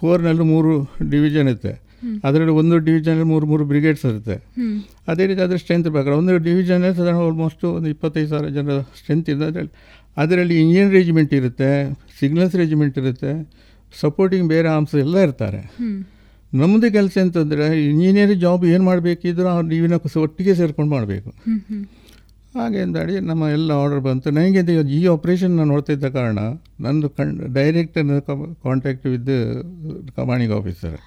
[0.00, 0.72] ಕೋರ್ನಲ್ಲಿ ಮೂರು
[1.14, 1.74] ಡಿವಿಷನ್ ಇರುತ್ತೆ.
[2.26, 4.36] ಅದರಲ್ಲಿ ಒಂದು ಡಿವಿಷನಲ್ಲಿ ಮೂರು ಮೂರು ಬ್ರಿಗೇಡ್ಸ್ ಇರುತ್ತೆ.
[5.10, 9.64] ಅದೇ ರೀತಿ ಅದರ ಸ್ಟ್ರೆಂತ್ ಪ್ರಕಾರ ಒಂದು ಡಿವಿಷನ್ ಸಾಧಾರಣ ಆಲ್ಮೋಸ್ಟ್ ಒಂದು ಇಪ್ಪತ್ತೈದು ಸಾವಿರ ಜನರ ಸ್ಟ್ರೆಂತ್ ಇದೆ
[10.16, 11.70] ಅದರಲ್ಲಿ ಇಂಜಿನ್ ರೆಜಿಮೆಂಟ್ ಇರುತ್ತೆ
[12.20, 13.32] ಸಿಗ್ನಲ್ಸ್ ರೆಜಿಮೆಂಟ್ ಇರುತ್ತೆ
[14.00, 15.60] ಸಪೋರ್ಟಿಂಗ್ ಬೇರೆ ಆರ್ಮ್ಸ್ ಎಲ್ಲ ಇರ್ತಾರೆ.
[16.52, 21.30] ನಮ್ಮದು ಕೆಲಸ ಅಂತಂದರೆ ಇಂಜಿನಿಯರಿಂಗ್ ಜಾಬ್ ಏನು ಮಾಡಬೇಕಿದ್ರು ಅವ್ರು ನೀವಿನ ಒಟ್ಟಿಗೆ ಸೇರ್ಕೊಂಡು ಮಾಡಬೇಕು.
[22.56, 24.30] ಹಾಗೆ ಅಂದಾಡಿ ನಮ್ಮ ಎಲ್ಲ ಆರ್ಡರ್ ಬಂತು.
[24.30, 24.60] ನನಗೆ
[24.98, 26.38] ಈ ಆಪ್ರೇಷನ್ ನಾನು ನೋಡ್ತಾ ಇದ್ದ ಕಾರಣ
[26.86, 27.98] ನಂದು ಕಣ್ direct
[28.66, 29.32] contact with
[30.18, 30.98] commanding officer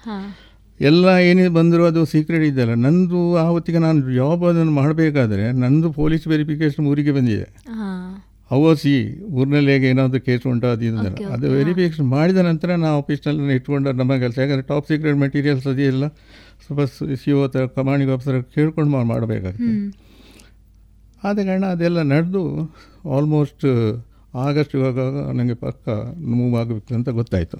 [0.80, 6.26] ಎಲ್ಲ ಏನೇ ಬಂದರೂ ಅದು ಸೀಕ್ರೆಟ್ ಇದೆಯಲ್ಲ ನಂದು ಆ ಹೊತ್ತಿಗೆ ನಾನು ಜಾಬ್ ಅದನ್ನು ಮಾಡಬೇಕಾದ್ರೆ ನಂದು ಪೊಲೀಸ್
[6.32, 7.46] ವೆರಿಫಿಕೇಶನ್ ಊರಿಗೆ ಬಂದಿದೆ.
[8.82, 8.92] ಸಿ
[9.38, 10.98] ಊರಿನಲ್ಲಿ ಹೇಗೆ ಏನಾದರೂ ಕೇಸ್ ಉಂಟು ಅದು ಇದು
[11.36, 14.36] ಅದು ವೆರಿಫಿಕೇಷನ್ ಮಾಡಿದ ನಂತರ ನಾವು ಆಫೀಸ್ನಲ್ಲಿ ಇಟ್ಕೊಂಡು ನಮ್ಮ ಕೆಲಸ.
[14.42, 16.06] ಯಾಕಂದರೆ ಟಾಪ್ ಸೀಕ್ರೆಟ್ ಮೆಟೀರಿಯಲ್ಸ್ ಅದೆಲ್ಲ
[16.64, 16.82] ಸ್ವಲ್ಪ
[17.22, 19.74] ಸಿ ಓ ಥರ ಕಮಾಂಡಿಂಗ್ ಆಫೀಸರ್ ಕೇಳ್ಕೊಂಡು ಮಾಡಬೇಕಾಗ್ತದೆ
[21.28, 22.42] ಆದ ಕಾರಣ ಅದೆಲ್ಲ ನಡೆದು
[23.16, 23.66] ಆಲ್ಮೋಸ್ಟ್
[24.46, 25.00] ಆಗಸ್ಟ್ ಇವಾಗ
[25.38, 25.88] ನನಗೆ ಪಕ್ಕ
[26.36, 27.58] ಮೂವ್ ಆಗಬೇಕು ಅಂತ ಗೊತ್ತಾಯಿತು.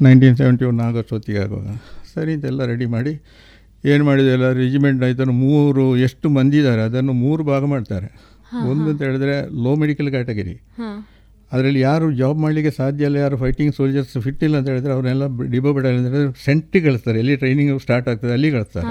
[0.00, 1.70] ನೈನ್ಟೀನ್ ಸೆವೆಂಟಿ ಒನ್ ಆಗಸ್ಟ್ ಹೊತ್ತಿಗೆ ಆಗುವಾಗ.
[2.14, 3.12] ಸರಿ ಇದೆಲ್ಲ ರೆಡಿ ಮಾಡಿ
[3.92, 4.30] ಏನು ಮಾಡಿದೆ?
[4.36, 6.82] ಎಲ್ಲ ರೆಜಿಮೆಂಟ್ ಆಯ್ತು ಮೂರು ಎಷ್ಟು ಮಂದಿ ಇದ್ದಾರೆ?
[6.88, 8.08] ಅದನ್ನು ಮೂರು ಭಾಗ ಮಾಡ್ತಾರೆ.
[8.70, 9.34] ಒಂದು ಅಂತ ಹೇಳಿದ್ರೆ
[9.64, 10.56] ಲೋ ಮೆಡಿಕಲ್ ಕ್ಯಾಟಗರಿ
[11.52, 15.70] ಅದರಲ್ಲಿ ಯಾರು ಜಾಬ್ ಮಾಡಲಿಕ್ಕೆ ಸಾಧ್ಯ ಇಲ್ಲ ಯಾರು ಫೈಟಿಂಗ್ ಸೋಲ್ಜರ್ಸ್ ಫಿಟ್ ಇಲ್ಲ ಅಂತ ಹೇಳಿದ್ರೆ ಅವರೆಲ್ಲ ಡಿಬೋ
[15.76, 17.18] ಬಿಡ ಅಂದರೆ ಸೆಂಟ್ರಿಗೆ ಕಳಿಸ್ತಾರೆ.
[17.22, 18.88] ಎಲ್ಲಿ ಟ್ರೈನಿಂಗ್ ಸ್ಟಾರ್ಟ್ ಆಗ್ತದೆ ಅಲ್ಲಿ ಕಳಿಸ್ತಾರೆ.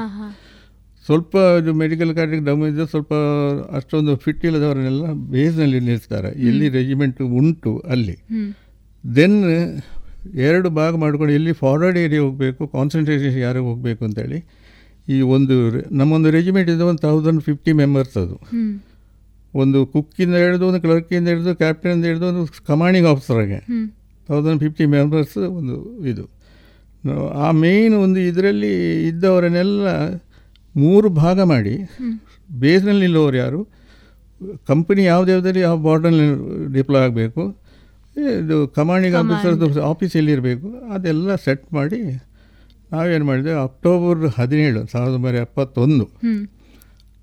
[1.08, 3.14] ಸ್ವಲ್ಪ ಇದು ಮೆಡಿಕಲ್ ಕ್ಯಾಟಗರಿ ಡೌನ್ ಇದ್ದರೆ ಸ್ವಲ್ಪ
[3.80, 6.32] ಅಷ್ಟೊಂದು ಫಿಟ್ ಇಲ್ಲದವರನ್ನೆಲ್ಲ ಬೇಸ್ನಲ್ಲಿ ನಿಲ್ಲಿಸ್ತಾರೆ.
[6.50, 8.18] ಎಲ್ಲಿ ರೆಜಿಮೆಂಟ್ ಉಂಟು ಅಲ್ಲಿ.
[9.04, 9.38] ದೆನ್
[10.48, 14.40] ಎರಡು ಭಾಗ ಮಾಡ್ಕೊಂಡು ಎಲ್ಲಿ ಫಾರ್ವರ್ಡ್ ಏರಿಯಾ ಹೋಗಬೇಕು ಕಾನ್ಸಂಟ್ರೇಷನ್ ಯಾರಿಗೆ ಹೋಗಬೇಕು ಅಂತೇಳಿ
[15.16, 15.56] ಈ ಒಂದು
[16.00, 18.36] ನಮ್ಮೊಂದು ರೆಜಿಮೆಂಟ್ ಇದೆ ಒಂದು ತೌಸಂಡ್ ಫಿಫ್ಟಿ ಮೆಂಬರ್ಸ್ ಅದು.
[19.62, 23.60] ಒಂದು ಕುಕ್ಕಿಂದ ಹಿಡಿದು ಒಂದು ಕ್ಲರ್ಕಿಂದ ಹಿಡಿದು ಕ್ಯಾಪ್ಟನಿಂದ ಹಿಡಿದು ಒಂದು ಕಮಾಂಡಿಂಗ್ ಆಫೀಸರ್ಗೆ.
[24.28, 25.76] ತೌಸಂಡ್ ಫಿಫ್ಟಿ ಮೆಂಬರ್ಸ್ ಒಂದು
[26.12, 26.26] ಇದು.
[27.46, 28.72] ಆ ಮೇಯ್ನ್ ಒಂದು ಇದರಲ್ಲಿ
[29.10, 29.88] ಇದ್ದವರನ್ನೆಲ್ಲ
[30.76, 31.76] ಮೂರು ಭಾಗ ಮಾಡಿ
[32.60, 33.62] ಬೇಸ್ನಲ್ಲಿ ನಿಲ್ಲೋರು ಯಾರು?
[34.68, 36.28] ಕಂಪನಿ ಯಾವುದ್ಯಾವುದಲ್ಲಿ ಯಾವ ಬಾರ್ಡರ್ನಲ್ಲಿ
[36.74, 37.44] ಡಿಪ್ಲೋ ಆಗಬೇಕು
[38.44, 42.00] ಇದು ಕಮಾಂಡಿಂಗ್ ಆಫೀಸರ್ದು ಆಫೀಸ್ ಎಲ್ಲಿರಬೇಕು ಅದೆಲ್ಲ ಸೆಟ್ ಮಾಡಿ
[42.92, 43.54] ನಾವೇನು ಮಾಡಿದೆ?
[43.68, 46.06] ಅಕ್ಟೋಬರ್ ಹದಿನೇಳು ಸಾವಿರದ ಒಂಬೈನೂರ ಎಪ್ಪತ್ತೊಂದು.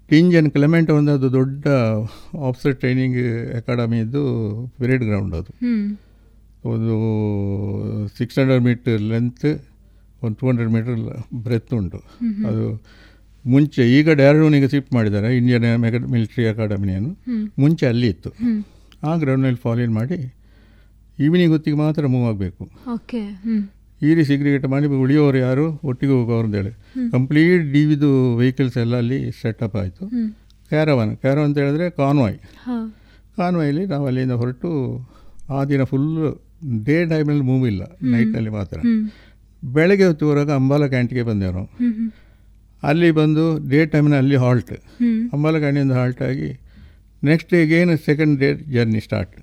[0.09, 1.67] ಟಿಂಜನ್ ಕ್ಲೆಮೆಂಟ್ ಒಂದು ಅದು ದೊಡ್ಡ
[2.49, 3.19] ಆಫ್ಸರ್ ಟ್ರೈನಿಂಗ್
[3.57, 4.23] ಅಕಾಡೆಮಿದು
[4.81, 5.53] ಪೆರೇಡ್ ಗ್ರೌಂಡ್ ಅದು.
[6.73, 6.95] ಒಂದು
[8.19, 9.47] ಸಿಕ್ಸ್ ಹಂಡ್ರೆಡ್ ಮೀಟರ್ ಲೆಂತ್
[10.23, 10.99] ಒಂದು ಟೂ ಹಂಡ್ರೆಡ್ ಮೀಟರ್
[11.35, 11.99] ಬ್ರೆತ್ ಉಂಟು.
[12.51, 12.67] ಅದು
[13.45, 15.67] ಮುಂಚೆ ಈಗ ಡ್ಯಾರೂನಿಗೆ ಶಿಫ್ಟ್ ಮಾಡಿದ್ದಾರೆ ಇಂಡಿಯನ್
[16.15, 17.13] ಮಿಲಿಟರಿ ಅಕಾಡೆಮಿಯನ್ನು
[17.59, 18.31] ಮುಂಚೆ ಅಲ್ಲಿ ಇತ್ತು.
[19.09, 20.19] ಆ ಗ್ರೌಂಡ್ನಲ್ಲಿ ಫಾಲೋಯಿನ್ ಮಾಡಿ
[21.19, 22.63] ಈವ್ನಿಂಗ್ ಹೊತ್ತಿಗೆ ಮಾತ್ರ ಮೂವ್ ಆಗಬೇಕು.
[24.09, 25.65] ಈರಿ ಸಿಗ್ರಿಗೇಟ್ ಮಾಡಿ ಉಳಿಯೋರು ಯಾರು?
[25.85, 26.73] ಒಟ್ಟಿಗೆ ಹೋಗೋರು ಅಂತೇಳಿ.
[27.11, 30.05] ಕಂಪ್ಲೀಟ್ ಡಿ ವಿದು ವೆಹಿಕಲ್ಸ್ ಎಲ್ಲ ಅಲ್ಲಿ ಸೆಟಪ್ ಆಯಿತು.
[30.71, 32.37] ಕ್ಯಾರವಾನ್ ಕ್ಯಾರವಾನ್ ಅಂತ ಹೇಳಿದ್ರೆ ಕಾನ್ವಾಯ್
[33.37, 34.71] ಕಾನ್ವಾಯಲ್ಲಿ ನಾವು ಅಲ್ಲಿಂದ ಹೊರಟು
[35.51, 36.09] ಆ ದಿನ ಫುಲ್
[36.85, 37.83] ಡೇ ಟೈಮಲ್ಲಿ ಮೂವ್ ಇಲ್ಲ.
[38.13, 38.79] ನೈಟ್ನಲ್ಲಿ ಮಾತ್ರ.
[39.63, 41.69] ಬೆಳಗ್ಗೆ ಹೊತ್ತು ಹೊರಗೆ ಅಂಬಾಲ ಕ್ಯಾಂಟಿಗೆ ಬಂದೆವು ನಾವು
[42.83, 44.73] ಅಲ್ಲಿ ಬಂದು ಡೇ ಟೈಮ್ನ ಅಲ್ಲಿ ಹಾಲ್ಟ್
[45.33, 46.51] ಅಂಬಾಲ ಕ್ಯಾಂಟಿಂದ ಹಾಲ್ಟ್ ಆಗಿ
[47.23, 49.37] next ಡೇಗೇನು second day journey start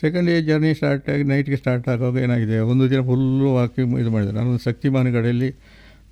[0.00, 2.58] second day journey start ಆಗಿ ನೈಟ್ಗೆ ಸ್ಟಾರ್ಟ್ ಆಗುವಾಗ ಏನಾಗಿದೆ?
[2.72, 5.50] ಒಂದು ದಿನ ಫುಲ್ಲು ವಾಕಿಂಗ್ ಇದು ಮಾಡಿದೆ ನಾನು ಶಕ್ತಿಮಾನ ಕಡೆಯಲ್ಲಿ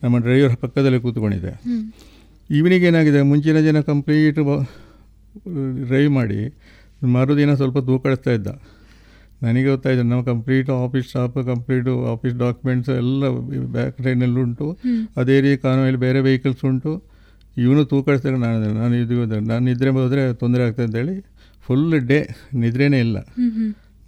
[0.02, 1.52] ನಮ್ಮ ಡ್ರೈವರ್ ಪಕ್ಕದಲ್ಲೇ ಕೂತ್ಕೊಂಡಿದ್ದೆ.
[2.58, 3.20] ಈವ್ನಿಂಗ್ ಏನಾಗಿದೆ?
[3.30, 4.40] ಮುಂಚಿನ ದಿನ ಕಂಪ್ಲೀಟ್
[5.88, 6.40] ಡ್ರೈವ್ ಮಾಡಿ
[7.14, 8.48] ಮರುದಿನ ಸ್ವಲ್ಪ ತೂಕಡಿಸ್ತಾ ಇದ್ದ.
[9.42, 13.28] ನನಗೆ ಗೊತ್ತಾಯಿತು ನಾವು complete office stop complete office documents ಎಲ್ಲ
[13.76, 14.66] ಬ್ಯಾಕ್ ಟ್ರೈನಲ್ಲಿ ಉಂಟು.
[15.20, 16.92] ಅದೇ ರೀತಿ ಕಾನೂನಲ್ಲಿ ಬೇರೆ ವೆಹಿಕಲ್ಸ್ ಉಂಟು.
[17.64, 19.14] ಇವನು ತೂಕಡಿಸ್ತಾರೆ ನಾನು ನಾನು ಇದು
[19.52, 21.14] ನಾನು ಇದ್ರೆ ಹೋದರೆ ತೊಂದರೆ ಆಗ್ತದೆ ಅಂತೇಳಿ
[21.68, 22.18] ಫುಲ್ ಡೇ
[22.62, 23.18] ನಿದ್ರೆನೇ ಇಲ್ಲ.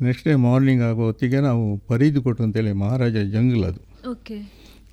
[0.06, 3.80] ನೆಕ್ಸ್ಟ್ ಡೇ ಮಾರ್ನಿಂಗ್ ಆಗೋ ಹೊತ್ತಿಗೆ ನಾವು ಪರಿದು ಕೊಟ್ಟು ಅಂತೇಳಿ ಮಹಾರಾಜ ಜಂಗಲ್ ಅದು.
[4.10, 4.36] ಓಕೆ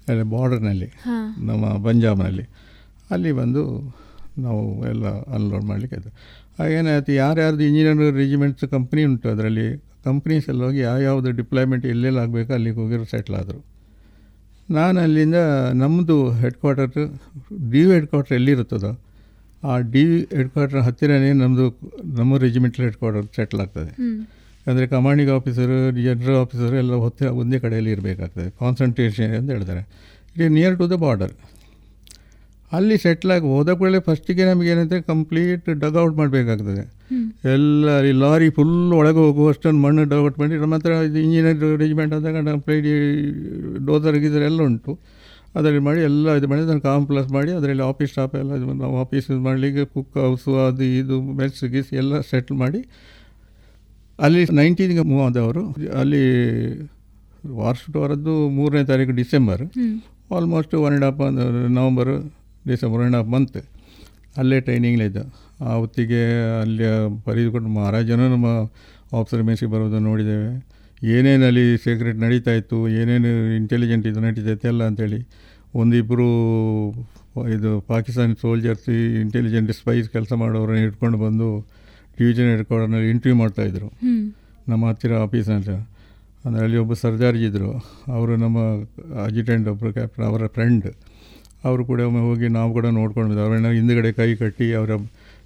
[0.10, 0.90] ಅಲ್ಲಿ ಬಾರ್ಡರ್ನಲ್ಲಿ
[1.50, 2.46] ನಮ್ಮ ಪಂಜಾಬ್ನಲ್ಲಿ
[3.16, 3.64] ಅಲ್ಲಿ ಬಂದು
[4.46, 6.12] ನಾವು ಎಲ್ಲ ಅನ್ಲೋಡ್ ಮಾಡಲಿಕ್ಕೆ ಆಯಿತು.
[6.60, 9.68] ಹಾಗೇನಾಯ್ತು ಯಾರ್ಯಾರ್ದು ಇಂಜಿನಿಯರ್ ರೆಜಿಮೆಂಟ್ಸ್ ಕಂಪ್ನಿ ಉಂಟು ಅದರಲ್ಲಿ
[10.08, 13.60] ಕಂಪ್ನೀಸ್ ಎಲ್ಲ ಹೋಗಿ ಯಾವ್ಯಾವುದು ಡಿಪ್ಲಾಯ್ಮೆಂಟ್ ಎಲ್ಲೆಲ್ಲಿ ಆಗಬೇಕು ಅಲ್ಲಿಗೆ ಹೋಗಿರೋ ಸೆಟ್ಲ್ ಆದರು.
[14.70, 15.40] ನಾನು ಅಲ್ಲಿಂದ
[15.82, 16.90] ನಮ್ಮದು head quarter
[17.74, 18.92] D head quarter ಎಲ್ಲಿರುತ್ತದೋ
[19.64, 20.04] ಆ ಡಿ
[20.38, 21.66] ಹೆಡ್ ಕ್ವಾರ್ಟರ್ ಹತ್ತಿರನೇ ನಮ್ಮದು
[22.20, 23.92] ನಮ್ಮ ರೆಜಿಮೆಂಟಲ್ ಹೆಡ್ ಕ್ವಾರ್ಟರ್ ಸೆಟ್ಲ್ ಆಗ್ತದೆ
[24.70, 25.76] ಅಂದರೆ ಕಮಾಂಡಿಂಗ್ ಆಫೀಸರು
[26.06, 28.48] ಜನರಲ್ ಆಫೀಸರು ಎಲ್ಲ ಹೊತ್ತಿರ ಒಂದೇ ಕಡೆಯಲ್ಲಿ ಇರಬೇಕಾಗ್ತದೆ.
[28.62, 29.84] ಕಾನ್ಸಂಟ್ರೇಷನ್ ಅಂತ ಹೇಳ್ತಾರೆ.
[30.34, 31.34] It is near to the border
[32.72, 36.84] ಅಲ್ಲಿ ಸೆಟ್ಲಾಗಿ ಹೋದ ಕೂಡಲೇ ಫಸ್ಟಿಗೆ ನಮಗೆ ಏನಂದರೆ ಕಂಪ್ಲೀಟ್ ಡಗ್ಔಟ್ ಮಾಡಬೇಕಾಗ್ತದೆ.
[37.54, 42.28] ಎಲ್ಲ ಈ ಲಾರಿ ಫುಲ್ ಒಳಗೆ ಹೋಗುವಷ್ಟೊಂದು ಮಣ್ಣು ಡಗ್ಔಟ್ ಮಾಡಿ ನಮ್ಮ ಹತ್ರ ಇದು ಇಂಜಿನಿಯರ್ ರೆಜಿಮೆಂಟ್ ಅಂತ
[42.50, 42.88] ಕಂಪ್ಲೀಟ್
[43.90, 44.94] ಡೋಸರ್ ಗೀಸರ್ ಎಲ್ಲ ಉಂಟು.
[45.56, 49.30] ಅದರಲ್ಲಿ ಮಾಡಿ ಎಲ್ಲ ಇದು ಮಾಡಿ ಅದನ್ನು ಕಾಂಪ್ಲಸ್ ಮಾಡಿ ಅದರಲ್ಲಿ ಆಫೀಸ್ ಸ್ಟಾಫ್ ಎಲ್ಲ ಇದು ನಾವು ಆಫೀಸ್
[49.30, 52.86] ಮಾಡಲಿಕ್ಕೆ ಕುಕ್ ಹೌಸು ಅದು ಇದು ಮೆಸ್ ಗೀಸ್ ಎಲ್ಲ ಸೆಟ್ಲ್ ಮಾಡಿ
[54.20, 55.72] ಅಲ್ಲಿ ನೈನ್ಟೀನ್ಗೆ ಮೂವ್ ಆದವರು.
[55.72, 56.24] ಅಲ್ಲಿ
[57.48, 59.62] ವಾರ್ಷಿಕ ಅವರದ್ದು ಮೂರನೇ ತಾರೀಕು December.
[60.36, 61.20] Almost one and half
[61.70, 62.34] November
[62.68, 63.58] December one and half month
[64.38, 65.18] ಅಲ್ಲೇ ಟ್ರೈನಿಂಗ್ಲಿದ್ದ
[65.62, 66.84] ಆ ಹೊತ್ತಿಗೆ ಅಲ್ಲಿ
[67.26, 68.46] ಪರಿದುಕೊಂಡು ಮಹಾರಾಜನೂ ನಮ್ಮ
[69.16, 70.77] ಆಫೀಸರ್ ಮೇಸಿಗೆ ಬರೋದನ್ನು ನೋಡಿದ್ದೇವೆ.
[71.02, 75.20] ಏನೇನು ಅಲ್ಲಿ ಸೀಕ್ರೆಟ್ ನಡೀತಾ ಇತ್ತು ಏನೇನು ಇಂಟೆಲಿಜೆಂಟ್ ಇದು ನಡೀತಾ ಇತ್ತು ಎಲ್ಲ ಅಂತೇಳಿ
[75.76, 76.28] ಒಂದಿಬ್ಬರು
[77.50, 78.90] ಇದು ಪಾಕಿಸ್ತಾನಿ ಸೋಲ್ಜರ್ಸ್
[79.22, 81.66] ಇಂಟೆಲಿಜೆಂಟ್ ಸ್ಪೈಸ್ ಕೆಲಸ ಮಾಡೋರನ್ನ ಇಟ್ಕೊಂಡು ಬಂದು
[82.20, 83.90] ಡಿವಿಷನ್ ಹೆಡ್ ಕ್ವಾರ್ಟರ್ನಲ್ಲಿ ಇಂಟರ್ವ್ಯೂ ಮಾಡ್ತಾಯಿದ್ರು
[84.70, 85.76] ನಮ್ಮ ಹತ್ತಿರ ಆಫೀಸ್ನಲ್ಲಿ
[86.46, 87.72] ಅಂದರೆ ಅಲ್ಲಿ ಒಬ್ಬ ಸರ್ಜಾರ್ಜಿ ಇದ್ದರು
[88.08, 88.58] ಅವರು ನಮ್ಮ
[89.26, 90.88] ಅಜಿಟೆಂಟ್ ಒಬ್ಬರು ಕ್ಯಾಪ್ಟನ್ ಅವರ ಫ್ರೆಂಡ್
[91.64, 94.92] ಅವರು ಕೂಡ ಒಮ್ಮೆ ಹೋಗಿ ನಾವು ಕೂಡ ನೋಡ್ಕೊಂಡು ಅವರನ್ನ ಹಿಂದುಗಡೆ ಕೈ ಕಟ್ಟಿ ಅವರ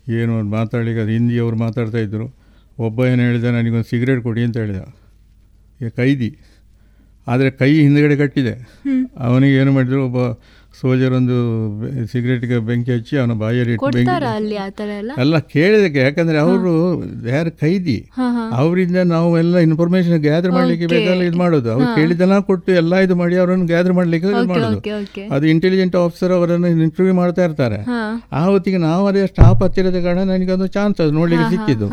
[0.09, 2.25] ಏನು ಮಾತಾಡಲಿಕ್ಕೆ ಅದು ಹಿಂದಿ ಅವರು ಮಾತಾಡ್ತಾಯಿದ್ರು
[2.79, 4.81] ಒಬ್ಬ ಏನು ಹೇಳಿದ ನನಗೊಂದು ಸಿಗರೇಟ್ ಕೊಡಿ ಅಂತ ಹೇಳಿದ.
[5.81, 6.29] ಈಗ ಕೈದಿ.
[7.27, 8.53] ಆದರೆ ಕೈ ಹಿಂದುಗಡೆ ಕಟ್ಟಿದೆ.
[9.17, 10.17] ಅವನಿಗೆ ಏನು ಮಾಡಿದ್ರು ಒಬ್ಬ
[10.81, 11.35] ಸೋಲ್ಜರ್ ಒಂದು
[12.11, 14.13] ಸಿಗರೇಟ್ಗೆ ಬೆಂಕಿ ಹಚ್ಚಿ ಅವನ ಬಾಯಲ್ಲಿ ಇಟ್ಟು ಬೆಂಕಿ
[15.23, 15.37] ಎಲ್ಲ?
[15.55, 15.99] ಕೇಳಿದಕ್ಕೆ.
[16.07, 16.71] ಯಾಕಂದ್ರೆ ಅವರು
[17.33, 17.97] ಯಾರು ಕೈದಿ
[18.59, 21.69] ಅವರಿಂದ ನಾವು ಎಲ್ಲ ಇನ್ಫಾರ್ಮೇಶನ್ ಗ್ಯಾದರ್ ಮಾಡ್ಲಿಕ್ಕೆ ಬೇಕಾದ್ರೆ ಇದು ಮಾಡೋದು.
[21.75, 24.79] ಅವ್ರು ಕೇಳಿದನ ಕೊಟ್ಟು ಎಲ್ಲ ಇದು ಮಾಡಿ ಅವರನ್ನು ಗ್ಯಾದರ್ ಮಾಡ್ಲಿಕ್ಕೆ ಇದು ಮಾಡೋದು.
[25.37, 27.79] ಅದು ಇಂಟೆಲಿಜೆಂಟ್ ಆಫೀಸರ್ ಅವರನ್ನು ಇಂಟರ್ವ್ಯೂ ಮಾಡ್ತಾ ಇರ್ತಾರೆ.
[28.39, 31.89] ಆ ಹೊತ್ತಿಗೆ ನಾವು ಅದೇ ಸ್ಟಾಪ್ ಹತ್ತಿರದ ಕಾರಣ ನನಗೊಂದು ಚಾನ್ಸ್ ಅದು ನೋಡ್ಲಿಕ್ಕೆ ಸಿಕ್ಕಿದ್ದು.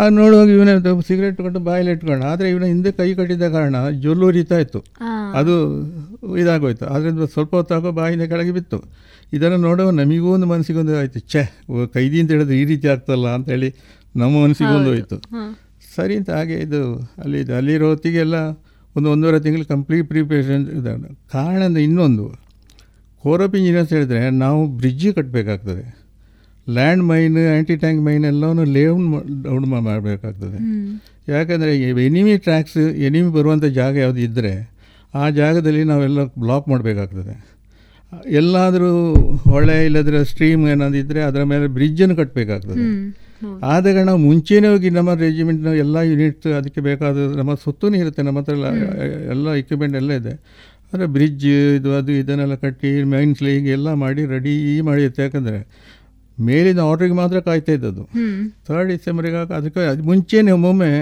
[0.00, 0.72] ಆ ನೋಡುವಾಗ ಇವನ
[1.06, 2.24] ಸಿಗರೇಟ್ ಕೊಟ್ಟು ಬಾಯಲ್ಲಿ ಇಟ್ಕೊಂಡು.
[2.32, 4.80] ಆದರೆ ಇವನ ಹಿಂದೆ ಕೈ ಕಟ್ಟಿದ ಕಾರಣ ಜೊಲ್ಲು ಉರಿತಾ ಇತ್ತು
[5.40, 5.54] ಅದು
[6.42, 6.84] ಇದಾಗೋಯ್ತು.
[6.94, 8.78] ಆದ್ದರಿಂದ ಸ್ವಲ್ಪ ಹೊತ್ತಾಗೋ ಬಾಯಿನ ಕೆಳಗೆ ಬಿತ್ತು.
[9.36, 11.42] ಇದನ್ನು ನೋಡೋ ನಮಗೂ ಒಂದು ಮನಸ್ಸಿಗೊಂದು ಆಯಿತು ಛೇ
[11.96, 13.68] ಕೈದಿ ಅಂತ ಹೇಳಿದ್ರೆ ಈ ರೀತಿ ಆಗ್ತಲ್ಲ ಅಂತೇಳಿ
[14.20, 15.18] ನಮ್ಮ ಮನಸ್ಸಿಗೊಂದು ಹೋಯಿತು.
[15.94, 16.80] ಸರಿ ಅಂತ ಹಾಗೆ ಇದು
[17.22, 18.36] ಅಲ್ಲಿ ಇದು ಅಲ್ಲಿರೋ ಹೊತ್ತಿಗೆಲ್ಲ
[18.96, 20.92] ಒಂದು ಒಂದೂವರೆ ತಿಂಗಳು ಕಂಪ್ಲೀಟ್ ಪ್ರಿಪ್ರೇಷನ್ ಇದೆ.
[21.34, 22.26] ಕಾರಣ ಅಂದರೆ ಇನ್ನೊಂದು
[23.24, 25.84] ಕೋರಪ್ ಇಂಜಿನಿಯರ್ಸ್ ಹೇಳಿದ್ರೆ ನಾವು bridge ಕಟ್ಟಬೇಕಾಗ್ತದೆ
[26.66, 29.06] land mine anti tank mine ಎಲ್ಲವನ್ನು ಲೇಔಟ್
[29.46, 30.58] ಡೌನ್ ಮಾಡಬೇಕಾಗ್ತದೆ.
[31.34, 31.72] ಯಾಕಂದರೆ
[32.08, 34.52] ಎನಿಮಿ ಟ್ರ್ಯಾಕ್ಸ್ ಎನಿಮಿ ಬರುವಂಥ ಜಾಗ ಯಾವುದು ಇದ್ದರೆ
[35.14, 37.34] ಆ ಜಾಗದಲ್ಲಿ ನಾವೆಲ್ಲ ಬ್ಲಾಕ್ ಮಾಡಬೇಕಾಗ್ತದೆ.
[38.40, 38.90] ಎಲ್ಲಾದರೂ
[39.50, 42.84] ಹೊಳೆ ಇಲ್ಲದ್ರೆ ಸ್ಟ್ರೀಮ್ ಏನಾದಿದ್ದರೆ ಇದ್ದರೆ ಅದರ ಮೇಲೆ ಬ್ರಿಡ್ಜನ್ನು ಕಟ್ಟಬೇಕಾಗ್ತದೆ
[43.72, 48.40] ಆದ ಕಾರಣ ನಾವು ಮುಂಚೆನೇ ಹೋಗಿ ನಮ್ಮ ರೆಜಿಮೆಂಟ್ನ ಎಲ್ಲ ಯೂನಿಟ್ ಅದಕ್ಕೆ ಬೇಕಾದ ನಮ್ಮ ಸುತ್ತೂ ಇರುತ್ತೆ ನಮ್ಮ
[48.40, 48.66] ಹತ್ರ ಎಲ್ಲ
[49.34, 50.32] ಎಲ್ಲ ಇಕ್ವಿಪ್ಮೆಂಟ್ ಎಲ್ಲ ಇದೆ.
[50.92, 51.46] ಅಂದರೆ ಬ್ರಿಡ್ಜ್
[51.78, 54.54] ಇದು ಅದು ಇದನ್ನೆಲ್ಲ ಕಟ್ಟಿ ಮೈನ್ ಸ್ಲೀಗ್ ಎಲ್ಲ ಮಾಡಿ ರೆಡಿ
[54.88, 55.22] ಮಾಡಿರುತ್ತೆ.
[55.26, 55.60] ಯಾಕಂದರೆ
[56.38, 58.04] ಮೇಲಿನ ಆರ್ಡ್ರಿಗೆ ಮಾತ್ರ ಕಾಯ್ತಾ ಇದ್ದದ್ದು.
[58.66, 60.92] ಥರ್ಡ್ ಡಿಸೆಂಬರಿಗೆ ಅದಕ್ಕೆ ಅದು ಮುಂಚೆನೇ ಒಮ್ಮೊಮ್ಮೆ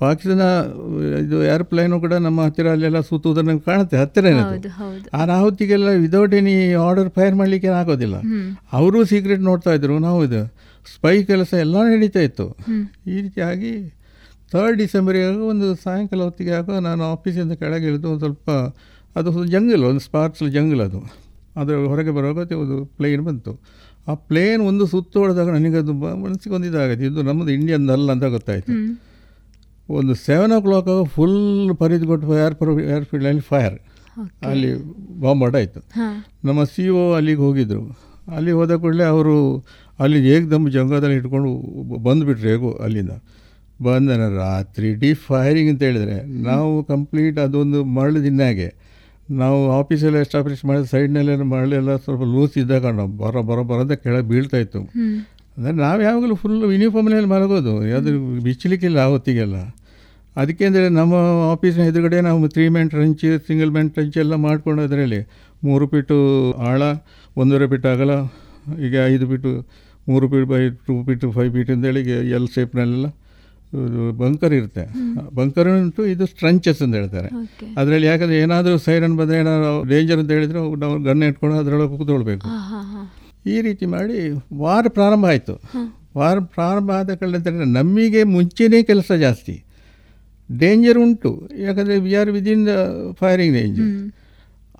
[0.00, 0.44] ಪಾಕಿಸ್ತಾನ
[1.22, 4.26] ಇದು ಏರ್ಪ್ಲೇನು ಕೂಡ ನಮ್ಮ ಹತ್ತಿರ ಅಲ್ಲೆಲ್ಲ ಸುತ್ತುವುದನ್ನು ಕಾಣುತ್ತೆ ಹತ್ತಿರ
[5.18, 6.54] ಆ ಹೊತ್ತಿಗೆಲ್ಲ ವಿದೌಟ್ ಎನಿ
[6.86, 8.16] ಆರ್ಡರ್ ಫೈರ್ ಮಾಡಲಿಕ್ಕೆ ಆಗೋದಿಲ್ಲ.
[8.72, 10.42] ಅವರು ಸೀಕ್ರೆಟ್ ನೋಡ್ತಾ ಇದ್ರು ನಾವು ಇದು
[10.94, 12.46] ಸ್ಪೈ ಕೆಲಸ ಎಲ್ಲ ನಡೀತಾ ಇತ್ತು.
[13.12, 13.72] ಈ ರೀತಿಯಾಗಿ
[14.52, 18.50] ಥರ್ಡ್ ಡಿಸೆಂಬರಿಗೆ ಒಂದು ಸಾಯಂಕಾಲ ಹೊತ್ತಿಗೆ ಆಗ ನಾನು ಆಫೀಸಿಂದ ಕೆಳಗೆ ಇಳಿದು ಒಂದು ಸ್ವಲ್ಪ
[19.16, 21.00] ಅದು ಜಂಗಲ್ ಒಂದು ಸ್ಪಾರ್ಕ್ಸ್ ಜಂಗಲ್ ಅದು.
[21.60, 23.52] ಅದರ ಹೊರಗೆ ಬರುವಾಗ ಒಂದು ಪ್ಲೇನ್ ಬಂತು.
[24.08, 25.48] ಆ ಪ್ಲೇನ್ ಒಂದು ಸುತ್ತು ಹೊಡೆದಾಗ
[25.82, 25.92] ಅದು
[26.24, 27.06] ಮನಸ್ಸಿಗೆ ಒಂದು ಇದಾಗುತ್ತೆ.
[27.06, 28.72] ಇದು ನಮ್ಮದು ಇಂಡಿಯನ್ ಅಲ್ಲ ಅಂತ ಗೊತ್ತಾಯಿತು.
[29.98, 31.38] ಒಂದು ಸೆವೆನ್ ಓ ಕ್ಲಾಕ್ ಫುಲ್
[31.82, 32.56] ಪರಿದ್ಕೊಟ್ಟು ಏರ್
[32.96, 33.76] ಏರ್ಫೀಲ್ಡಲ್ಲಿ ಫೈರ್
[34.50, 34.70] ಅಲ್ಲಿ
[35.22, 35.80] ಬಾಂಬ್ ಆಯಿತು.
[36.44, 37.84] ನಮ್ಮ ಸಿ ಒ ಅಲ್ಲಿಗೆ ಹೋಗಿದ್ದರು
[38.36, 39.36] ಅಲ್ಲಿ ಹೋದ ಕೂಡಲೇ ಅವರು
[39.98, 41.50] ಅಲ್ಲಿ ಏಕದಮ್ ಜಂಗದಲ್ಲಿ ಇಟ್ಕೊಂಡು
[42.06, 43.14] ಬಂದುಬಿಟ್ರು ಹೇಗೋ ಅಲ್ಲಿಂದ.
[43.82, 46.16] ಬಂದ ರಾತ್ರಿ ಡಿ ಫೈರಿಂಗ್ ಅಂತ ಹೇಳಿದರೆ
[46.48, 48.68] ನಾವು ಕಂಪ್ಲೀಟ್ ಅದೊಂದು ಮರಳು ದಿನಾಗೆ
[49.42, 54.80] ನಾವು ಆಫೀಸೆಲ್ಲ ಎಸ್ಟಾಬ್ಲಿಷ್ ಮಾಡಿದ ಸೈಡ್ನಲ್ಲೆಲ್ಲ ಮರಳೆಲ್ಲ ಸ್ವಲ್ಪ ಲೂಸ್ ಇದ್ದಾಗ ನಾವು ಬರೋ ಬರೋ ಬರೋದ ಕೆಳಗೆ ಬೀಳ್ತಾಯಿತ್ತು
[55.56, 57.74] ಅಂದರೆ ನಾವು ಯಾವಾಗಲೂ ಫುಲ್ ಯೂನಿಫಾರ್ಮ್ನಲ್ಲಿ ಮಲಗೋದು.
[57.86, 58.10] ಯಾವುದು
[58.46, 59.56] ಬಿಚ್ಚಲಿಕ್ಕಿಲ್ಲ ಆ ಹೊತ್ತಿಗೆಲ್ಲ
[60.36, 61.14] ಅದಕ್ಕೆ ಅಂದರೆ ನಮ್ಮ
[61.52, 65.20] ಆಫೀಸಿನ ಎದುರುಗಡೆ ನಾವು three men trench single men trench ಎಲ್ಲ ಮಾಡ್ಕೊಂಡು ಅದರಲ್ಲಿ
[65.68, 66.16] ಮೂರು ಫೀಟು
[66.68, 66.82] ಆಳ
[67.40, 68.12] ಒಂದೂವರೆ ಫೀಟ್ ಅಗಲ
[68.86, 69.50] ಈಗ ಐದು ಫೀಟು
[70.08, 72.02] ಮೂರು feet by two feet five feet ಅಂತೇಳಿ
[72.36, 73.08] ಎಲ್ ಶೇಪ್ನಲ್ಲೆಲ್ಲ
[74.20, 74.84] ಬಂಕರ್ ಇರುತ್ತೆ.
[75.38, 77.28] ಬಂಕರ್ ಉಂಟು ಇದು ಸ್ಟ್ರಂಚಸ್ ಅಂತ ಹೇಳ್ತಾರೆ.
[77.80, 82.48] ಅದರಲ್ಲಿ ಯಾಕಂದರೆ ಏನಾದರೂ ಸೈರನ್ ಬಂದರೆ ಏನಾದ್ರು ಡೇಂಜರ್ ಅಂತ ಹೇಳಿದರೆ ನಾವು ಗನ್ ಇಟ್ಕೊಂಡು ಅದರೊಳಗೆ ಕೂತ್ಕೊಳ್ಬೇಕು
[83.52, 84.18] ಈ ರೀತಿ ಮಾಡಿ
[84.62, 85.54] ವಾರ ಪ್ರಾರಂಭ ಆಯಿತು.
[86.18, 89.54] ವಾರ ಪ್ರಾರಂಭ ಆದ ಕಡೆ ನಮಗೆ ಮುಂಚೆನೇ ಕೆಲಸ ಜಾಸ್ತಿ.
[90.58, 91.50] ಡೇಂಜರ್ ಉಂಟು.
[91.58, 92.72] ಯಾಕಂದರೆ we are within the
[93.20, 93.80] firing range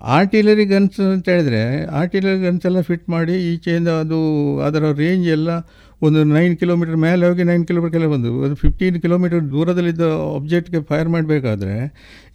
[0.01, 4.19] artillery guns ಅಂತ ಹೇಳಿದ್ರೆ ಆರ್ಟಿಲರಿ ಗನ್ಸ್ ಎಲ್ಲ ಫಿಟ್ ಮಾಡಿ ಈಚೆಯಿಂದ ಅದು
[4.59, 5.49] ಅದರ ರೇಂಜ್ ಎಲ್ಲ
[6.01, 10.01] ಒಂದು ನೈನ್ ಕಿಲೋಮೀಟರ್ ಮೇಲೆ ಹೋಗಿ ನೈನ್ ಕಿಲೋಮೀಟರ್ ಕೆಲ ಬಂದು ಅದು ಫಿಫ್ಟೀನ್ ಕಿಲೋಮೀಟರ್ ದೂರದಲ್ಲಿದ್ದ
[10.35, 11.75] ಆಬ್ಜೆಕ್ಟ್ಗೆ ಫೈರ್ ಮಾಡಬೇಕಾದ್ರೆ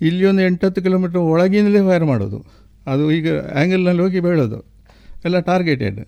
[0.00, 2.38] ಇಲ್ಲಿ ಒಂದು ಎಂಟತ್ತು ಕಿಲೋಮೀಟರ್ ಒಳಗಿಂದಲೇ ಫೈರ್ ಮಾಡೋದು.
[2.86, 4.58] ಅದು ಈಗ ಆ್ಯಂಗಲ್ನಲ್ಲಿ ಹೋಗಿ ಬೀಳೋದು.
[5.24, 6.00] ಎಲ್ಲ ಟಾರ್ಗೆಟೆಡ್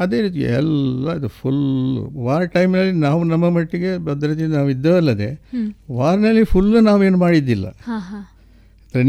[0.00, 1.64] ಅದೇ ರೀತಿ ಎಲ್ಲ ಇದು ಫುಲ್
[2.26, 5.30] ವಾರ್ ಟೈಮ್ನಲ್ಲಿ ನಾವು ನಮ್ಮ ಮಟ್ಟಿಗೆ ಭದ್ರತೆಯಿಂದ ನಾವು ಇದ್ದವಲ್ಲದೆ
[5.98, 7.66] ವಾರ್ನಲ್ಲಿ ಫುಲ್ ನಾವೇನು ಮಾಡಿದ್ದಿಲ್ಲ.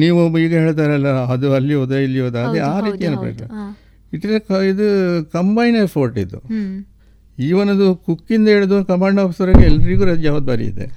[0.03, 3.45] ನೀವು ಈಗ ಹೇಳ್ತಾರಲ್ಲ ಅದು ಅಲ್ಲಿ ಹೋದ ಇಲ್ಲಿ ಹೋದ ಅದೇ ಆ ರೀತಿ ಅನ್ಬೇಕು
[4.15, 4.87] ಇಟ್ ಇಸ್ ಇದು
[5.35, 6.39] ಕಂಬೈನ್ ಎಫೋರ್ಟ್ ಇದು.
[7.37, 10.87] ಈವನ್ ಅದು ಕುಕ್ಕಿಂದ ಹಿಡಿದು ಕಮಾಂಡ್ ಆಫೀಸರ್ಗೆ ಎಲ್ರಿಗೂ ಜವಾಬ್ದಾರಿ ಇದೆ.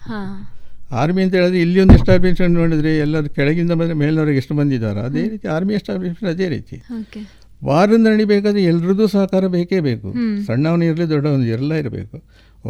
[1.03, 5.47] ಆರ್ಮಿ ಅಂತ ಹೇಳಿದ್ರೆ ಇಲ್ಲಿ ಒಂದು ಎಸ್ಟಾಬ್ಲಿಷ್ಮೆಂಟ್ ನೋಡಿದ್ರೆ ಎಲ್ಲರೂ ಕೆಳಗಿಂದ ಬಂದರೆ ಮೇಲಿನವ್ರಿಗೆ ಎಷ್ಟು ಬಂದಿದ್ದಾರೆ ಅದೇ ರೀತಿ
[5.55, 6.77] ಆರ್ಮಿ ಎಸ್ಟಾಬ್ಲಿಷ್ಮೆಂಟ್ ಅದೇ ರೀತಿ.
[7.69, 10.09] ವಾರದಿಂದ ನಡಿಬೇಕಾದ್ರೆ ಎಲ್ರದ್ದು ಸಹಕಾರ ಬೇಕೇ ಬೇಕು.
[10.47, 12.17] ಸಣ್ಣವನು ಇರಲಿ ದೊಡ್ಡವನು ಎಲ್ಲ ಇರಬೇಕು.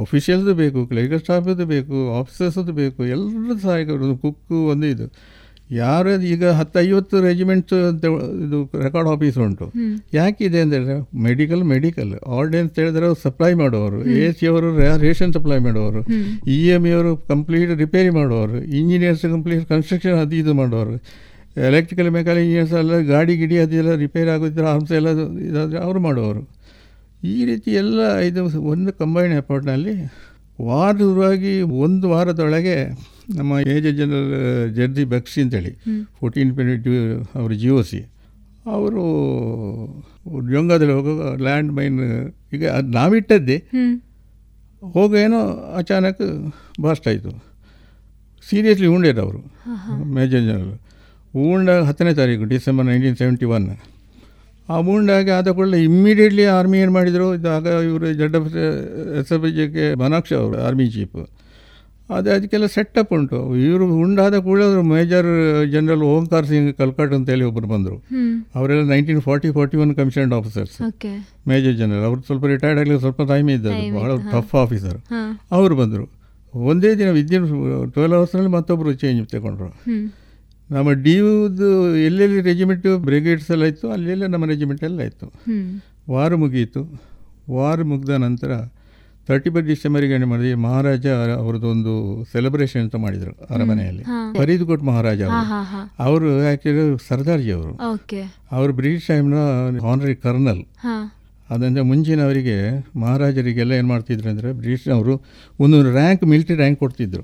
[0.03, 3.89] ಅಫಿಷಿಯಲ್ದು ಬೇಕು ಕ್ಲಿನಿಕಲ್ ಸ್ಟಾಫದ್ದು ಬೇಕು ಆಫೀಸರ್ಸದ್ದು ಬೇಕು ಎಲ್ಲರದ್ದು ಸಹಾಯಕ
[4.25, 5.07] ಕುಕ್ಕು ಒಂದು ಇದು.
[5.81, 8.05] ಯಾರು ಈಗ ಹತ್ತು ಐವತ್ತು ರೆಜಿಮೆಂಟ್ಸ್ ಅಂತ
[8.47, 9.67] ಇದು ರೆಕಾರ್ಡ್ ಆಫೀಸ್ ಉಂಟು.
[10.19, 10.95] ಯಾಕಿದೆ ಅಂದರೆ
[11.27, 14.71] ಮೆಡಿಕಲ್ ಮೆಡಿಕಲ್ ಆರ್ಡಿನೆನ್ಸ್ ಹೇಳಿದ್ರೆ ಸಪ್ಲೈ ಮಾಡೋರು ಎ ಸಿ ಅವರು
[15.05, 16.03] ರೇಷನ್ ಸಪ್ಲೈ ಮಾಡೋರು
[16.57, 20.97] ಇ ಎಂ ಇ ಅವರು ಕಂಪ್ಲೀಟ್ ರಿಪೇರಿ ಮಾಡೋರು ಇಂಜಿನಿಯರ್ಸ್ ಕಂಪ್ಲೀಟ್ ಕನ್ಸ್ಟ್ರಕ್ಷನ್ ಅದು ಇದು ಮಾಡೋರು
[21.57, 25.11] ಎಲೆಕ್ಟ್ರಿಕಲ್ ಮೆಕ್ಯಾನಿಕ್ ಇಂಜಿನಿಯರ್ಸ್ ಎಲ್ಲ ಗಾಡಿ ಗಿಡಿ ಅದೆಲ್ಲ ರಿಪೇರ್ ಆಗೋದಿದ್ರೆ ಹಂಸ ಎಲ್ಲ
[25.49, 26.43] ಇದಾದರೆ ಅವರು ಮಾಡುವವರು.
[27.33, 28.41] ಈ ರೀತಿ ಎಲ್ಲ ಇದು
[28.73, 29.95] ಒಂದು ಕಂಬೈನ್ ಎಫರ್ಟ್ನಲ್ಲಿ
[30.69, 31.53] ವಾರವಾಗಿ
[31.85, 32.75] ಒಂದು ವಾರದೊಳಗೆ
[33.39, 34.33] ನಮ್ಮ ಏಜ್ ಜನರಲ್
[34.79, 35.73] ಜರ್ಜಿ ಬಕ್ಷಿ ಅಂತೇಳಿ
[36.19, 36.91] ಫೋರ್ಟೀನ್ ಟ್ವೆಂಟಿ
[37.41, 38.01] ಅವರು ಜಿ ಒ ಸಿ
[38.75, 39.05] ಅವರು
[40.53, 41.15] ಜೊಂಗದಲ್ಲಿ ಹೋಗೋ
[41.47, 41.99] ಲ್ಯಾಂಡ್ ಮೈನ್
[42.57, 43.59] ಈಗ ಅದು ನಾವಿಟ್ಟದ್ದೇ
[44.83, 45.41] ಹೋಗೇನೋ
[45.81, 46.23] ಅಚಾನಕ್
[46.85, 47.31] ಬಾಸ್ಟ್ ಆಯಿತು.
[48.47, 49.41] ಸೀರಿಯಸ್ಲಿ ಉಂಡೇರು ಅವರು.
[50.17, 50.75] ಮೇಜರ್ ಜನರಲ್
[51.43, 53.67] ಉಂಡಾಗ ಹತ್ತನೇ ತಾರೀಕು ಡಿಸೆಂಬರ್ ನೈನ್ಟೀನ್ ಸೆವೆಂಟಿ ಒನ್
[54.73, 57.27] ಆ ಊಂಡಾಗಿ ಆದ ಕೂಡಲೇ ಇಮ್ಮಿಡಿಯೇಟ್ಲಿ ಆರ್ಮಿ ಏನು ಮಾಡಿದರು?
[57.39, 58.47] ಇದಾಗ ಇವರು ಜಡ್ ಎಫ್
[59.21, 61.19] ಎಸ್ ಎಫ್ ಜಿಗೆ ಬನಾಕ್ಷ ಅವರು ಆರ್ಮಿ ಚೀಫ್
[62.17, 63.39] ಅದು ಅದಕ್ಕೆಲ್ಲ ಸೆಟಪ್ ಉಂಟು.
[63.67, 65.29] ಇವರು ಉಂಡಾದ ಕೂಡಲೇ ಅವರು ಮೇಜರ್
[65.75, 67.97] ಜನರಲ್ ಓಂಕಾರ್ ಸಿಂಗ್ ಕಲ್ಕಟ್ ಅಂತೇಳಿ ಒಬ್ಬರು ಬಂದರು.
[68.57, 70.77] ಅವರೆಲ್ಲ nineteen forty forty one commission officers
[71.53, 74.99] major general ಅವರು ಸ್ವಲ್ಪ ರಿಟೈರ್ಡ್ ಆಗಲಿ ಸ್ವಲ್ಪ ಟೈಮ್ ಇದ್ದಾರೆ ಬಹಳ ಟಫ್ ಆಫೀಸರ್
[75.59, 76.07] ಅವರು ಬಂದರು.
[76.73, 77.47] ಒಂದೇ ದಿನ ವಿದಿನ್
[77.95, 79.71] ಟ್ವೆಲ್ ಅವರ್ಸ್ನಲ್ಲಿ ಮತ್ತೊಬ್ಬರು ಚೇಂಜ್ ತಗೊಂಡ್ರು.
[80.71, 85.27] ನಮ್ಮ ಡಿ ಯುದು ಎಲ್ಲೆಲ್ಲಿ ರೆಜಿಮೆಂಟು ಬ್ರಿಗೇಡ್ಸ್ ಎಲ್ಲ ಇತ್ತು ಅಲ್ಲೆಲ್ಲ ನಮ್ಮ ರೆಜಿಮೆಂಟ್ ಎಲ್ಲ ಇತ್ತು
[86.13, 86.83] ವಾರ ಮುಗಿಯಿತು.
[87.53, 88.53] ವಾರ ಮುಗಿದ ನಂತರ
[89.29, 91.07] ತರ್ಟಿ ಫಸ್ಟ್ ಡಿಸೆಂಬರಿಗೆ ಏನು ಮಾಡಿದ್ವಿ ಮಹಾರಾಜ
[91.43, 94.05] ಅವ್ರದ್ದೊಂದು ಸೆಲೆಬ್ರೇಷನ್ ಅಂತ ಮಾಡಿದರು ಅರಮನೆಯಲ್ಲಿ.
[94.39, 95.85] ಫರೀದ್ಕೋಟ್ ಮಹಾರಾಜ ಅವರು.
[95.99, 97.75] ಅವರು ಆ್ಯಕ್ಚುಲಿ ಸರ್ದಾರ್ಜಿ ಅವರು.
[98.53, 99.35] ಅವರು ಬ್ರಿಟಿಷ್ ಟೈಮ್ನ
[99.93, 100.63] ಆನರಿ ಕರ್ನಲ್
[101.51, 102.57] ಅದಂದರೆ ಮುಂಚಿನವರಿಗೆ
[103.03, 105.15] ಮಹಾರಾಜರಿಗೆಲ್ಲ ಏನು ಮಾಡ್ತಿದ್ರು ಅಂದರೆ ಬ್ರಿಟಿಷ್ನವರು
[105.65, 107.23] ಒಂದು ರ್ಯಾಂಕ್ ಮಿಲಿಟರಿ ರ್ಯಾಂಕ್ ಕೊಡ್ತಿದ್ರು.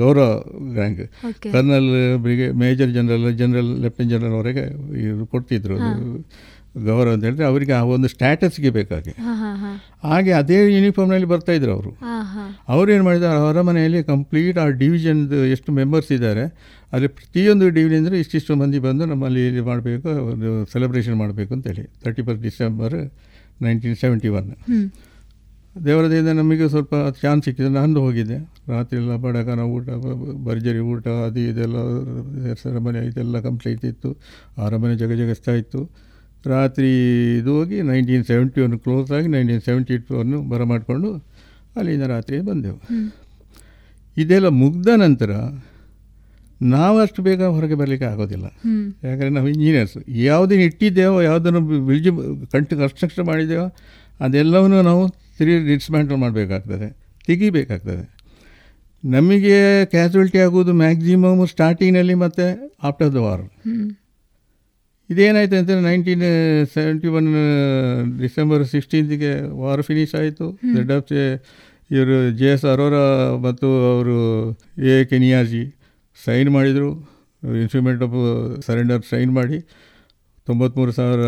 [0.00, 0.28] ಗೌರವ
[0.76, 1.02] rank
[1.54, 1.90] colonel
[2.26, 4.64] brig major general general lieutenant general ಅವರಿಗೆ
[5.06, 5.76] ಇದು ಕೊಡ್ತಿದ್ರು.
[6.86, 9.12] ಗೌರವ ಅಂತ ಹೇಳಿದ್ರೆ ಅವರಿಗೆ ಆ ಒಂದು ಸ್ಟ್ಯಾಟಸ್ಗೆ ಬೇಕಾಗಿ.
[10.08, 11.90] ಹಾಗೆ ಅದೇ ಯೂನಿಫಾರ್ಮ್ನಲ್ಲಿ ಬರ್ತಾ ಇದ್ರು ಅವರು.
[12.74, 16.44] ಅವ್ರೇನು ಮಾಡಿದ್ದಾರೆ ಅರಮನೆಯಲ್ಲಿ ಕಂಪ್ಲೀಟ್ ಆ ಡಿವಿಷನ್ದು ಎಷ್ಟು ಮೆಂಬರ್ಸ್ ಇದ್ದಾರೆ
[16.96, 22.24] ಅಲ್ಲಿ ಪ್ರತಿಯೊಂದು ಡಿವಿಷನ್ ಅಂದರೆ ಇಷ್ಟಿಷ್ಟು ಮಂದಿ ಬಂದು ನಮ್ಮಲ್ಲಿ ಇದು ಮಾಡಬೇಕು ಒಂದು ಸೆಲೆಬ್ರೇಷನ್ ಮಾಡಬೇಕು ಅಂತೇಳಿ thirty
[22.28, 22.96] first December
[23.66, 24.48] nineteen seventy one.
[25.86, 27.68] ದೇವರದಿಂದ ನಮಗೆ ಸ್ವಲ್ಪ ಚಾನ್ಸ್ ಸಿಕ್ಕಿದೆ.
[27.78, 28.38] ನಾನು ಹೋಗಿದ್ದೆ.
[28.74, 29.88] ರಾತ್ರಿ ಎಲ್ಲ ಬಡಕನ ಊಟ
[30.46, 31.76] ಭರ್ಜರಿ ಊಟ ಅದು ಇದೆಲ್ಲ
[32.62, 34.10] ಸೆರೆಮನೆ ಇದೆಲ್ಲ ಕಂಪ್ಲೀಟ್ ಇತ್ತು.
[34.66, 35.80] ಅರಮನೆ ಜಗ ಜಗಸ್ತಾ ಇತ್ತು.
[36.54, 36.90] ರಾತ್ರಿ
[37.38, 41.08] ಇದು ಹೋಗಿ ನೈನ್ಟೀನ್ ಸೆವೆಂಟಿ ಒನ್ ಕ್ಲೋಸ್ ಆಗಿ ನೈನ್ಟೀನ್ ಸೆವೆಂಟಿ ಟು ಅನ್ನು ಬರಮಾಡಿಕೊಂಡು
[41.78, 42.78] ಅಲ್ಲಿಂದ ರಾತ್ರಿ ಬಂದೆವು.
[44.16, 45.32] ಇದೆಲ್ಲ ಮುಗ್ದ ನಂತರ
[46.74, 48.46] ನಾವು ಅಷ್ಟು ಬೇಗ ಹೊರಗೆ ಬರಲಿಕ್ಕೆ ಆಗೋದಿಲ್ಲ.
[49.06, 52.10] ಯಾಕಂದರೆ ನಾವು ಇಂಜಿನಿಯರ್ಸ್ ಯಾವುದನ್ನು ಇಟ್ಟಿದ್ದೇವೋ ಯಾವುದನ್ನು ಬಿಲ್ಜಿ
[52.54, 53.66] ಕಂಟ್ ಕನ್ಸ್ಟ್ರಕ್ಷನ್ ಮಾಡಿದ್ದೇವೋ
[54.20, 55.02] ಅದೆಲ್ಲವನ್ನು ನಾವು
[55.38, 56.88] ತಿರುಗಿ ಡಿಸ್ಮ್ಯಾಂಟಲ್ ಮಾಡಬೇಕಾಗ್ತದೆ.
[57.26, 58.04] ತೆಗಿಬೇಕಾಗ್ತದೆ.
[59.04, 62.46] ನಮಗೆ ಕ್ಯಾಸುವಲ್ಟಿ ಆಗುವುದು ಮ್ಯಾಕ್ಸಿಮಮ್ ಸ್ಟಾರ್ಟಿಂಗ್ನಲ್ಲಿ ಮತ್ತು
[62.88, 63.44] ಆಫ್ಟರ್ ದ ವಾರ್
[65.10, 66.24] ಇದೇನಾಯಿತು ಅಂತಂದರೆ ನೈನ್ಟೀನ್
[66.74, 67.28] ಸೆವೆಂಟಿ ಒನ್
[68.20, 69.30] ಡಿಸೆಂಬರ್ ಸಿಕ್ಸ್ಟೀನ್ತಿಗೆ
[69.60, 70.46] ವಾರ್ ಫಿನಿಶ್ ಆಯಿತು.
[70.76, 71.12] ದೊಡ್ಡ ಆಫ್
[71.90, 73.04] ಇವರು ಜೆ ಎಸ್ ಅರೋರಾ
[73.36, 74.16] ಮತ್ತು ಅವರು
[74.92, 75.62] ಎ ಕೆನಿಯಾಜಿ
[76.24, 76.90] ಸೈನ್ ಮಾಡಿದರು
[77.62, 78.16] ಇನ್ಸ್ಟ್ರೂಮೆಂಟ್ ಆಫ್
[78.66, 79.58] ಸರೆಂಡರ್ ಸೈನ್ ಮಾಡಿ
[80.48, 81.24] ತೊಂಬತ್ತ್ಮೂರು ಸಾವಿರ,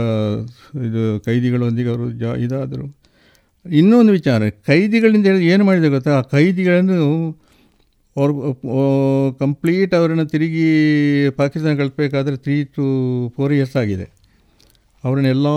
[0.87, 2.87] ಇದು ಕೈದಿಗಳೊಂದಿಗೆ ಅವರು ಜಾ, ಇದಾದರು.
[3.67, 6.13] ಇನ್ನೊಂದು ವಿಚಾರ, ಕೈದಿಗಳಿಂದ ಹೇಳಿ ಏನು ಮಾಡಿದೆ ಗೊತ್ತಾ?
[6.19, 6.99] ಆ ಕೈದಿಗಳನ್ನು
[8.17, 8.31] ಅವ್ರ
[9.43, 10.65] ಕಂಪ್ಲೀಟ್ ಅವರನ್ನು ತಿರುಗಿ
[11.41, 12.85] ಪಾಕಿಸ್ತಾನ ಕಳಿಸ್ಬೇಕಾದ್ರೆ ತ್ರೀ ಟು
[13.37, 14.07] ಫೋರ್ ಇಯರ್ಸ್ ಆಗಿದೆ.
[15.05, 15.49] ಅವರನ್ನೆಲ್ಲ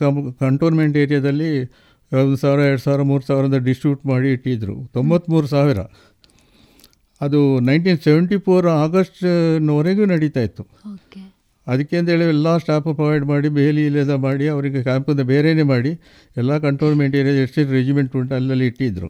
[0.00, 1.50] ಕಂ ಕಂಟೋನ್ಮೆಂಟ್ ಏರಿಯಾದಲ್ಲಿ
[2.12, 5.80] ಒಂದು ಸಾವಿರ, ಎರಡು ಸಾವಿರ, ಮೂರು ಸಾವಿರದ ಡಿಸ್ಟ್ರಿಬ್ಯೂಟ್ ಮಾಡಿ ಇಟ್ಟಿದ್ದರು ತೊಂಬತ್ತ್ಮೂರು ಸಾವಿರ.
[7.20, 10.62] ಅದು ನೈನ್ಟೀನ್ ಸೆವೆಂಟಿ ಫೋರ್ ಆಗಸ್ಟ್ನವರೆಗೂ ನಡೀತಾ ಇತ್ತು.
[11.66, 15.92] ಅದಕ್ಕೆ ಅಂತೇಳಿ ಎಲ್ಲ ಸ್ಟಾಫ್ ಪ್ರೊವೈಡ್ ಮಾಡಿ ಬೇಲಿ ಇಲ್ಲದ ಮಾಡಿ ಅವರಿಗೆ ಕ್ಯಾಂಪಿಂದ ಬೇರೆಯೇ ಮಾಡಿ
[16.40, 19.08] ಎಲ್ಲ ಕಂಟೋನ್ಮೆಂಟ್ ಏರಿಯಾ ಎಷ್ಟೆಷ್ಟು ರೆಜಿಮೆಂಟ್ ಉಂಟು ಅಲ್ಲಲ್ಲಿ ಇಟ್ಟಿದ್ದರು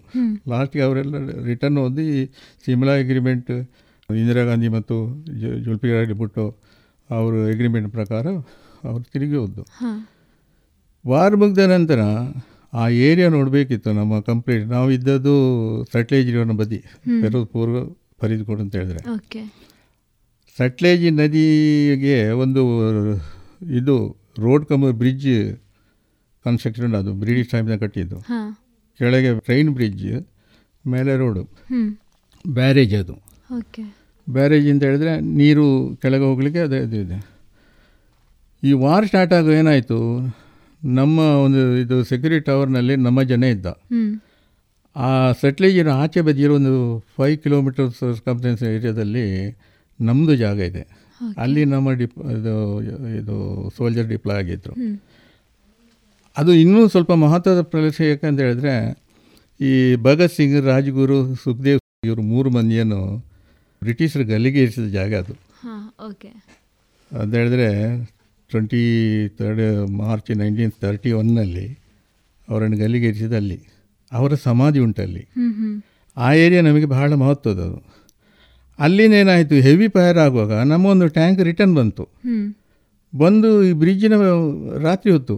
[0.52, 1.16] ಲಾಸ್ಟ್ಗೆ ಅವರೆಲ್ಲ
[1.48, 2.06] ರಿಟರ್ನ್ ಓದಿ
[2.66, 3.50] ಸಿಮ್ಲಾ ಎಗ್ರಿಮೆಂಟ್
[4.08, 4.96] ಇಂದಿರಾ ಗಾಂಧಿ ಮತ್ತು
[5.64, 6.46] ಜುಲ್ಪಿರಾಡಿ ಭುಟ್ಟೋ
[7.10, 8.26] ಅವರು ಎಗ್ರಿಮೆಂಟ್ ಪ್ರಕಾರ
[8.88, 9.62] ಅವರು ತಿರುಗಿ ಹೋದ್ದು.
[11.04, 12.00] ವಾರ ಮುಗಿದ ನಂತರ
[12.72, 15.34] ಆ ಏರಿಯಾ ನೋಡಬೇಕಿತ್ತು ನಮ್ಮ ಕಂಪ್ಲೀಟ್ ನಾವು ಇದ್ದದ್ದು
[15.92, 16.78] ಸಟ್ಲೇಜ್ ರಿವರ್ನ ಬದಿ
[17.22, 17.84] ಪೆರೋದ್ ಪೂರ್ವ
[18.20, 19.00] ಫರೀದ್ಕೋಟ್ ಅಂತ ಹೇಳಿದ್ರೆ.
[20.58, 22.62] ಸಟ್ಲೇಜ್ ನದಿಗೆ ಒಂದು
[23.70, 23.96] ಇದು
[24.38, 25.58] ರೋಡ್ ಕಂಬ ಬ್ರಿಡ್ಜ್
[26.44, 28.18] ಕನ್ಸ್ಟ್ರಕ್ಷನ್ ಅದು ಬ್ರಿಟಿಷ್ ಟೈಮ್ನ ಕಟ್ಟಿದ್ದು.
[29.00, 30.06] ಕೆಳಗೆ ಟ್ರೈನ್ ಬ್ರಿಡ್ಜ್
[30.86, 31.42] ಮೇಲೆ ರೋಡು
[32.44, 33.14] ಬ್ಯಾರೇಜ್ ಅದು.
[34.30, 37.18] ಬ್ಯಾರೇಜ್ ಅಂತ ಹೇಳಿದ್ರೆ ನೀರು ಕೆಳಗೆ ಹೋಗಲಿಕ್ಕೆ ಅದು ಇದು ಇದೆ.
[38.62, 39.98] ಈ ವಾರ್ ಸ್ಟಾರ್ಟ್ ಆಗೋ ಏನಾಯಿತು?
[40.82, 43.66] ನಮ್ಮ ಒಂದು ಇದು ಸೆಕ್ಯೂರಿಟಿ ಟವರ್ನಲ್ಲಿ ನಮ್ಮ ಜನ ಇದ್ದ.
[44.96, 46.74] ಆ ಸೆಟ್ಲೇಜಿನ ಆಚೆ ಬದಿಯಲ್ಲಿ ಒಂದು
[47.16, 49.24] ಫೈವ್ ಕಿಲೋಮೀಟರ್ಸ್ ಕಂಪ್ಟೆನ್ಸ್ ಏರಿಯಾದಲ್ಲಿ
[50.00, 50.82] ನಮ್ಮದು ಜಾಗ ಇದೆ.
[51.38, 52.54] ಅಲ್ಲಿ ನಮ್ಮ ಡಿಪ್ ಇದು
[53.18, 53.36] ಇದು
[53.76, 54.74] ಸೋಲ್ಜರ್ ಡಿಪ್ಲಾಯ್ ಆಗಿದ್ದರು
[56.36, 58.74] ಅದು ಇನ್ನೂ ಸ್ವಲ್ಪ ಮಹತ್ವದ ಪ್ರದೇಶ ಯಾಕಂತ ಹೇಳಿದ್ರೆ
[59.60, 63.00] ಈ ಭಗತ್ ಸಿಂಗ್ ರಾಜ್ಗುರು ಸುಖದೇವ್ ಇವರು ಮೂರು ಮಂದಿಯನ್ನು
[63.82, 65.34] ಬ್ರಿಟಿಷರು ಗಲ್ಲಿಗೆ ಇರಿಸಿದ ಜಾಗ ಅದು.
[67.10, 67.68] ಅಂತ ಹೇಳಿದ್ರೆ
[68.50, 68.82] twenty
[69.38, 71.66] third March nineteen thirty ಒನ್ನಲ್ಲಿ
[72.48, 73.58] ಅವರನ್ನು ಗಲ್ಲಿಗೇರಿಸಿದಲ್ಲಿ ಅಲ್ಲಿ
[74.12, 75.22] ಅವರ ಸಮಾಧಿ ಉಂಟಲ್ಲಿ
[76.16, 77.78] ಆ ಏರಿಯಾ ನಮಗೆ ಬಹಳ ಮಹತ್ವದದು
[78.78, 82.04] ಅಲ್ಲಿನೇನಾಯಿತು ಹೆವಿ ಫೈರ್ ಆಗುವಾಗ ನಮ್ಮೊಂದು ಟ್ಯಾಂಕ್ ರಿಟರ್ನ್ ಬಂತು.
[83.12, 84.14] ಬಂದು ಈ ಬ್ರಿಡ್ಜಿನ
[84.82, 85.36] ರಾತ್ರಿ ಹೊತ್ತು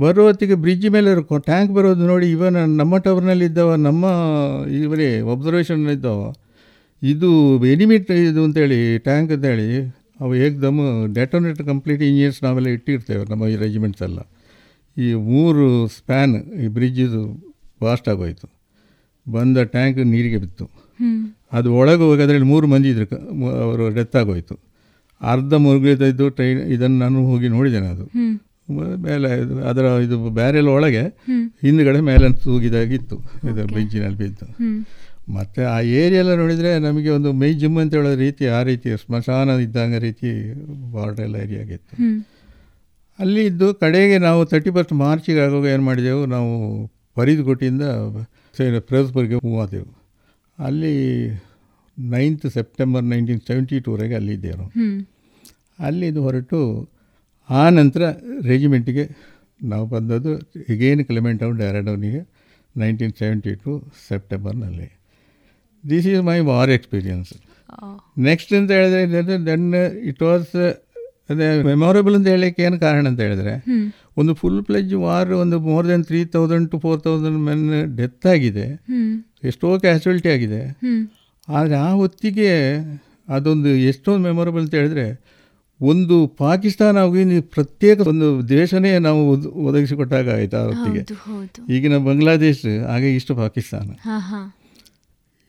[0.00, 1.10] ಬರೋ ಹೊತ್ತಿಗೆ ಬ್ರಿಡ್ಜ್ ಮೇಲೆ
[1.44, 4.04] ಟ್ಯಾಂಕ್ ಬರೋದು ನೋಡಿ ಇವನ ನಮ್ಮ ಟವರ್ನಲ್ಲಿ ಇದ್ದವ ನಮ್ಮ
[4.82, 6.20] ಇವರೇ ಒಬ್ಸರ್ವೇಷನ್ ಇದ್ದವ.
[7.02, 7.30] ಇದು
[7.66, 9.66] ಎನಿಮಿಟ್ ಇದು ಅಂತೇಳಿ ಟ್ಯಾಂಕ್ ಅಂತೇಳಿ
[10.20, 10.80] ಅವು ಏಕ್ದಮ್
[11.14, 14.20] ಡೆಟೋನೇಟ್ ಕಂಪ್ಲೀಟ್ ಇಂಜಿನಿಯರ್ಸ್ ನಾವೆಲ್ಲ ಇಟ್ಟಿರ್ತೇವೆ ನಮ್ಮ ಈ ರೆಜಿಮೆಂಟ್ಸ್ ಎಲ್ಲ.
[14.96, 15.64] ಈ ಮೂರು
[15.96, 16.34] ಸ್ಪ್ಯಾನ್
[16.64, 17.22] ಈ ಬ್ರಿಡ್ಜಿದು
[17.82, 18.46] ಬಾಸ್ಟ್ ಆಗೋಯ್ತು.
[19.26, 20.66] ಬಂದ ಟ್ಯಾಂಕ್ ನೀರಿಗೆ ಬಿತ್ತು.
[21.52, 23.06] ಅದು ಒಳಗೆ ಹೋಗಿ ಅದರಲ್ಲಿ ಮೂರು ಮಂದಿ ಇದ್ರು
[23.66, 24.54] ಅವರು ಡೆತ್ ಆಗೋಯ್ತು.
[25.20, 28.06] ಅರ್ಧ ಮುರುಗಿದ್ದು ಟ್ರೈನ್ ಇದನ್ನು ನಾನು ಹೋಗಿ ನೋಡಿದ್ದೇನೆ ಅದು
[29.02, 29.28] ಮೇಲೆ
[29.70, 31.02] ಅದರ ಇದು ಬ್ಯಾರೆಲ್ ಒಳಗೆ
[31.64, 33.16] ಹಿಂದ್ಗಡೆ ಮೇಲೆ ತೂಗಿದಾಗಿತ್ತು
[33.50, 34.46] ಇದು ಬ್ರಿಡ್ಜಿನಲ್ಲಿ ಬಿದ್ದು.
[35.26, 39.98] ಮತ್ತು ಆ ಏರಿಯೆಲ್ಲ ನೋಡಿದರೆ ನಮಗೆ ಒಂದು ಮೈ ಜಿಮ್ ಅಂತ ಹೇಳೋ ರೀತಿ ಆ ರೀತಿ ಸ್ಮಶಾನ ಇದ್ದಂಗೆ
[40.04, 40.30] ರೀತಿ
[40.94, 41.94] ಬಾರ್ಡರ್ ಎಲ್ಲ ಏರಿಯಾ ಆಗಿತ್ತು.
[43.18, 46.52] ಅಲ್ಲಿ ಇದ್ದು ಕಡೆಗೆ ನಾವು ತರ್ಟಿ ಫಸ್ಟ್ ಮಾರ್ಚಿಗೆ ಆಗುವಾಗ ಏನು ಮಾಡಿದೆವು ನಾವು
[47.16, 47.82] ಫರೀದ್ಕೋಟಿಂದ
[48.88, 49.90] ಫಿರೋಜ್ಪುರ್ಗೆ ಮೂವ್ ಆದೆವು.
[50.58, 50.94] ಅಲ್ಲಿ
[51.98, 54.72] ನೈನ್ತ್ ಸೆಪ್ಟೆಂಬರ್ ನೈನ್ಟೀನ್ ಸೆವೆಂಟಿ ಟೂವರೆಗೆ ಅಲ್ಲಿದ್ದೆವು ನಾವು.
[55.78, 56.60] ಅಲ್ಲಿದ್ದು ಹೊರಟು
[57.48, 58.02] ಆ ನಂತರ
[58.50, 59.04] ರೆಜಿಮೆಂಟಿಗೆ
[59.62, 60.32] ನಾವು ಬಂದದ್ದು
[60.74, 62.20] ಎಗೇನ್ ಕ್ಲೆಮೆಂಟ್ ಔನ್ ಡ್ಯಾರಡೌನಿಗೆ
[62.74, 63.72] ನೈನ್ಟೀನ್ ಸೆವೆಂಟಿ ಟು
[64.08, 64.88] ಸೆಪ್ಟೆಂಬರ್ನಲ್ಲಿ
[65.90, 67.30] this is my war experience
[68.28, 69.66] next ಅಂತ ಹೇಳಿದ್ರೆ ದೆನ್
[70.10, 70.52] ಇಟ್ ವಾಸ್
[71.32, 73.54] ಅದೇ ಮೆಮೊರೇಬಲ್ ಅಂತ ಹೇಳಲಿಕ್ಕೆ ಏನು ಕಾರಣ ಅಂತ ಹೇಳಿದ್ರೆ
[74.20, 77.64] ಒಂದು ಫುಲ್ ಪ್ಲೆಜ್ ವಾರ್ ಒಂದು more than three thousand two four thousand men
[77.98, 78.66] death ಆಗಿದೆ.
[79.50, 80.60] ಎಷ್ಟೋ ಕ್ಯಾಶುವಲ್ಟಿ ಆಗಿದೆ.
[81.48, 82.50] ಆದರೆ ಆ ಹೊತ್ತಿಗೆ
[83.36, 85.06] ಅದೊಂದು ಎಷ್ಟೊಂದು ಮೆಮೊರೇಬಲ್ ಅಂತ ಹೇಳಿದ್ರೆ
[85.80, 86.98] ಒಂದು ಪಾಕಿಸ್ತಾನ
[87.56, 89.22] ಪ್ರತ್ಯೇಕ ಒಂದು ದೇಶನೇ ನಾವು
[89.68, 91.02] ಒದಗಿಸಿಕೊಟ್ಟಾಗ ಆಯ್ತು ಆ ಹೊತ್ತಿಗೆ.
[91.74, 93.88] ಈಗಿನ ಬಾಂಗ್ಲಾದೇಶ್ ಹಾಗೆ ಇಷ್ಟು Pakistan.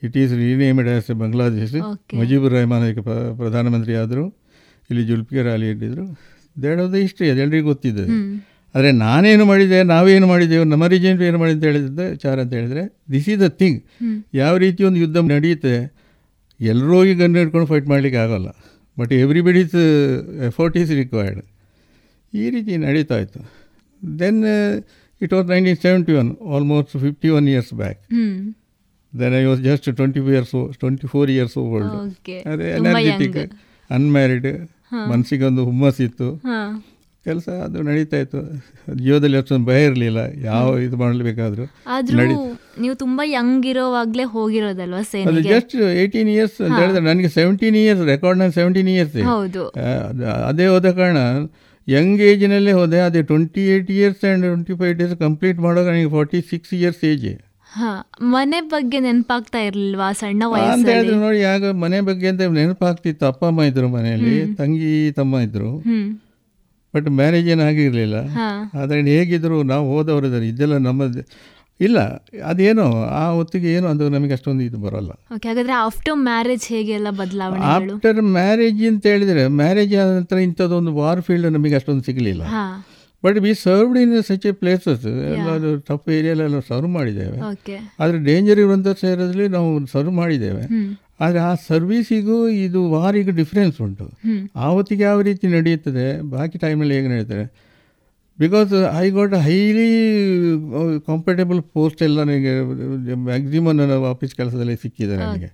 [0.02, 1.74] It is renamed as Bangladesh
[2.20, 2.84] Mujibur Rahman
[3.40, 4.24] ಪ್ರಧಾನಮಂತ್ರಿ ಆದರು
[4.90, 6.04] ಇಲ್ಲಿ ಜುಲ್ಫಿಕರ್ ಅಲಿ ಇಟ್ಟಿದ್ರು.
[6.56, 8.04] ದೇಡ್ ಆಫ್ ದ ಹಿಸ್ಟ್ರಿ ಅದೆಲ್ಲರಿಗೂ ಗೊತ್ತಿದೆ.
[8.74, 13.28] ಆದರೆ ನಾನೇನು ಮಾಡಿದೆ ನಾವೇನು ಮಾಡಿದ್ದೇವೆ ನಮ್ಮ ರೀಜನ್ ಏನು ಮಾಡಿದೆ ಅಂತ ಹೇಳಿದ್ರೆ ಚಾರ ಅಂತ ಹೇಳಿದ್ರೆ ದಿಸ್
[13.32, 13.78] ಈಸ್ ದ ಥಿಂಗ್
[14.40, 15.74] ಯಾವ ರೀತಿ ಒಂದು ಯುದ್ಧ ನಡೆಯುತ್ತೆ
[16.60, 18.50] ಎಲ್ಲರೂ ಹೋಗಿ ಗನ್ ಹಿಡ್ಕೊಂಡು ಫೈಟ್ ಮಾಡಲಿಕ್ಕೆ ಆಗೋಲ್ಲ.
[18.96, 19.76] But everybody's
[20.50, 21.42] effort is required
[22.32, 23.40] ಈ ರೀತಿ ನಡೀತಾ ಇತ್ತು.
[24.22, 24.40] Then
[25.20, 28.00] it was nineteen seventy one almost fifty one years back
[29.12, 31.96] then I was just twenty years twenty four years old.
[32.52, 33.38] ಅದೇ ಎನರ್ಜೆಟಿಕ್.
[33.96, 34.48] ಅನ್ಮ್ಯಾರಿಡ್
[35.10, 36.28] ಮನಸ್ಸಿಗೆ ಒಂದು ಹುಮ್ಮಸ್ಸಿತ್ತು
[37.26, 38.40] ಕೆಲಸ ಅದು ನಡೀತಾ ಇತ್ತು.
[39.04, 40.20] ಜೀವದಲ್ಲಿ ಅಷ್ಟೊಂದು ಭಯ ಇರಲಿಲ್ಲ.
[40.48, 41.64] ಯಾವ ಇದು ಮಾಡಲೇಬೇಕಾದ್ರೂ
[42.82, 48.38] ನೀವು ತುಂಬಾ ಯಂಗ್ ಇರೋವಾಗಲೇ ಹೋಗಿರೋದಲ್ವಾ ಅದು ಜಸ್ಟ್ ಏಯ್ಟೀನ್ ಇಯರ್ಸ್ ಅಂತ ಹೇಳಿದ್ರೆ ನನಗೆ ಸೆವೆಂಟೀನ್ ಇಯರ್ಸ್ ರೆಕಾರ್ಡ್
[48.42, 49.64] ನಾನು ಸೆವೆಂಟೀನ್ ಇಯರ್ಸ್ ಹೌದು.
[50.50, 51.18] ಅದೇ ಹೋದ ಕಾರಣ
[51.88, 52.98] ಯಂಗ್ ಏಜ್ನಲ್ಲೇ ಹೋದೆ.
[53.08, 57.28] ಅದೇ twenty eight years and twenty five days complete ಮಾಡುವಾಗ ನನಗೆ ಫಾರ್ಟಿ ಸಿಕ್ಸ್ ಇಯರ್ಸ್ ಏಜ್
[58.20, 63.26] ಮನೆ ಬಗ್ಗೆ ನೆನಪಾಗ್ತಾ ಇರ್ಲಿಲ್ವಾ ಸಣ್ಣ ವಯಸ್ಸು ನೋಡಿ ಆಗ ಮನೆ ಬಗ್ಗೆ ಅಂತ ನೆನಪಾಗ್ತಿತ್ತು.
[63.26, 65.70] ಅಪ್ಪ ಅಮ್ಮ ಇದ್ರು ಮನೆಯಲ್ಲಿ ತಂಗಿ ತಮ್ಮ ಇದ್ರು.
[66.94, 68.26] ಬಟ್ ಮ್ಯಾರೇಜ್ ಏನು ಆಗಿರಲಿಲ್ಲ.
[68.28, 68.70] ಹಾ.
[68.80, 71.28] ಆದರೆ ಹೇಗಿದ್ರು ನಾವು ಹೋದವರು ಇದೆಲ್ಲ ನಮ್ಮದು.
[71.80, 71.98] ಇಲ್ಲ
[72.44, 75.10] ಅದೇನೋ ಆ ಹೊತ್ತಿಗೆ ಏನು ಅದು ನಮಗೆ ಅಷ್ಟೊಂದು ಇದು ಬರೋಲ್ಲ.
[75.10, 77.94] ಹಾಗಾದ್ರೆ ಆಫ್ಟರ್ ಮ್ಯಾರೇಜ್ ಹೇಗೆ ಎಲ್ಲ ಬದಲಾವಣೆಗಳು?
[77.94, 82.42] ಆಫ್ಟರ್ ಮ್ಯಾರೇಜ್ ಅಂತ ಹೇಳಿದ್ರೆ ಮ್ಯಾರೇಜ್ ಆದ ನಂತರ ಇಂಥದ್ದೊಂದು ವಾರ್ ಫೀಲ್ಡ್ ನಮಗೆ ಅಷ್ಟೊಂದು ಸಿಗಲಿಲ್ಲ.
[83.24, 85.48] But we served in such a places ಎಲ್ಲ
[85.88, 87.38] ಟಫ್ ಏರಿಯಲ್ಲೆಲ್ಲ ಸರ್ವ್ ಮಾಡಿದ್ದೇವೆ
[88.00, 90.64] ಆದರೆ ಡೇಂಜರ್ ಇರುವಂಥ ಸೇರೋದ್ರಲ್ಲಿ ನಾವು ಸರ್ವ್ ಮಾಡಿದ್ದೇವೆ
[91.20, 94.04] ಆದರೆ ಆ ಸರ್ವೀಸಿಗೂ ಇದು ವಾರಿಗೂ ಡಿಫ್ರೆನ್ಸ್ ಉಂಟು
[94.56, 97.46] ಆವತ್ತಿಗೆ ಯಾವ ರೀತಿ ನಡೆಯುತ್ತದೆ ಬಾಕಿ ಟೈಮಲ್ಲಿ ಹೇಗೆ ನಡೀತಾರೆ
[98.38, 99.86] because I got highly
[101.06, 102.52] comfortable post ಎಲ್ಲ ನನಗೆ
[103.24, 105.48] ಮ್ಯಾಕ್ಸಿಮಮ್ ನನ್ನ ಆಫೀಸ್ ಕೆಲಸದಲ್ಲಿ ಸಿಕ್ಕಿದೆ ನನಗೆ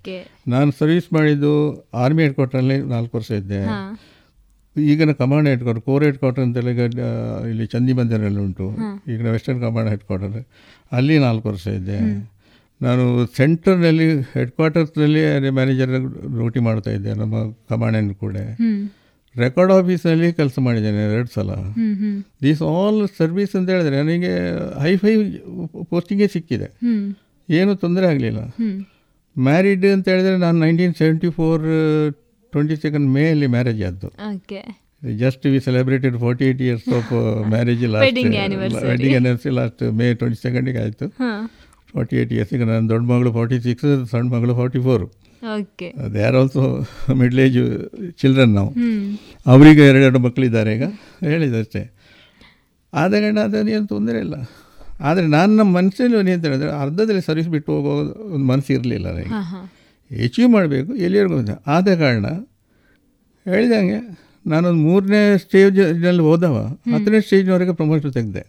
[0.49, 1.53] ನಾನು ಸರ್ವಿಸ್ ಮಾಡಿದ್ದು
[1.95, 3.61] ಆರ್ಮಿ ಹೆಡ್ ಕ್ವಾರ್ಟರ್ನಲ್ಲಿ ನಾಲ್ಕು ವರ್ಷ ಇದ್ದೆ.
[4.76, 7.10] ಈಗಿನ command head quarter corps head quarter ಅಂತೆಲ್ಲ ಈಗ ಆ,
[7.46, 8.66] ಇಲ್ಲಿ ಚಂದಿಮಂದಿರಲ್ಲಿ ಉಂಟು.
[9.09, 10.36] ಈಗಿನ ವೆಸ್ಟರ್ನ್ ಕಮಾಂಡ್ ಹೆಡ್ ಕ್ವಾರ್ಟರ್
[10.92, 11.98] ಅಲ್ಲಿ ನಾಲ್ಕು ವರ್ಷ ಇದ್ದೆ
[12.80, 13.05] ನಾನು
[13.36, 15.92] ಸೆಂಟರ್ನಲ್ಲಿ ಹೆಡ್ ಕ್ವಾರ್ಟರ್ಸ್ನಲ್ಲಿ ಅದೇ ಮ್ಯಾನೇಜರ್
[16.36, 17.34] ಡ್ಯೂಟಿ ಮಾಡ್ತಾ ಇದ್ದೆ ನಮ್ಮ
[17.68, 18.34] ಕಮಾಂಡ್ ಕೂಡ
[19.34, 21.51] ರೆಕಾರ್ಡ್ ಆಫೀಸ್ನಲ್ಲಿ ಕೆಲಸ ಮಾಡಿದ್ದೇನೆ ಎರಡು ಸಲ.
[22.42, 24.32] ದೀಸ್ ಆಲ್ ಸರ್ವಿಸ್ ಅಂತ ಹೇಳಿದ್ರೆ ನನಗೆ
[24.82, 25.12] ಹೈ ಫೈ
[25.90, 26.68] ಪೋಸ್ಟಿಂಗೇ ಸಿಕ್ಕಿದೆ.
[26.88, 27.09] ಏನು
[27.48, 28.40] ಏನೂ ತೊಂದರೆ ಆಗಲಿಲ್ಲ.
[29.36, 31.64] ಮ್ಯಾರಿಡ್ ಅಂತ ಹೇಳಿದ್ರೆ ನಾನು nineteen seventy four
[32.55, 34.09] twenty second ಮೇಯಲ್ಲಿ marriage ಆದ್ದು.
[35.22, 37.10] Just we celebrated forty eight years of
[37.55, 38.86] marriage last Wedding anniversary.
[38.90, 41.06] Wedding anniversary last May twenty ಸೆಕೆಂಡಿಗೆ ಆಯಿತು.
[41.94, 45.05] ಫೋರ್ಟಿ ಏಯ್ಟ್ ಇಯರ್ಸ್ ಈಗ ನನ್ನ ದೊಡ್ಡ ಮಗಳು ಫೋರ್ಟಿ ಸಿಕ್ಸ್ ಸಣ್ಣ ಮಗಳು ಫೋರ್ಟಿ ಫೋರ್
[45.52, 46.62] ಅದು they are also
[47.20, 47.59] middle age
[48.20, 48.70] children ನಾವು
[49.52, 50.85] ಅವರಿಗೆ ಎರಡೆರಡು ಮಕ್ಕಳಿದ್ದಾರೆ ಈಗ.
[51.32, 51.82] ಹೇಳಿದಷ್ಟೇ
[52.93, 54.36] ಆದ ಕಾರಣ ಅದೇನು ತೊಂದರೆ ಇಲ್ಲ.
[55.09, 57.93] ಆದರೆ ನಾನು ನಮ್ಮ ಮನಸ್ಸಲ್ಲಿ ಏನು ಅಂತ ಹೇಳಿದ್ರೆ ಅರ್ಧದಲ್ಲಿ ಸರ್ವಿಸ್ ಬಿಟ್ಟು ಹೋಗೋ
[58.35, 59.31] ಒಂದು ಮನಸ್ಸು ಇರಲಿಲ್ಲ ನನಗೆ.
[60.24, 61.39] ಅಚೀವ್ ಮಾಡಬೇಕು ಎಲ್ಲಿವರೆಗೂ.
[61.74, 62.27] ಆದ ಕಾರಣ
[63.47, 63.99] ಹೇಳಿದಂಗೆ
[64.47, 66.57] ನಾನೊಂದು ಮೂರನೇ ಸ್ಟೇಜ್ನಲ್ಲಿ ಹೋದವ
[66.95, 68.43] ಹತ್ತನೇ ಸ್ಟೇಜ್ನವರೆಗೆ ಪ್ರಮೋಷನ್ ತೆಗೆದೆ.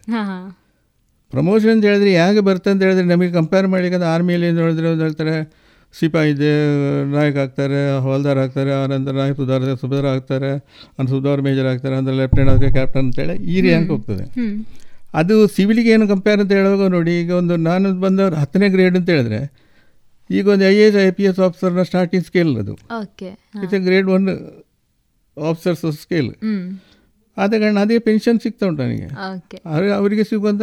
[1.34, 5.36] ಪ್ರಮೋಷನ್ ಅಂತ ಹೇಳಿದ್ರೆ ಹೇಗೆ ಬರ್ತದೆ ಅಂತ ಹೇಳಿದ್ರೆ ನಮಗೆ ಕಂಪೇರ್ ಮಾಡಲಿಕ್ಕೆ ಆರ್ಮಿಯಲ್ಲಿ ನೋಡಿದ್ರೆ ಒಂದು ಹೇಳ್ತಾರೆ
[5.94, 6.52] ಸಿಪಾಯಿ ಇದೆ
[7.14, 10.50] ನಾಯಕ್ ಆಗ್ತಾರೆ ಹವಾಲ್ದಾರ್ ಆಗ್ತಾರೆ ಆನಂತರ ನಾಯಕ್ ಸುಧಾರ ಸುಧಾರ ಆಗ್ತಾರೆ
[11.00, 14.26] ಅನ್ ಸುಧಾರ್ ಮೇಜರ್ ಆಗ್ತಾರೆ ಅಂದರೆ ಲೆಫ್ಟಿನೆಂಟ್ ಆಗ್ತಾರೆ ಕ್ಯಾಪ್ಟನ್ ಅಂತೇಳಿ ಈ ರ್ಯಾಂಕ್ ಹೋಗ್ತದೆ.
[15.14, 19.40] ಅದು ಸಿವಿಲಿಗೆ ಏನು ಕಂಪೇರ್ ಅಂತ ಹೇಳುವಾಗ ನೋಡಿ ಈಗ ಒಂದು ನಾನು ಬಂದವರು ಹತ್ತನೇ ಗ್ರೇಡ್ ಅಂತ ಹೇಳಿದ್ರೆ
[20.30, 22.74] ಈಗ ಒಂದು I A S I P S ಆಫೀಸರ್ನ starting scale ಅದು.
[23.64, 24.28] It's a grade one
[25.38, 26.30] officers scale
[27.38, 29.08] ಆದ ಕಾರಣ ಅದೇ ಪೆನ್ಷನ್ ಸಿಗ್ತಾ ಉಂಟು ನನಗೆ.
[29.98, 30.62] ಅವ್ರಿಗೆ ಸಿಗುವಂತ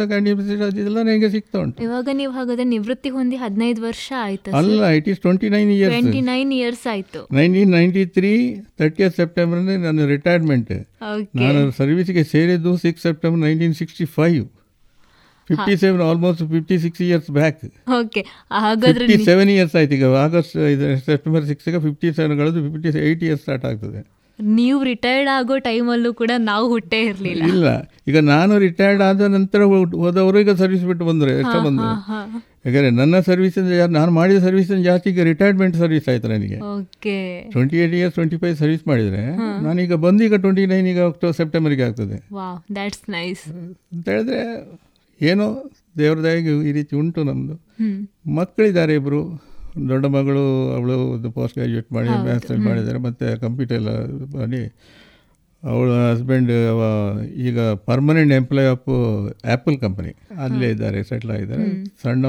[1.09, 1.77] ನನಗೆ ಸಿಗ್ತಾ ಉಂಟು.
[1.85, 6.21] ಇವಾಗ ನೀವು ಹಾಗಾದ್ರೆ ನಿವೃತ್ತಿ ಹೊಂದಿ ಹದಿನೈದು ವರ್ಷ ಆಯ್ತು ಅಲ್ಲ it is twenty nine years twenty
[6.31, 8.33] nine years ಆಯ್ತು ನೈನ್ಟೀನ್ ನೈನ್ಟಿ ತ್ರೀ
[8.81, 10.73] ತರ್ಟಿಯ ಸೆಪ್ಟೆಂಬರ್ ನನ್ನ ರಿಟೈರ್ಮೆಂಟ್
[11.43, 14.43] ನಾನು ಸರ್ವಿಸ್ಗೆ ಸೇರಿದ್ದು six September nineteen sixty five
[15.49, 17.59] fifty seven almost fifty six years back
[17.97, 18.21] okay
[18.59, 23.23] ಹಾಗಾದ್ರೆ ಫಿಫ್ಟಿ ಸೆವೆನ್ ಇಯರ್ಸ್ ಆಯ್ತು ಈಗ ಆಗಸ್ಟ್ ಇದು ಸೆಪ್ಟೆಂಬರ್ ಸಿಕ್ಸ್ಗೆ ಫಿಫ್ಟಿ ಸೆವೆನ್ ಕಳೆದು ಫಿಫ್ಟಿ ಏಯ್ಟ್
[23.23, 24.01] ಇಯರ್ಸ್ ಸ್ಟಾರ್ಟ್ ಆಗ್ತದೆ.
[24.39, 27.43] ನೀವು ರಿಟೈರ್ಡ್ ಆಗೋ ಟೈಮಲ್ಲೂ ಕೂಡ ನಾವು ಹುಟ್ಟೇ ಇರಲಿಲ್ಲ.
[27.49, 27.67] ಇಲ್ಲ
[28.07, 31.91] ಈಗ ನಾನು ರಿಟೈರ್ಡ್ ಆದ ನಂತರ ಹೋದ್- ಹೋದವರು ಈಗ ಸರ್ವಿಸ್ ಬಿಟ್ಟು ಬಂದರು ಎಷ್ಟೋ ಬಂದರು.
[32.65, 36.57] ಯಾಕಂದ್ರೆ ನನ್ನ ಸರ್ವಿಸ್ ಯಾ- ನಾನು ಮಾಡಿದ ಸರ್ವಿಸಿಂದ ಜಾಸ್ತಿ ಈಗ ರಿಟೈರ್ಮೆಂಟ್ ಸರ್ವಿಸ್ ಆಯ್ತು ನನಗೆ.
[37.51, 39.23] Twenty eight years twenty five service ಮಾಡಿದರೆ
[39.61, 42.17] ನಾನೀಗ ಬಂದು ಈಗ ಟ್ವೆಂಟಿ ನೈನ್ ಈಗ ಅಕ್ಟೋಬರ್ ಸೆಪ್ಟೆಂಬರ್ಗೆ ಆಗ್ತದೆ.
[43.93, 44.41] ಅಂತ ಹೇಳಿದ್ರೆ
[45.21, 45.47] ಏನೋ
[45.97, 47.55] ದೇವ್ರದಾಗಿ ಈ ರೀತಿ ಉಂಟು ನಮ್ಮದು
[48.39, 49.19] ಮಕ್ಕಳಿದ್ದಾರೆ ಇಬ್ಬರು
[49.89, 50.43] ದೊಡ್ಡ ಮಗಳು
[50.77, 52.99] ಅವಳು ಒಂದು ಪೋಸ್ಟ್ ಗ್ರ್ಯಾಜುಯೇಟ್ ಮಾಡಿ ಮ್ಯಾಥ್ಸಲ್ಲಿ ಮಾಡಿದ್ದಾರೆ.
[53.07, 53.91] ಮತ್ತು ಕಂಪ್ಯೂಟರ್ ಎಲ್ಲ
[54.35, 54.61] ಮಾಡಿ
[55.63, 56.51] ಅವಳ ಹಸ್ಬೆಂಡ್
[57.47, 57.59] ಈಗ
[57.89, 58.89] permanent employee of
[59.51, 60.11] Apple company
[60.45, 61.67] ಅಲ್ಲೇ ಇದ್ದಾರೆ ಸೆಟ್ಲ್ ಆಗಿದ್ದಾರೆ.
[62.03, 62.25] ಸಣ್ಣ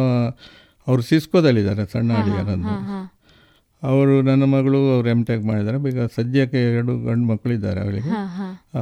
[0.86, 2.74] ಅವರು ಸಿಸ್ಕೋದಲ್ಲಿದ್ದಾರೆ ಸಣ್ಣ ಅಡಿಗೆ ನಂದು
[3.82, 5.78] ಅವರು ನನ್ನ ಮಗಳು ಅವ್ರು ಎಂ ಟೆಕ್ ಮಾಡಿದ್ದಾರೆ.
[5.90, 8.12] ಈಗ ಸದ್ಯಕ್ಕೆ ಎರಡು ಗಂಡು ಮಕ್ಕಳಿದ್ದಾರೆ ಅವಳಿಗೆ.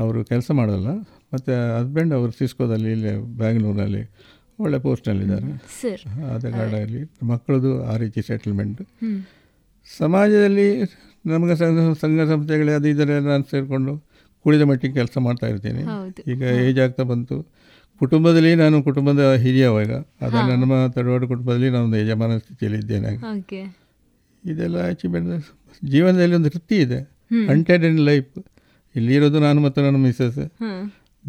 [0.00, 0.90] ಅವರು ಕೆಲಸ ಮಾಡೋಲ್ಲ.
[1.32, 4.02] ಮತ್ತು ಹಸ್ಬೆಂಡ್ ಅವರು ಸಿಸ್ಕೋದಲ್ಲಿ ಇಲ್ಲೇ ಬ್ಯಾಂಗ್ಳೂರಲ್ಲಿ
[4.64, 5.52] ಒಳ್ಳೆ ಪೋಸ್ಟ್ನಲ್ಲಿದ್ದಾರೆ
[6.34, 7.00] ಅದೇ ಕಾರಣದಲ್ಲಿ
[7.30, 8.80] ಮಕ್ಕಳದು ಆ ರೀತಿ ಸೆಟಲ್ಮೆಂಟ್
[9.88, 10.66] ಸಮಾಜದಲ್ಲಿ
[11.24, 13.92] ನಮಗೆ ಸಂಘ ಸಂಘ ಸಂಸ್ಥೆಗಳೇ ಅದು ಇದರ ನಾನು ಸೇರಿಕೊಂಡು
[14.44, 15.82] ಕೂಡಿದ ಮಟ್ಟಿಗೆ ಕೆಲಸ ಮಾಡ್ತಾ ಇರ್ತೀನಿ.
[16.32, 17.36] ಈಗ ಏಜ್ ಆಗ್ತಾ ಬಂತು.
[18.00, 19.90] ಕುಟುಂಬದಲ್ಲಿ ನಾನು ಕುಟುಂಬದ ಹಿರಿಯವಾಗ
[20.24, 23.12] ಆದರೆ ನನ್ನ ತಡವಾಡು ಕುಟುಂಬದಲ್ಲಿ ನಾನು ಯಜಮಾನ ಸ್ಥಿತಿಯಲ್ಲಿ ಇದ್ದೇನೆ.
[24.44, 25.30] ಇದೆಲ್ಲ ಅಚೀವ್ಮೆಂಟ್
[25.92, 27.00] ಜೀವನದಲ್ಲಿ ಒಂದು ವೃತ್ತಿ ಇದೆ.
[27.52, 28.32] ಅಂಟೆಡ್ ಇನ್ ಲೈಫ್
[28.94, 30.40] ಇಲ್ಲಿರೋದು ನಾನು ಮತ್ತು ನನ್ನ ಮಿಸ್ಸಸ್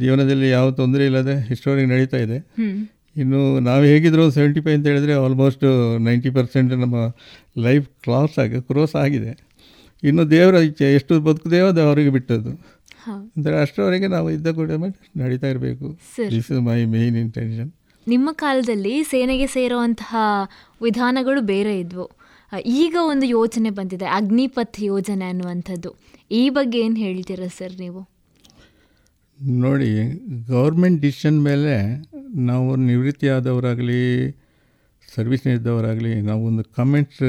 [0.01, 2.37] ಜೀವನದಲ್ಲಿ ಯಾವ ತೊಂದರೆ ಇಲ್ಲದೆ ಇಷ್ಟವರೆಗೆ ನಡೀತಾ ಇದೆ.
[3.21, 5.65] ಇನ್ನು ನಾವು ಹೇಗಿದ್ರು ಸೆವೆಂಟಿ ಫೈವ್ ಅಂತ ಹೇಳಿದ್ರೆ ಆಲ್ಮೋಸ್ಟ್
[6.07, 6.95] ನೈಂಟಿ ಪರ್ಸೆಂಟ್ ನಮ್ಮ
[7.65, 9.33] ಲೈಫ್ ಕ್ರಾಸ್ ಆಗಿ ಕ್ರೋಸ್ ಆಗಿದೆ.
[10.03, 12.53] ಇನ್ನು ದೇವರ ಇಚ್ಛೆ ಎಷ್ಟು ಬದುಕುದೇವೋ ಅದು ಅವರಿಗೆ ಬಿಟ್ಟದ್ದು.
[13.35, 14.71] ಅಂದರೆ ಅಷ್ಟರವರೆಗೆ ನಾವು ಇದ್ದ ಕೂಡ
[15.21, 15.87] ನಡೀತಾ ಇರಬೇಕು.
[16.33, 17.71] This is my main intention
[18.07, 20.15] ನಿಮ್ಮ ಕಾಲದಲ್ಲಿ ಸೇನೆಗೆ ಸೇರುವಂತಹ
[20.85, 22.07] ವಿಧಾನಗಳು ಬೇರೆ ಇದ್ವು.
[22.81, 25.91] ಈಗ ಒಂದು ಯೋಜನೆ ಬಂದಿದೆ ಅಗ್ನಿಪಥ್ ಯೋಜನೆ ಅನ್ನುವಂಥದ್ದು.
[26.39, 28.01] ಈ ಬಗ್ಗೆ ಏನು ಹೇಳ್ತೀರಾ ಸರ್ ನೀವು?
[29.47, 29.89] ನೋಡಿ
[30.49, 31.75] ಗೌರ್ಮೆಂಟ್ ಡಿಸಿಷನ್ ಮೇಲೆ
[32.35, 34.03] ನಾವು ನಿವೃತ್ತಿ ಆದವರಾಗಲಿ
[35.15, 37.23] ಸರ್ವಿಸ್ನಿದ್ದವರಾಗಲಿ ನಾವು ಒಂದು ಕಮೆಂಟ್ಸ್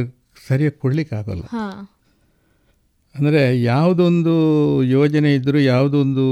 [0.49, 1.45] ಸರಿಯಾಗಿ ಕೊಡಲಿಕ್ಕಾಗಲ್ಲ.
[3.15, 4.35] ಅಂದರೆ ಯಾವುದೊಂದು
[4.83, 6.25] ಯೋಜನೆ ಇದ್ದರೂ ಯಾವುದೊಂದು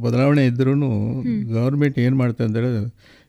[0.00, 0.74] ಬದಲಾವಣೆ ಇದ್ರೂ
[1.58, 2.70] ಗೌರ್ಮೆಂಟ್ ಏನು ಮಾಡ್ತದೆ ಅಂದರೆ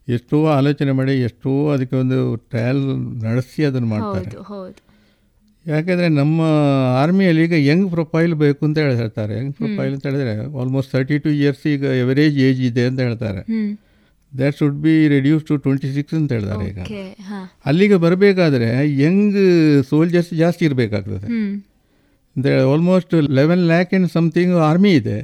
[0.07, 2.83] ಎಷ್ಟೋ ಆಲೋಚನೆ ಮಾಡಿ ಎಷ್ಟೋ ಅದಕ್ಕೆ ಒಂದು ಟ್ರಯಲ್
[3.23, 4.29] ನಡೆಸಿ ಅದನ್ನು ಮಾಡ್ತಾರೆ.
[5.71, 6.39] ಯಾಕೆಂದರೆ ನಮ್ಮ
[7.01, 9.33] ಆರ್ಮಿಯಲ್ಲಿ ಈಗ ಯಂಗ್ ಪ್ರೊಫೈಲ್ ಬೇಕು ಅಂತ ಹೇಳ್ತಾರೆ.
[9.39, 13.41] ಯಂಗ್ ಪ್ರೊಫೈಲ್ ಅಂತ ಹೇಳಿದ್ರೆ ಆಲ್ಮೋಸ್ಟ್ ತರ್ಟಿ ಟು ಇಯರ್ಸ್ ಈಗ ಎವರೇಜ್ ಏಜ್ ಇದೆ ಅಂತ ಹೇಳ್ತಾರೆ.
[14.31, 16.79] That should be reduce to twenty six ಅಂತ ಹೇಳ್ತಾರೆ ಈಗ.
[17.69, 18.69] ಅಲ್ಲಿಗೆ ಬರಬೇಕಾದ್ರೆ
[19.03, 19.37] ಯಂಗ್
[19.91, 21.27] ಸೋಲ್ಜರ್ಸ್ ಜಾಸ್ತಿ ಇರಬೇಕಾಗ್ತದೆ.
[22.35, 25.17] ಅಂತ ಹೇಳಿ almost eleven lakh in something army ಇದೆ.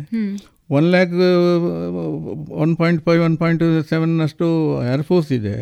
[0.77, 1.13] One lakh
[2.63, 4.47] one point five one point seven ಅಷ್ಟು
[4.93, 5.55] ಏರ್ಫೋರ್ಸ್ ಇದೆ.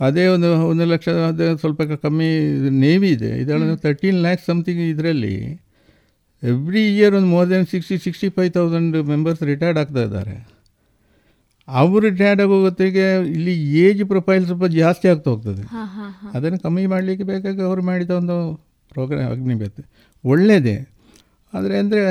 [0.00, 2.30] ಅದೇ ಒಂದು ಒಂದು ಲಕ್ಷ ಅದೇ ಸ್ವಲ್ಪ ಕಮ್ಮಿ
[2.84, 3.30] ನೇವಿ ಇದೆ.
[3.42, 5.36] ಇದರಲ್ಲಿ ತರ್ಟೀನ್ ಲ್ಯಾಕ್ಸ್ ಸಮಥಿಂಗ್ ಇದರಲ್ಲಿ
[6.42, 10.34] ಎವ್ರಿ ಇಯರ್ ಒಂದು more than sixty sixty five thousand members retired ಆಗ್ತಾ ಇದ್ದಾರೆ.
[11.68, 13.04] ಅವರು ರಿಟೈರ್ಡ್ ಆಗೋ ಹೊತ್ತಿಗೆ
[13.36, 13.54] ಇಲ್ಲಿ
[13.84, 15.62] ಏಜ್ ಪ್ರೊಫೈಲ್ ಸ್ವಲ್ಪ ಜಾಸ್ತಿ ಆಗ್ತಾ ಹೋಗ್ತದೆ.
[16.36, 18.36] ಅದನ್ನು ಕಮ್ಮಿ ಮಾಡಲಿಕ್ಕೆ ಬೇಕಾಗಿ ಅವರು ಮಾಡಿದ ಒಂದು
[18.90, 19.82] ಪ್ರೋಗ್ರಾಮ್ ಅಗ್ನಿಬೇತೆ.
[20.24, 20.76] ಒಳ್ಳೆಯದೇ
[21.52, 22.02] ಆದರೆ ಅಂದರೆ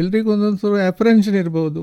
[0.00, 1.80] ಎಲ್ರಿಗೂ ಒಂದೊಂದು ಸ್ವಲ್ಪ ಅಪ್ರೆನ್ಷನ್ ಇರ್ಬೋದು.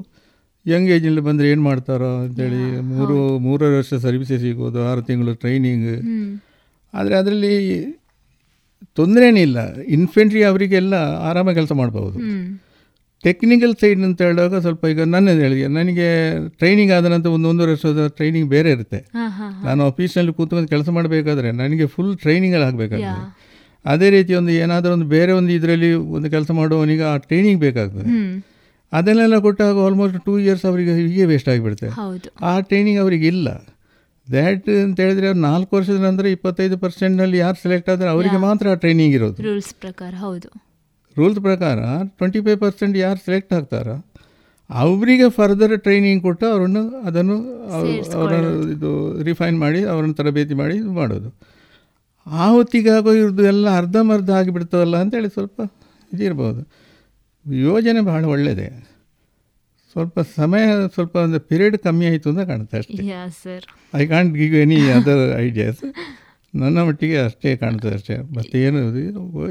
[0.71, 2.61] ಯಂಗ್ ಏಜ್ನಲ್ಲಿ ಬಂದರೆ ಏನು ಮಾಡ್ತಾರೋ ಅಂತೇಳಿ
[2.91, 3.15] ಮೂರು
[3.45, 5.89] ಮೂರೂವರೆ ವರ್ಷ ಸರ್ವಿಸಸ್ ಸಿಗೋದು ಆರು ತಿಂಗಳು ಟ್ರೈನಿಂಗ್
[6.93, 7.53] ಆದರೆ ಅದರಲ್ಲಿ
[8.99, 9.59] ತೊಂದರೆನಿಲ್ಲ
[9.97, 10.95] ಇನ್ಫೆಂಟ್ರಿ ಅವರಿಗೆಲ್ಲ
[11.27, 12.17] ಆರಾಮಾಗಿ ಕೆಲಸ ಮಾಡ್ಬೋದು.
[13.23, 16.07] ಟೆಕ್ನಿಕಲ್ ಸೈಡ್ ಅಂತ ಹೇಳುವಾಗ ಸ್ವಲ್ಪ ಈಗ ನನ್ನ ಹೇಳಿ ನನಗೆ
[16.59, 18.99] ಟ್ರೈನಿಂಗ್ ಆದ ನಂತರ ಒಂದು ಒಂದೂವರೆ ವರ್ಷದ ಟ್ರೈನಿಂಗ್ ಬೇರೆ ಇರುತ್ತೆ.
[19.67, 23.23] ನಾನು ಆಫೀಸ್ನಲ್ಲಿ ಕೂತ್ಕೊಂಡು ಕೆಲಸ ಮಾಡಬೇಕಾದ್ರೆ ನನಗೆ ಫುಲ್ ಟ್ರೈನಿಂಗಲ್ಲಿ ಆಗಬೇಕಾಗ್ತದೆ.
[23.85, 28.11] ಅದೇ ರೀತಿ ಒಂದು ಏನಾದರೂ ಒಂದು ಬೇರೆ ಒಂದು ಇದರಲ್ಲಿ ಒಂದು ಕೆಲಸ ಮಾಡುವವನಿಗೆ ಆ ಟ್ರೈನಿಂಗ್ ಬೇಕಾಗ್ತದೆ.
[28.91, 31.89] ಅದನ್ನೆಲ್ಲ ಕೊಟ್ಟಾಗ ಆಲ್ಮೋಸ್ಟ್ ಟೂ ಇಯರ್ಸ್ ಅವರಿಗೆ ಹೀಗೆ ವೇಸ್ಟ್ ಆಗಿಬಿಡುತ್ತೆ.
[32.41, 33.49] ಆ ಟ್ರೈನಿಂಗ್ ಅವರಿಗೆ ಇಲ್ಲ.
[34.27, 38.73] ದ್ಯಾಟ್ ಅಂತ ಹೇಳಿದ್ರೆ ಅವ್ರು ನಾಲ್ಕು ವರ್ಷದ ನಂತರ ಇಪ್ಪತ್ತೈದು ಪರ್ಸೆಂಟ್ನಲ್ಲಿ ಯಾರು ಸೆಲೆಕ್ಟ್ ಆದರೆ ಅವರಿಗೆ ಮಾತ್ರ ಆ
[38.73, 39.43] ಟ್ರೈನಿಂಗ್ ಇರೋದು.
[39.43, 40.49] ರೂಲ್ಸ್ ಪ್ರಕಾರ ಹೌದು.
[41.17, 41.79] ರೂಲ್ಸ್ ಪ್ರಕಾರ
[42.17, 43.95] ಟ್ವೆಂಟಿ ಫೈವ್ ಪರ್ಸೆಂಟ್ ಯಾರು ಸೆಲೆಕ್ಟ್ ಆಗ್ತಾರೋ
[44.69, 47.35] ಅವರಿಗೆ ಫರ್ದರ್ ಟ್ರೈನಿಂಗ್ ಕೊಟ್ಟು ಅವರನ್ನು ಅದನ್ನು
[48.19, 48.31] ಅವರ
[48.73, 48.89] ಇದು
[49.23, 51.29] ರಿಫೈನ್ ಮಾಡಿ ಅವ್ರನ್ನ ತರಬೇತಿ ಮಾಡಿ ಇದು ಮಾಡೋದು.
[52.25, 55.59] ಆ ಹೊತ್ತಿಗಾಗೋ ಇವ್ರದ್ದು ಎಲ್ಲ ಅರ್ಧಂಬರ್ಧ ಆಗಿಬಿಡ್ತವಲ್ಲ ಅಂತೇಳಿ ಸ್ವಲ್ಪ
[56.13, 56.61] ಇದಿರ್ಬೋದು.
[57.47, 58.67] ಯೋಜನೆ ಬಹಳ ಒಳ್ಳೆಯದೆ
[59.91, 60.63] ಸ್ವಲ್ಪ ಸಮಯ
[60.93, 63.03] ಸ್ವಲ್ಪ ಒಂದು ಪೀರಿಯಡ್ ಕಮ್ಮಿ ಆಯಿತು ಅಂತ ಕಾಣುತ್ತೆ ಅಷ್ಟೇ.
[63.43, 63.63] Sir
[63.95, 65.83] I can't give any other ideas
[66.55, 68.17] ನನ್ನ ಮಟ್ಟಿಗೆ ಅಷ್ಟೇ ಕಾಣ್ತದೆ ಅಷ್ಟೇ.
[68.17, 68.79] ಮತ್ತೆ ಏನು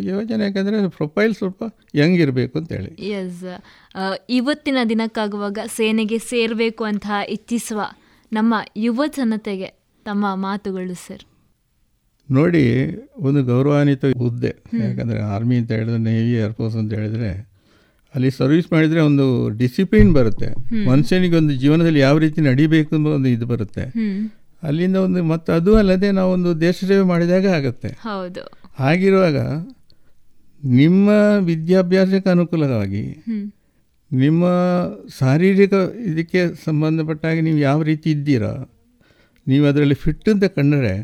[0.01, 1.63] ಯೋಜನೆ ಯಾಕಂದರೆ ಪ್ರೊಫೈಲ್ ಸ್ವಲ್ಪ
[1.95, 3.45] ಯಂಗ್ ಇರಬೇಕು ಅಂತೇಳಿ ಎಸ್
[4.29, 7.81] ಇವತ್ತಿನ ದಿನಕ್ಕಾಗುವಾಗ ಸೇನೆಗೆ ಸೇರಬೇಕು ಅಂತ ಇಚ್ಛಿಸುವ
[8.33, 9.69] ನಮ್ಮ ಯುವ ಜನತೆಗೆ
[10.05, 11.25] ತಮ್ಮ ಮಾತುಗಳು ಸರ್
[12.31, 12.65] ನೋಡಿ
[13.17, 14.55] ಒಂದು ಗೌರವಾನ್ವಿತ ಹುದ್ದೆ.
[14.85, 17.56] ಯಾಕಂದರೆ ಆರ್ಮಿ ಅಂತ ಹೇಳಿದ್ರೆ ನೇವಿ ಏರ್ಫೋರ್ಸ್ ಅಂತ ಹೇಳಿದರೆ
[18.15, 19.25] ಅಲ್ಲಿ ಸರ್ವಿಸ್ ಮಾಡಿದರೆ ಒಂದು
[19.57, 20.49] ಡಿಸಿಪ್ಲಿನ್ ಬರುತ್ತೆ.
[20.87, 23.85] ಮನುಷ್ಯನಿಗೆ ಒಂದು ಜೀವನದಲ್ಲಿ ಯಾವ ರೀತಿ ನಡಿಬೇಕು ಅನ್ನೋ ಒಂದು ಇದು ಬರುತ್ತೆ.
[24.63, 27.89] ಅಲ್ಲಿಂದ ಒಂದು ಮತ್ತು ಅದು ಅಲ್ಲದೆ ನಾವೊಂದು ದೇಶ ಸೇವೆ ಮಾಡಿದಾಗ ಆಗುತ್ತೆ.
[28.03, 28.43] ಹೌದು.
[28.79, 29.39] ಹಾಗಿರುವಾಗ
[30.65, 31.09] ನಿಮ್ಮ
[31.45, 33.05] ವಿದ್ಯಾಭ್ಯಾಸಕ್ಕೆ ಅನುಕೂಲವಾಗಿ
[34.13, 34.45] ನಿಮ್ಮ
[35.19, 35.75] ಶಾರೀರಿಕ
[36.07, 38.53] ಇದಕ್ಕೆ ಸಂಬಂಧಪಟ್ಟಾಗಿ ನೀವು ಯಾವ ರೀತಿ ಇದ್ದೀರಾ
[39.47, 40.95] ನೀವು ಅದರಲ್ಲಿ ಫಿಟ್ ಅಂತ ಕಂಡರೆ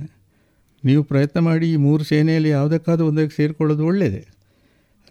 [0.84, 4.22] ನೀವು ಪ್ರಯತ್ನ ಮಾಡಿ ಈ ಮೂರು ಸೇನೆಯಲ್ಲಿ ಯಾವುದಕ್ಕಾದ್ರೂ ಒಂದಕ್ಕೆ ಸೇರಿಕೊಳ್ಳೋದು ಒಳ್ಳೆಯದೇ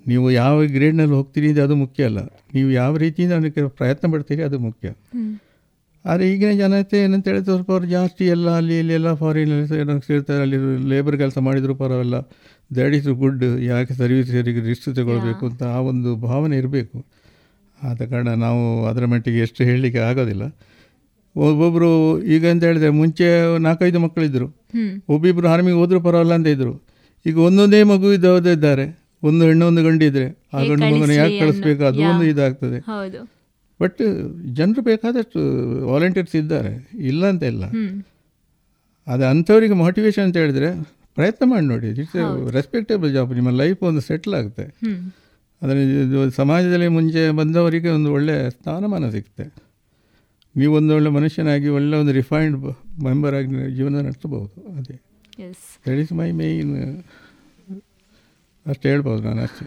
[0.06, 2.20] ನೀವು ಯಾವ ಗ್ರೇಡ್ನಲ್ಲಿ ಹೋಗ್ತೀರಿ ಅಂದರೆ ಅದು ಮುಖ್ಯ ಅಲ್ಲ.
[2.56, 4.88] ನೀವು ಯಾವ ರೀತಿಯಿಂದ ಅದಕ್ಕೆ ಪ್ರಯತ್ನ ಪಡ್ತೀರಿ ಅದು ಮುಖ್ಯ.
[6.06, 9.68] ಆದರೆ ಈಗಿನ ಜನತೆ ಏನಂತ ಹೇಳಿದ್ರೆ ಸ್ವಲ್ಪ ಅವ್ರು ಜಾಸ್ತಿ ಎಲ್ಲ ಅಲ್ಲಿ ಇಲ್ಲಿ ಎಲ್ಲ ಫಾರಿನಲ್ಲಿ
[10.08, 10.58] ಸೇರ್ತಾರೆ ಅಲ್ಲಿ
[10.92, 12.18] ಲೇಬರ್ ಕೆಲಸ ಮಾಡಿದರೂ ಪರವಾಗಿಲ್ಲ.
[12.76, 14.32] ದ್ಯಾಟ್ ಇಸ್ ಗುಡ್ ಯಾಕೆ ಸರ್ವಿಸ್
[14.70, 16.98] ರಿಸ್ಕ್ ತಗೊಳ್ಬೇಕು ಅಂತ ಆ ಒಂದು ಭಾವನೆ ಇರಬೇಕು.
[17.80, 20.44] ಆದ ಕಾರಣ ನಾವು ಅದರ ಮಟ್ಟಿಗೆ ಎಷ್ಟು ಹೇಳಲಿಕ್ಕೆ ಆಗೋದಿಲ್ಲ.
[21.36, 21.90] ಒಬ್ಬೊಬ್ಬರು
[22.36, 23.28] ಈಗ ಅಂತ ಹೇಳಿದ್ರೆ ಮುಂಚೆ
[23.66, 24.48] ನಾಲ್ಕೈದು ಮಕ್ಕಳಿದ್ದರು.
[25.14, 26.74] ಒಬ್ಬಿಬ್ಬರು ಆರ್ಮಿಗೆ ಹೋದರೂ ಪರವಾಗಿಲ್ಲ ಅಂತ ಇದ್ದರು.
[27.26, 28.86] ಈಗ ಒಂದೊಂದೇ ಮಗು ಇದ್ದವದೇ ಇದ್ದಾರೆ
[29.24, 31.84] ಒಂದು ಹೆಣ್ಣು ಒಂದು ಗಂಡು ಇದ್ರೆ ಆ ಗಂಡು ಮಗನ ಯಾಕೆ ಕಳಿಸ್ಬೇಕು?
[31.84, 32.80] ಅದು ಒಂದು ಇದಾಗ್ತದೆ.
[33.82, 34.02] ಬಟ್
[34.54, 35.40] ಜನರು ಬೇಕಾದಷ್ಟು
[35.88, 36.90] ವಾಲಂಟಿಯರ್ಸ್ ಇದ್ದಾರೆ.
[37.12, 37.64] ಇಲ್ಲ ಅಂತ ಇಲ್ಲ.
[39.08, 40.70] ಅದೇ ಅಂಥವರಿಗೆ ಮೋಟಿವೇಶನ್ ಅಂತ ಹೇಳಿದ್ರೆ
[41.16, 41.88] ಪ್ರಯತ್ನ ಮಾಡಿ ನೋಡಿ.
[41.88, 44.66] ಇಟ್ಸ್ ರೆಸ್ಪೆಕ್ಟೇಬಲ್ ಜಾಬ್ ನಿಮ್ಮ ಲೈಫ್ ಒಂದು ಸೆಟ್ಲ್ ಆಗುತ್ತೆ.
[45.62, 49.46] ಅದನ್ನು ಇದು ಸಮಾಜದಲ್ಲಿ ಮುಂಚೆ ಬಂದವರಿಗೆ ಒಂದು ಒಳ್ಳೆಯ ಸ್ಥಾನಮಾನ ಸಿಗುತ್ತೆ.
[50.56, 52.58] ನೀವು ಒಂದು ಒಳ್ಳೆ ಮನುಷ್ಯನಾಗಿ ಒಳ್ಳೆ ಒಂದು ರಿಫೈನ್ಡ್
[53.04, 54.54] ಮೆಂಬರ್ ಆಗಿ ಜೀವನ ನಡೆಸಬಹುದು.
[54.78, 54.96] ಅದೇ.
[55.86, 56.74] ದಟ್ ಈಸ್ ಮೈ ಮೇಯ್ನ್
[58.68, 59.66] ಅಷ್ಟು ಹೇಳ್ಬೋದು ನಾನು ಅಷ್ಟೇ.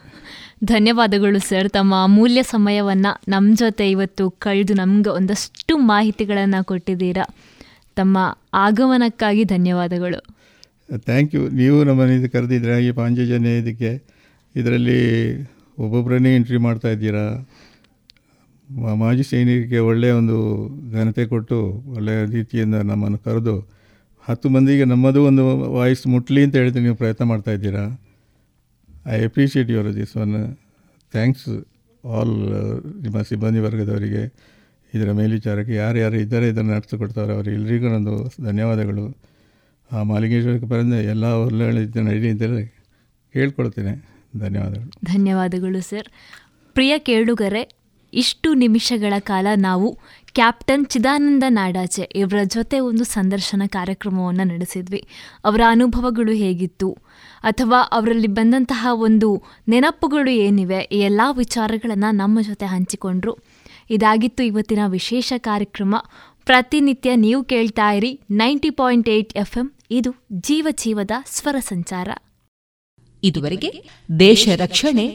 [0.64, 1.70] ಧನ್ಯವಾದಗಳು ಸರ್.
[1.70, 7.34] ತಮ್ಮ ಅಮೂಲ್ಯ ಸಮಯವನ್ನು ನಮ್ಮ ಜೊತೆ ಇವತ್ತು ಕಳೆದು ನಮ್ಗೆ ಒಂದಷ್ಟು ಮಾಹಿತಿಗಳನ್ನು ಕೊಟ್ಟಿದ್ದೀರಾ.
[7.96, 10.34] ತಮ್ಮ ಆಗಮನಕ್ಕಾಗಿ ಧನ್ಯವಾದಗಳು.
[10.98, 14.02] ಥ್ಯಾಂಕ್ ಯು ನೀವು ನಮ್ಮನ್ನು ಇದು ಕರೆದಿದ್ರೆ ಈ ಪಾಂಚಜನ್ಯ ಇದಕ್ಕೆ
[14.56, 15.42] ಇದರಲ್ಲಿ
[15.78, 17.48] ಒಬ್ಬೊಬ್ಬರನ್ನೇ ಎಂಟ್ರಿ ಮಾಡ್ತಾ ಇದ್ದೀರಾ.
[18.94, 23.68] ಮಾಜಿ ಸೈನಿಕರಿಗೆ ಒಳ್ಳೆಯ ಒಂದು ಘನತೆ ಕೊಟ್ಟು ಒಳ್ಳೆಯ ರೀತಿಯಿಂದ ನಮ್ಮನ್ನು ಕರೆದು
[24.28, 28.03] ಹತ್ತು ಮಂದಿಗೆ ನಮ್ಮದು ಒಂದು ವಾಯ್ಸ್ ಮುಟ್ಲಿ ಅಂತ ಹೇಳಿದ್ರೆ ನೀವು ಪ್ರಯತ್ನ ಮಾಡ್ತಾ ಇದ್ದೀರಾ.
[29.06, 30.58] I appreciate your this one
[31.12, 31.66] thanks
[32.06, 32.28] all
[33.02, 34.34] ನಿಮ್ಮ ಸಿಬ್ಬಂದಿ ವರ್ಗದವರಿಗೆ.
[34.94, 39.16] ಇದರ ಮೇಲ್ವಿಚಾರಕ್ಕೆ ಯಾರ್ಯಾರು ಇದ್ದಾರೆ ಇದನ್ನು ನಡೆಸಿಕೊಡ್ತಾರೆ ಅವರು ಎಲ್ಲರಿಗೂ ನಂದು ಧನ್ಯವಾದಗಳು.
[39.92, 42.68] ಆ ಮಾಲಿಂಗೇಶ್ವರಕ್ಕೆ ಬರೆದ ಎಲ್ಲ ಒಳ್ಳೆ ನಡಿ ಅಂತೇಳಿ
[43.32, 44.08] ಕೇಳ್ಕೊಳ್ತೇನೆ.
[44.38, 44.92] ಧನ್ಯವಾದಗಳು.
[45.04, 46.08] ಧನ್ಯವಾದಗಳು, ಸರ್.
[46.74, 47.74] ಪ್ರಿಯ ಕೇಳುಗರೆ,
[48.14, 49.98] ಇಷ್ಟು ನಿಮಿಷಗಳ ಕಾಲ ನಾವು
[50.34, 55.06] ಕ್ಯಾಪ್ಟನ್ ಚಿದಾನಂದ ನಾಡಾಚೆ ಇವರ ಜೊತೆ ಒಂದು ಸಂದರ್ಶನ ಕಾರ್ಯಕ್ರಮವನ್ನು ನಡೆಸಿದ್ವಿ.
[55.44, 56.96] ಅವರ ಅನುಭವಗಳು ಹೇಗಿತ್ತು?
[57.44, 59.28] ಅಥವಾ ಅವರಲ್ಲಿ ಬಂದಂತಹ ಒಂದು
[59.68, 63.34] ನೆನಪುಗಳು ಏನಿವೆ, ಈ ಎಲ್ಲ ವಿಚಾರಗಳನ್ನು ನಮ್ಮ ಜೊತೆ ಹಂಚಿಕೊಂಡ್ರು.
[63.90, 65.94] ಇದಾಗಿತ್ತು ಇವತ್ತಿನ ವಿಶೇಷ ಕಾರ್ಯಕ್ರಮ.
[66.44, 72.08] ಪ್ರತಿನಿತ್ಯ ನೀವು ಕೇಳ್ತಾ ಇರಿ ninety point eight F M ಇದು ಜೀವ ಜೀವದ ಸ್ವರ ಸಂಚಾರ.
[73.22, 73.70] ಇದುವರೆಗೆ
[74.18, 75.06] ದೇಶ ರಕ್ಷಣೆ,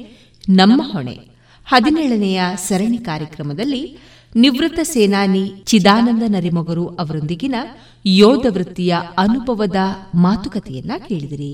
[0.50, 1.18] ನಮ್ಮ ಹೊಣೆ.
[1.68, 3.84] ಹದಿನೇಳನೆಯ ಸರಣಿ ಕಾರ್ಯಕ್ರಮದಲ್ಲಿ
[4.36, 7.56] ನಿವೃತ್ತ ಸೇನಾನಿ ಚಿದಾನಂದ ನರಿಮೊಗರು ಅವರೊಂದಿಗಿನ
[8.06, 9.80] ಯೋಧ ವೃತ್ತಿಯ ಅನುಭವದ
[10.16, 11.54] ಮಾತುಕತೆಯನ್ನ ಕೇಳಿದಿರಿ.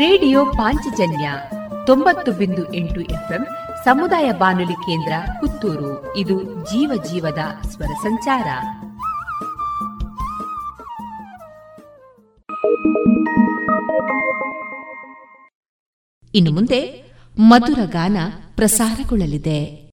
[0.00, 1.32] ರೇಡಿಯೋ ಪಾಂಚಜನ್ಯ
[1.86, 3.46] ತೊಂಬತ್ತು ಬಿಂದು ಎಂಟು ಎಫ್ಎಂ
[3.84, 6.16] ಸಮುದಾಯ ಬಾನುಲಿ ಕೇಂದ್ರ ಪುತ್ತೂರು.
[6.16, 8.46] ಇದು ಜೀವ ಜೀವದ ಸ್ವರ ಸಂಚಾರ.
[16.34, 18.16] ಇನ್ನು ಮುಂದೆ ಮಧುರ ಗಾನ
[18.56, 19.90] ಪ್ರಸಾರಗೊಳ್ಳಲಿದೆ.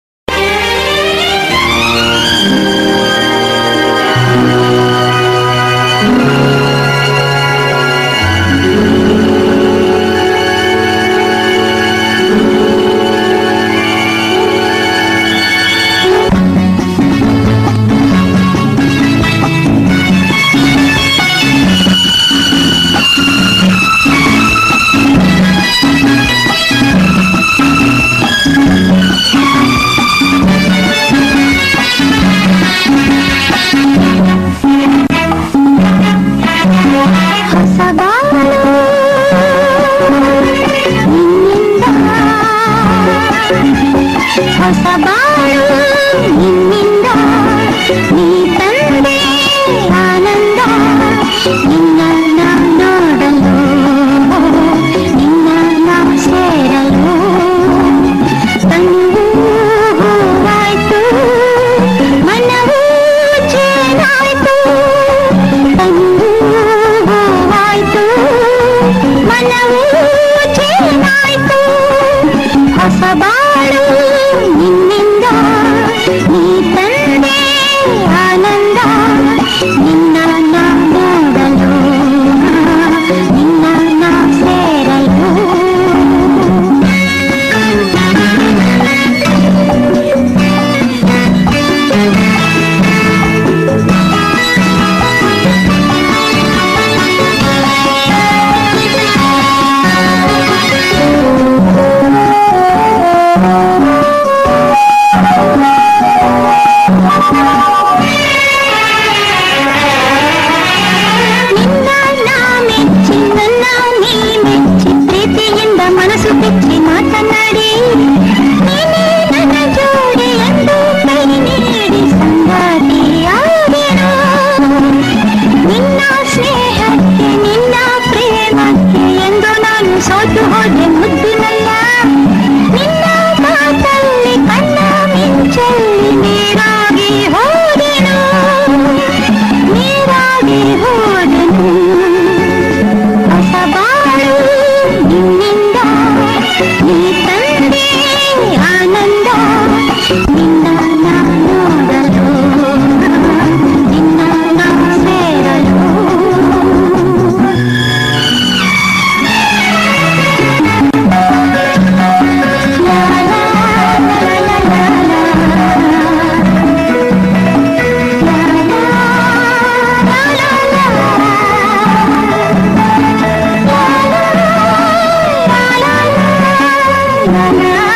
[177.31, 177.90] na na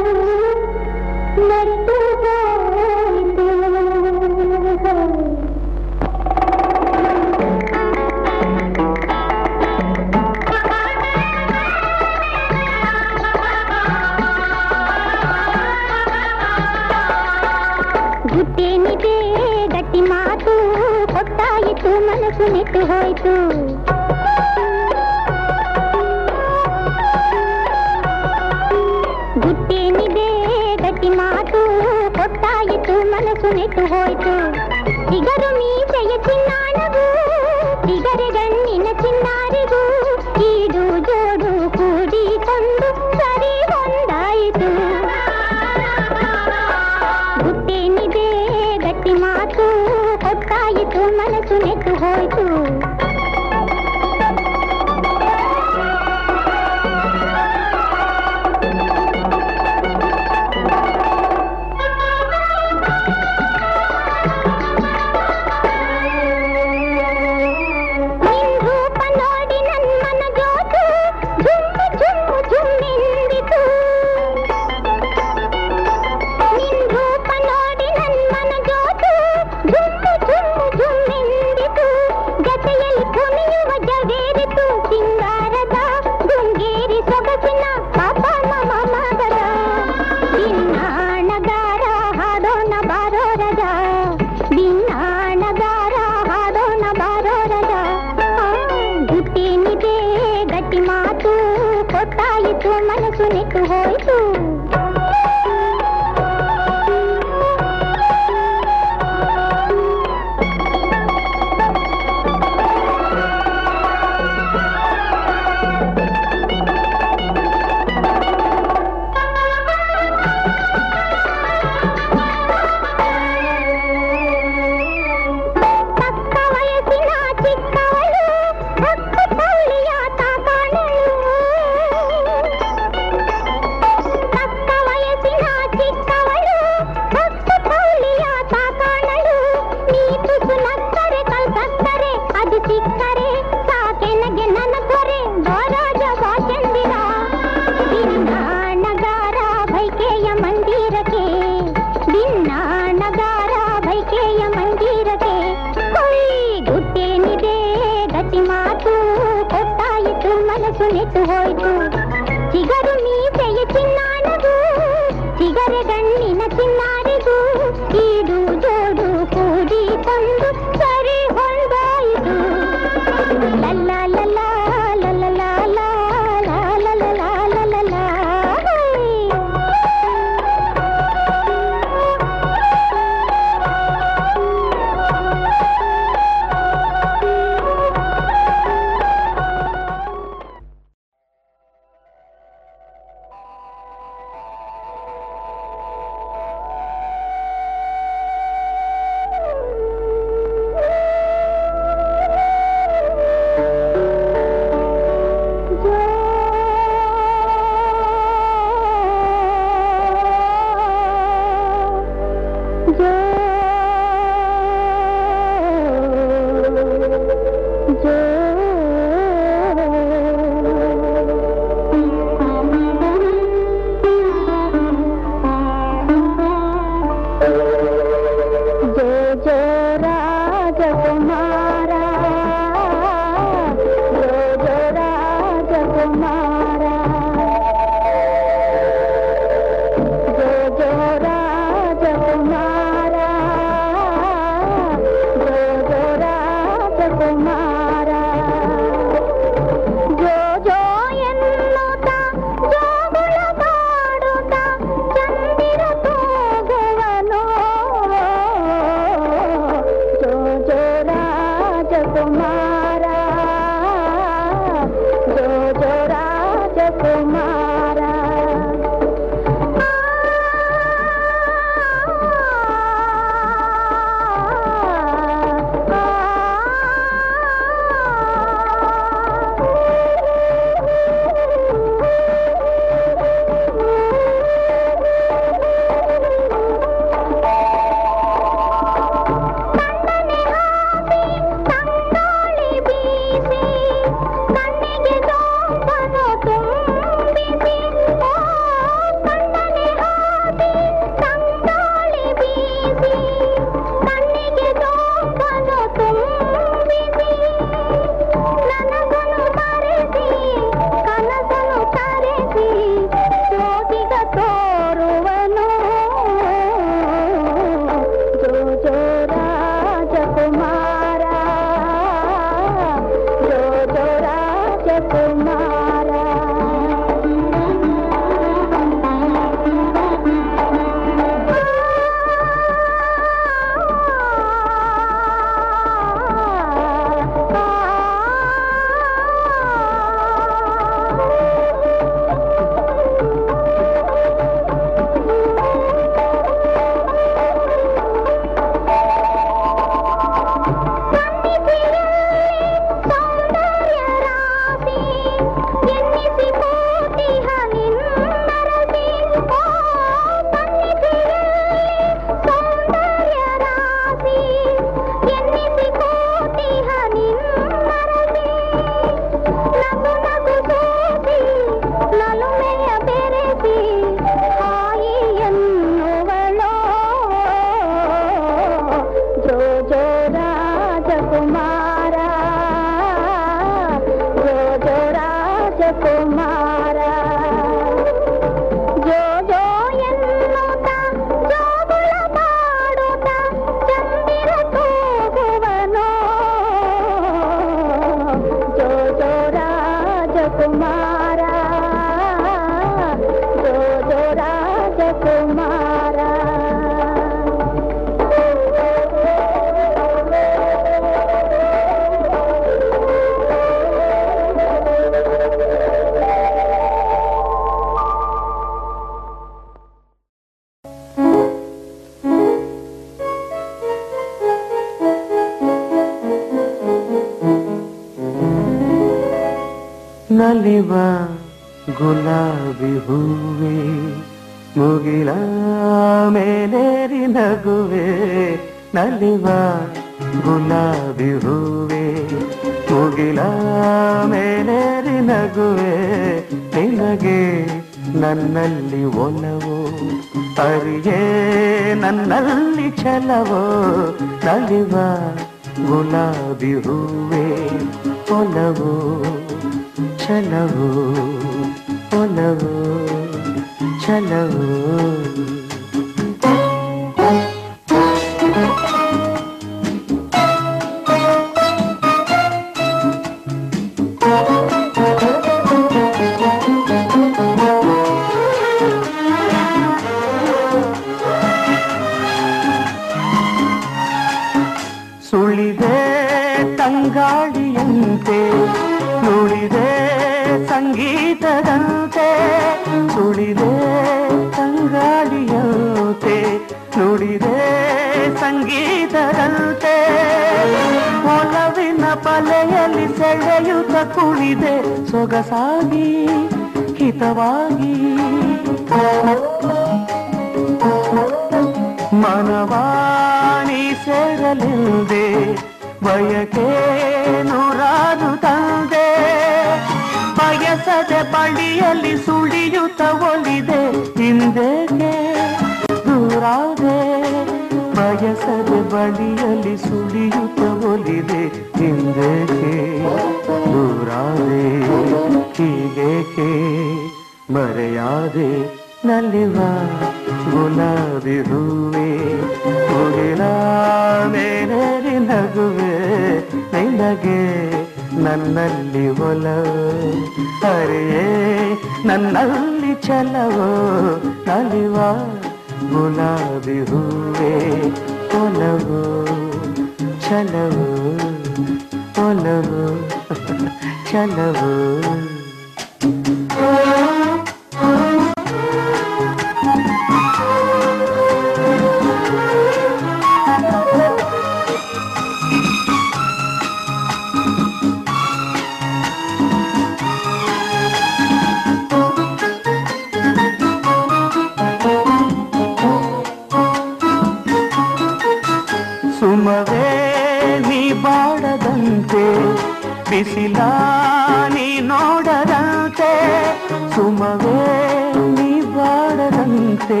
[599.56, 600.00] ಬಾಡದಂತೆ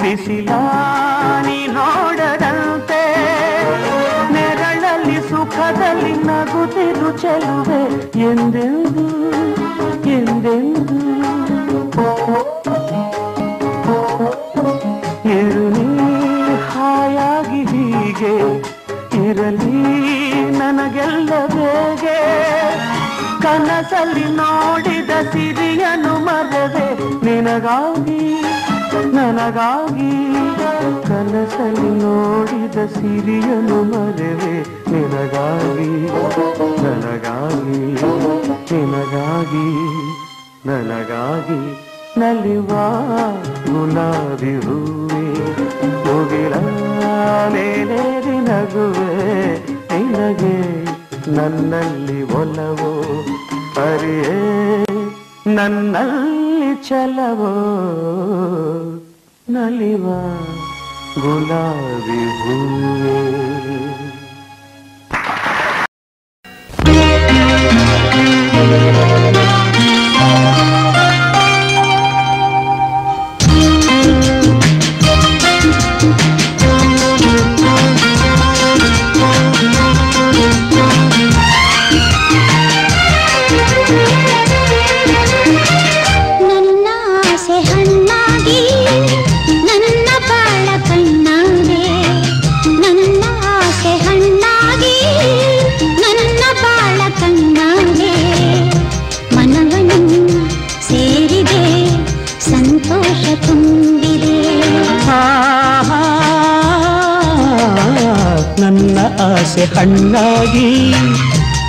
[0.00, 0.50] ಬಿಸಿಲ
[1.46, 3.02] ನೀ ನೋಡದಂತೆ
[4.34, 7.82] ನೆರಳಲ್ಲಿ ಸುಖದಲ್ಲಿ ನಗುತ್ತಿರು ಚೆಲುವೆ,
[8.28, 9.06] ಎಂದೆಂದು
[10.16, 10.98] ಎಂದೆಂದು.
[15.36, 15.88] ಇರಲಿ
[16.70, 18.34] ಹಾಯಾಗಿ ಹೀಗೆ,
[19.26, 19.76] ಇರಲಿ
[20.60, 22.18] ನನಗೆಲ್ಲ ಬೇಗೆ.
[23.44, 26.88] ಕನಸಲ್ಲಿ ನೋಡಿದ ಸಿರಿಯನು ಮರದೆ
[27.26, 28.18] ನಿನಗಾಗಿ
[29.12, 30.10] ನನಗಾಗಿ
[31.06, 34.54] ಕನಸಲ್ಲಿ ನೋಡಿದ ಸಿರಿಯನು ಮರವೆ.
[34.90, 35.90] ನಿನಗಾಗಿ,
[36.82, 37.78] ನನಗಾಗಿ
[38.74, 39.68] ನಿನಗಾಗಿ,
[40.68, 41.60] ನನಗಾಗಿ
[42.20, 42.68] ನಲಿವ
[43.72, 45.24] ಗುಲಾಬಿ ಹೂವೆ.
[46.06, 46.54] ಮುಗಿಲ
[48.40, 49.10] ನಗುವೆ
[49.68, 50.84] ನಿನಗೆ
[51.30, 52.92] ನನ್ನಲ್ಲಿ ಒಲವೋ.
[53.82, 54.36] ಅರಿಯೇ
[55.46, 56.49] ನನ್ನಲ್ಲಿ
[56.88, 57.52] ಛಲವೋ
[59.46, 60.06] ನಲಿವ
[61.14, 63.18] ಗುಲಾಬಿ ಹೂವೆ
[63.68, 64.09] ನನ್ನ
[109.80, 110.92] ಆಸೆ ಹಣ್ಣಾಗಿ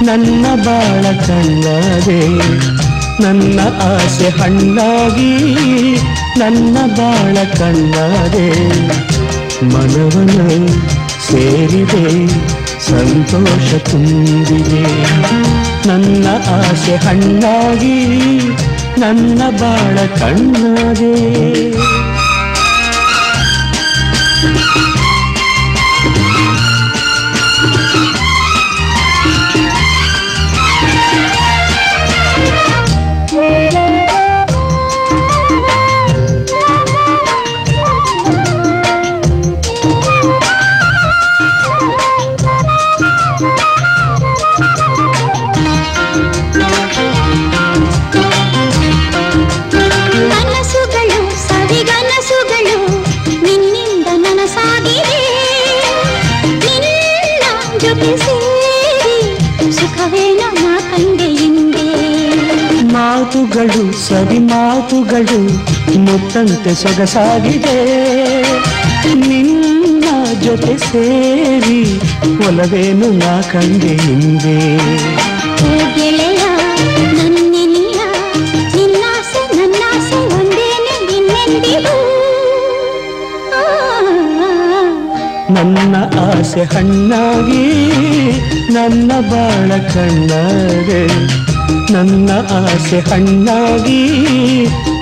[0.06, 2.28] ನನ್ನ ಬಾಳ ಕಣ್ಣದೆ
[3.24, 5.32] ನನ್ನ ಆಸೆ ಹಣ್ಣಾಗಿ
[6.40, 8.48] ನನ್ನ ಬಾಳ ಕಣ್ಣದೆ.
[9.66, 10.40] ಮನವನ
[11.30, 12.28] ಸೇರಿದೆ,
[12.80, 14.84] ಸಂತೋಷ ತುಂಬಿದೆ.
[15.88, 17.98] ನನ್ನ ಆಸೆ ಹಣ್ಣಾಗಿ
[18.98, 21.16] ನನ್ನ ಬಾಳ ಕಣ್ಣಾಗೆ
[66.12, 67.78] ಮುತ್ತಂತೆ ಸೊಗಸಾಗಿದೆ.
[69.16, 70.06] ನಿನ್ನ
[70.42, 72.00] ಜೊತೆ ಸೇರಿ
[72.48, 74.58] ಒಲವೇನು ನಾ ಕಂಡೆ ಹಿಂದೆ.
[85.56, 87.66] ನನ್ನ ಆಸೆ ಹಣ್ಣಾಗಿ
[88.74, 91.02] ನನ್ನ ಬಾಳ ಕಣ್ಣಾರೆ.
[91.94, 94.02] ನನ್ನ ಆಸೆ ಹಣ್ಣಾಗಿ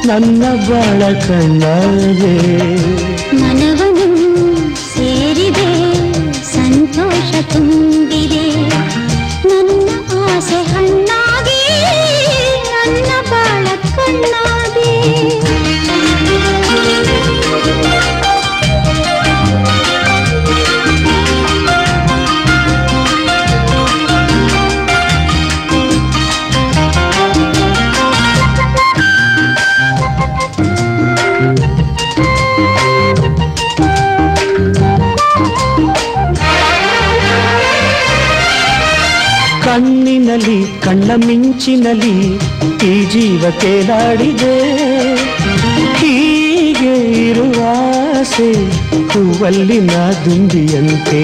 [0.08, 2.34] ನನ್ನ ಬಾಳ ಕಣ್ಣಾಗೆ
[3.42, 4.08] ಮನವನು
[4.86, 5.70] ಸೇರಿದೆ
[6.54, 7.79] ಸಂತೋಷ ತುಂಬಿದೆ
[41.10, 42.18] ಕಣ್ಣ ಮಿಂಚಿನಲ್ಲಿ
[42.88, 44.58] ಈ ಜೀವ ಕೇಳಾಡಿದೆ.
[46.00, 46.94] ಹೀಗೆ
[47.30, 48.50] ಇರುವಾಸೆ
[49.14, 51.24] ಹೂವಲ್ಲಿ ನಾ ದುಂಬಿಯಂತೆ.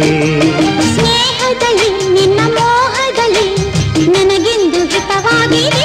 [0.95, 3.47] ಸ್ನೇಹದಲ್ಲಿ, ನಿನ್ನ ಮೋಹದಲ್ಲಿ
[4.07, 5.84] ನನಗೆಂದು ಹಿತವಾಗಿದೆ.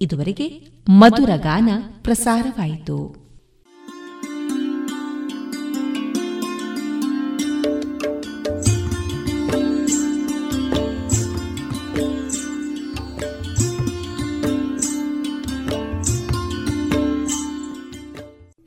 [0.00, 0.46] ಇದುವರೆಗೆ
[0.86, 1.68] ಮಧುರ ಗಾನ
[2.02, 2.96] ಪ್ರಸಾರವಾಯಿತು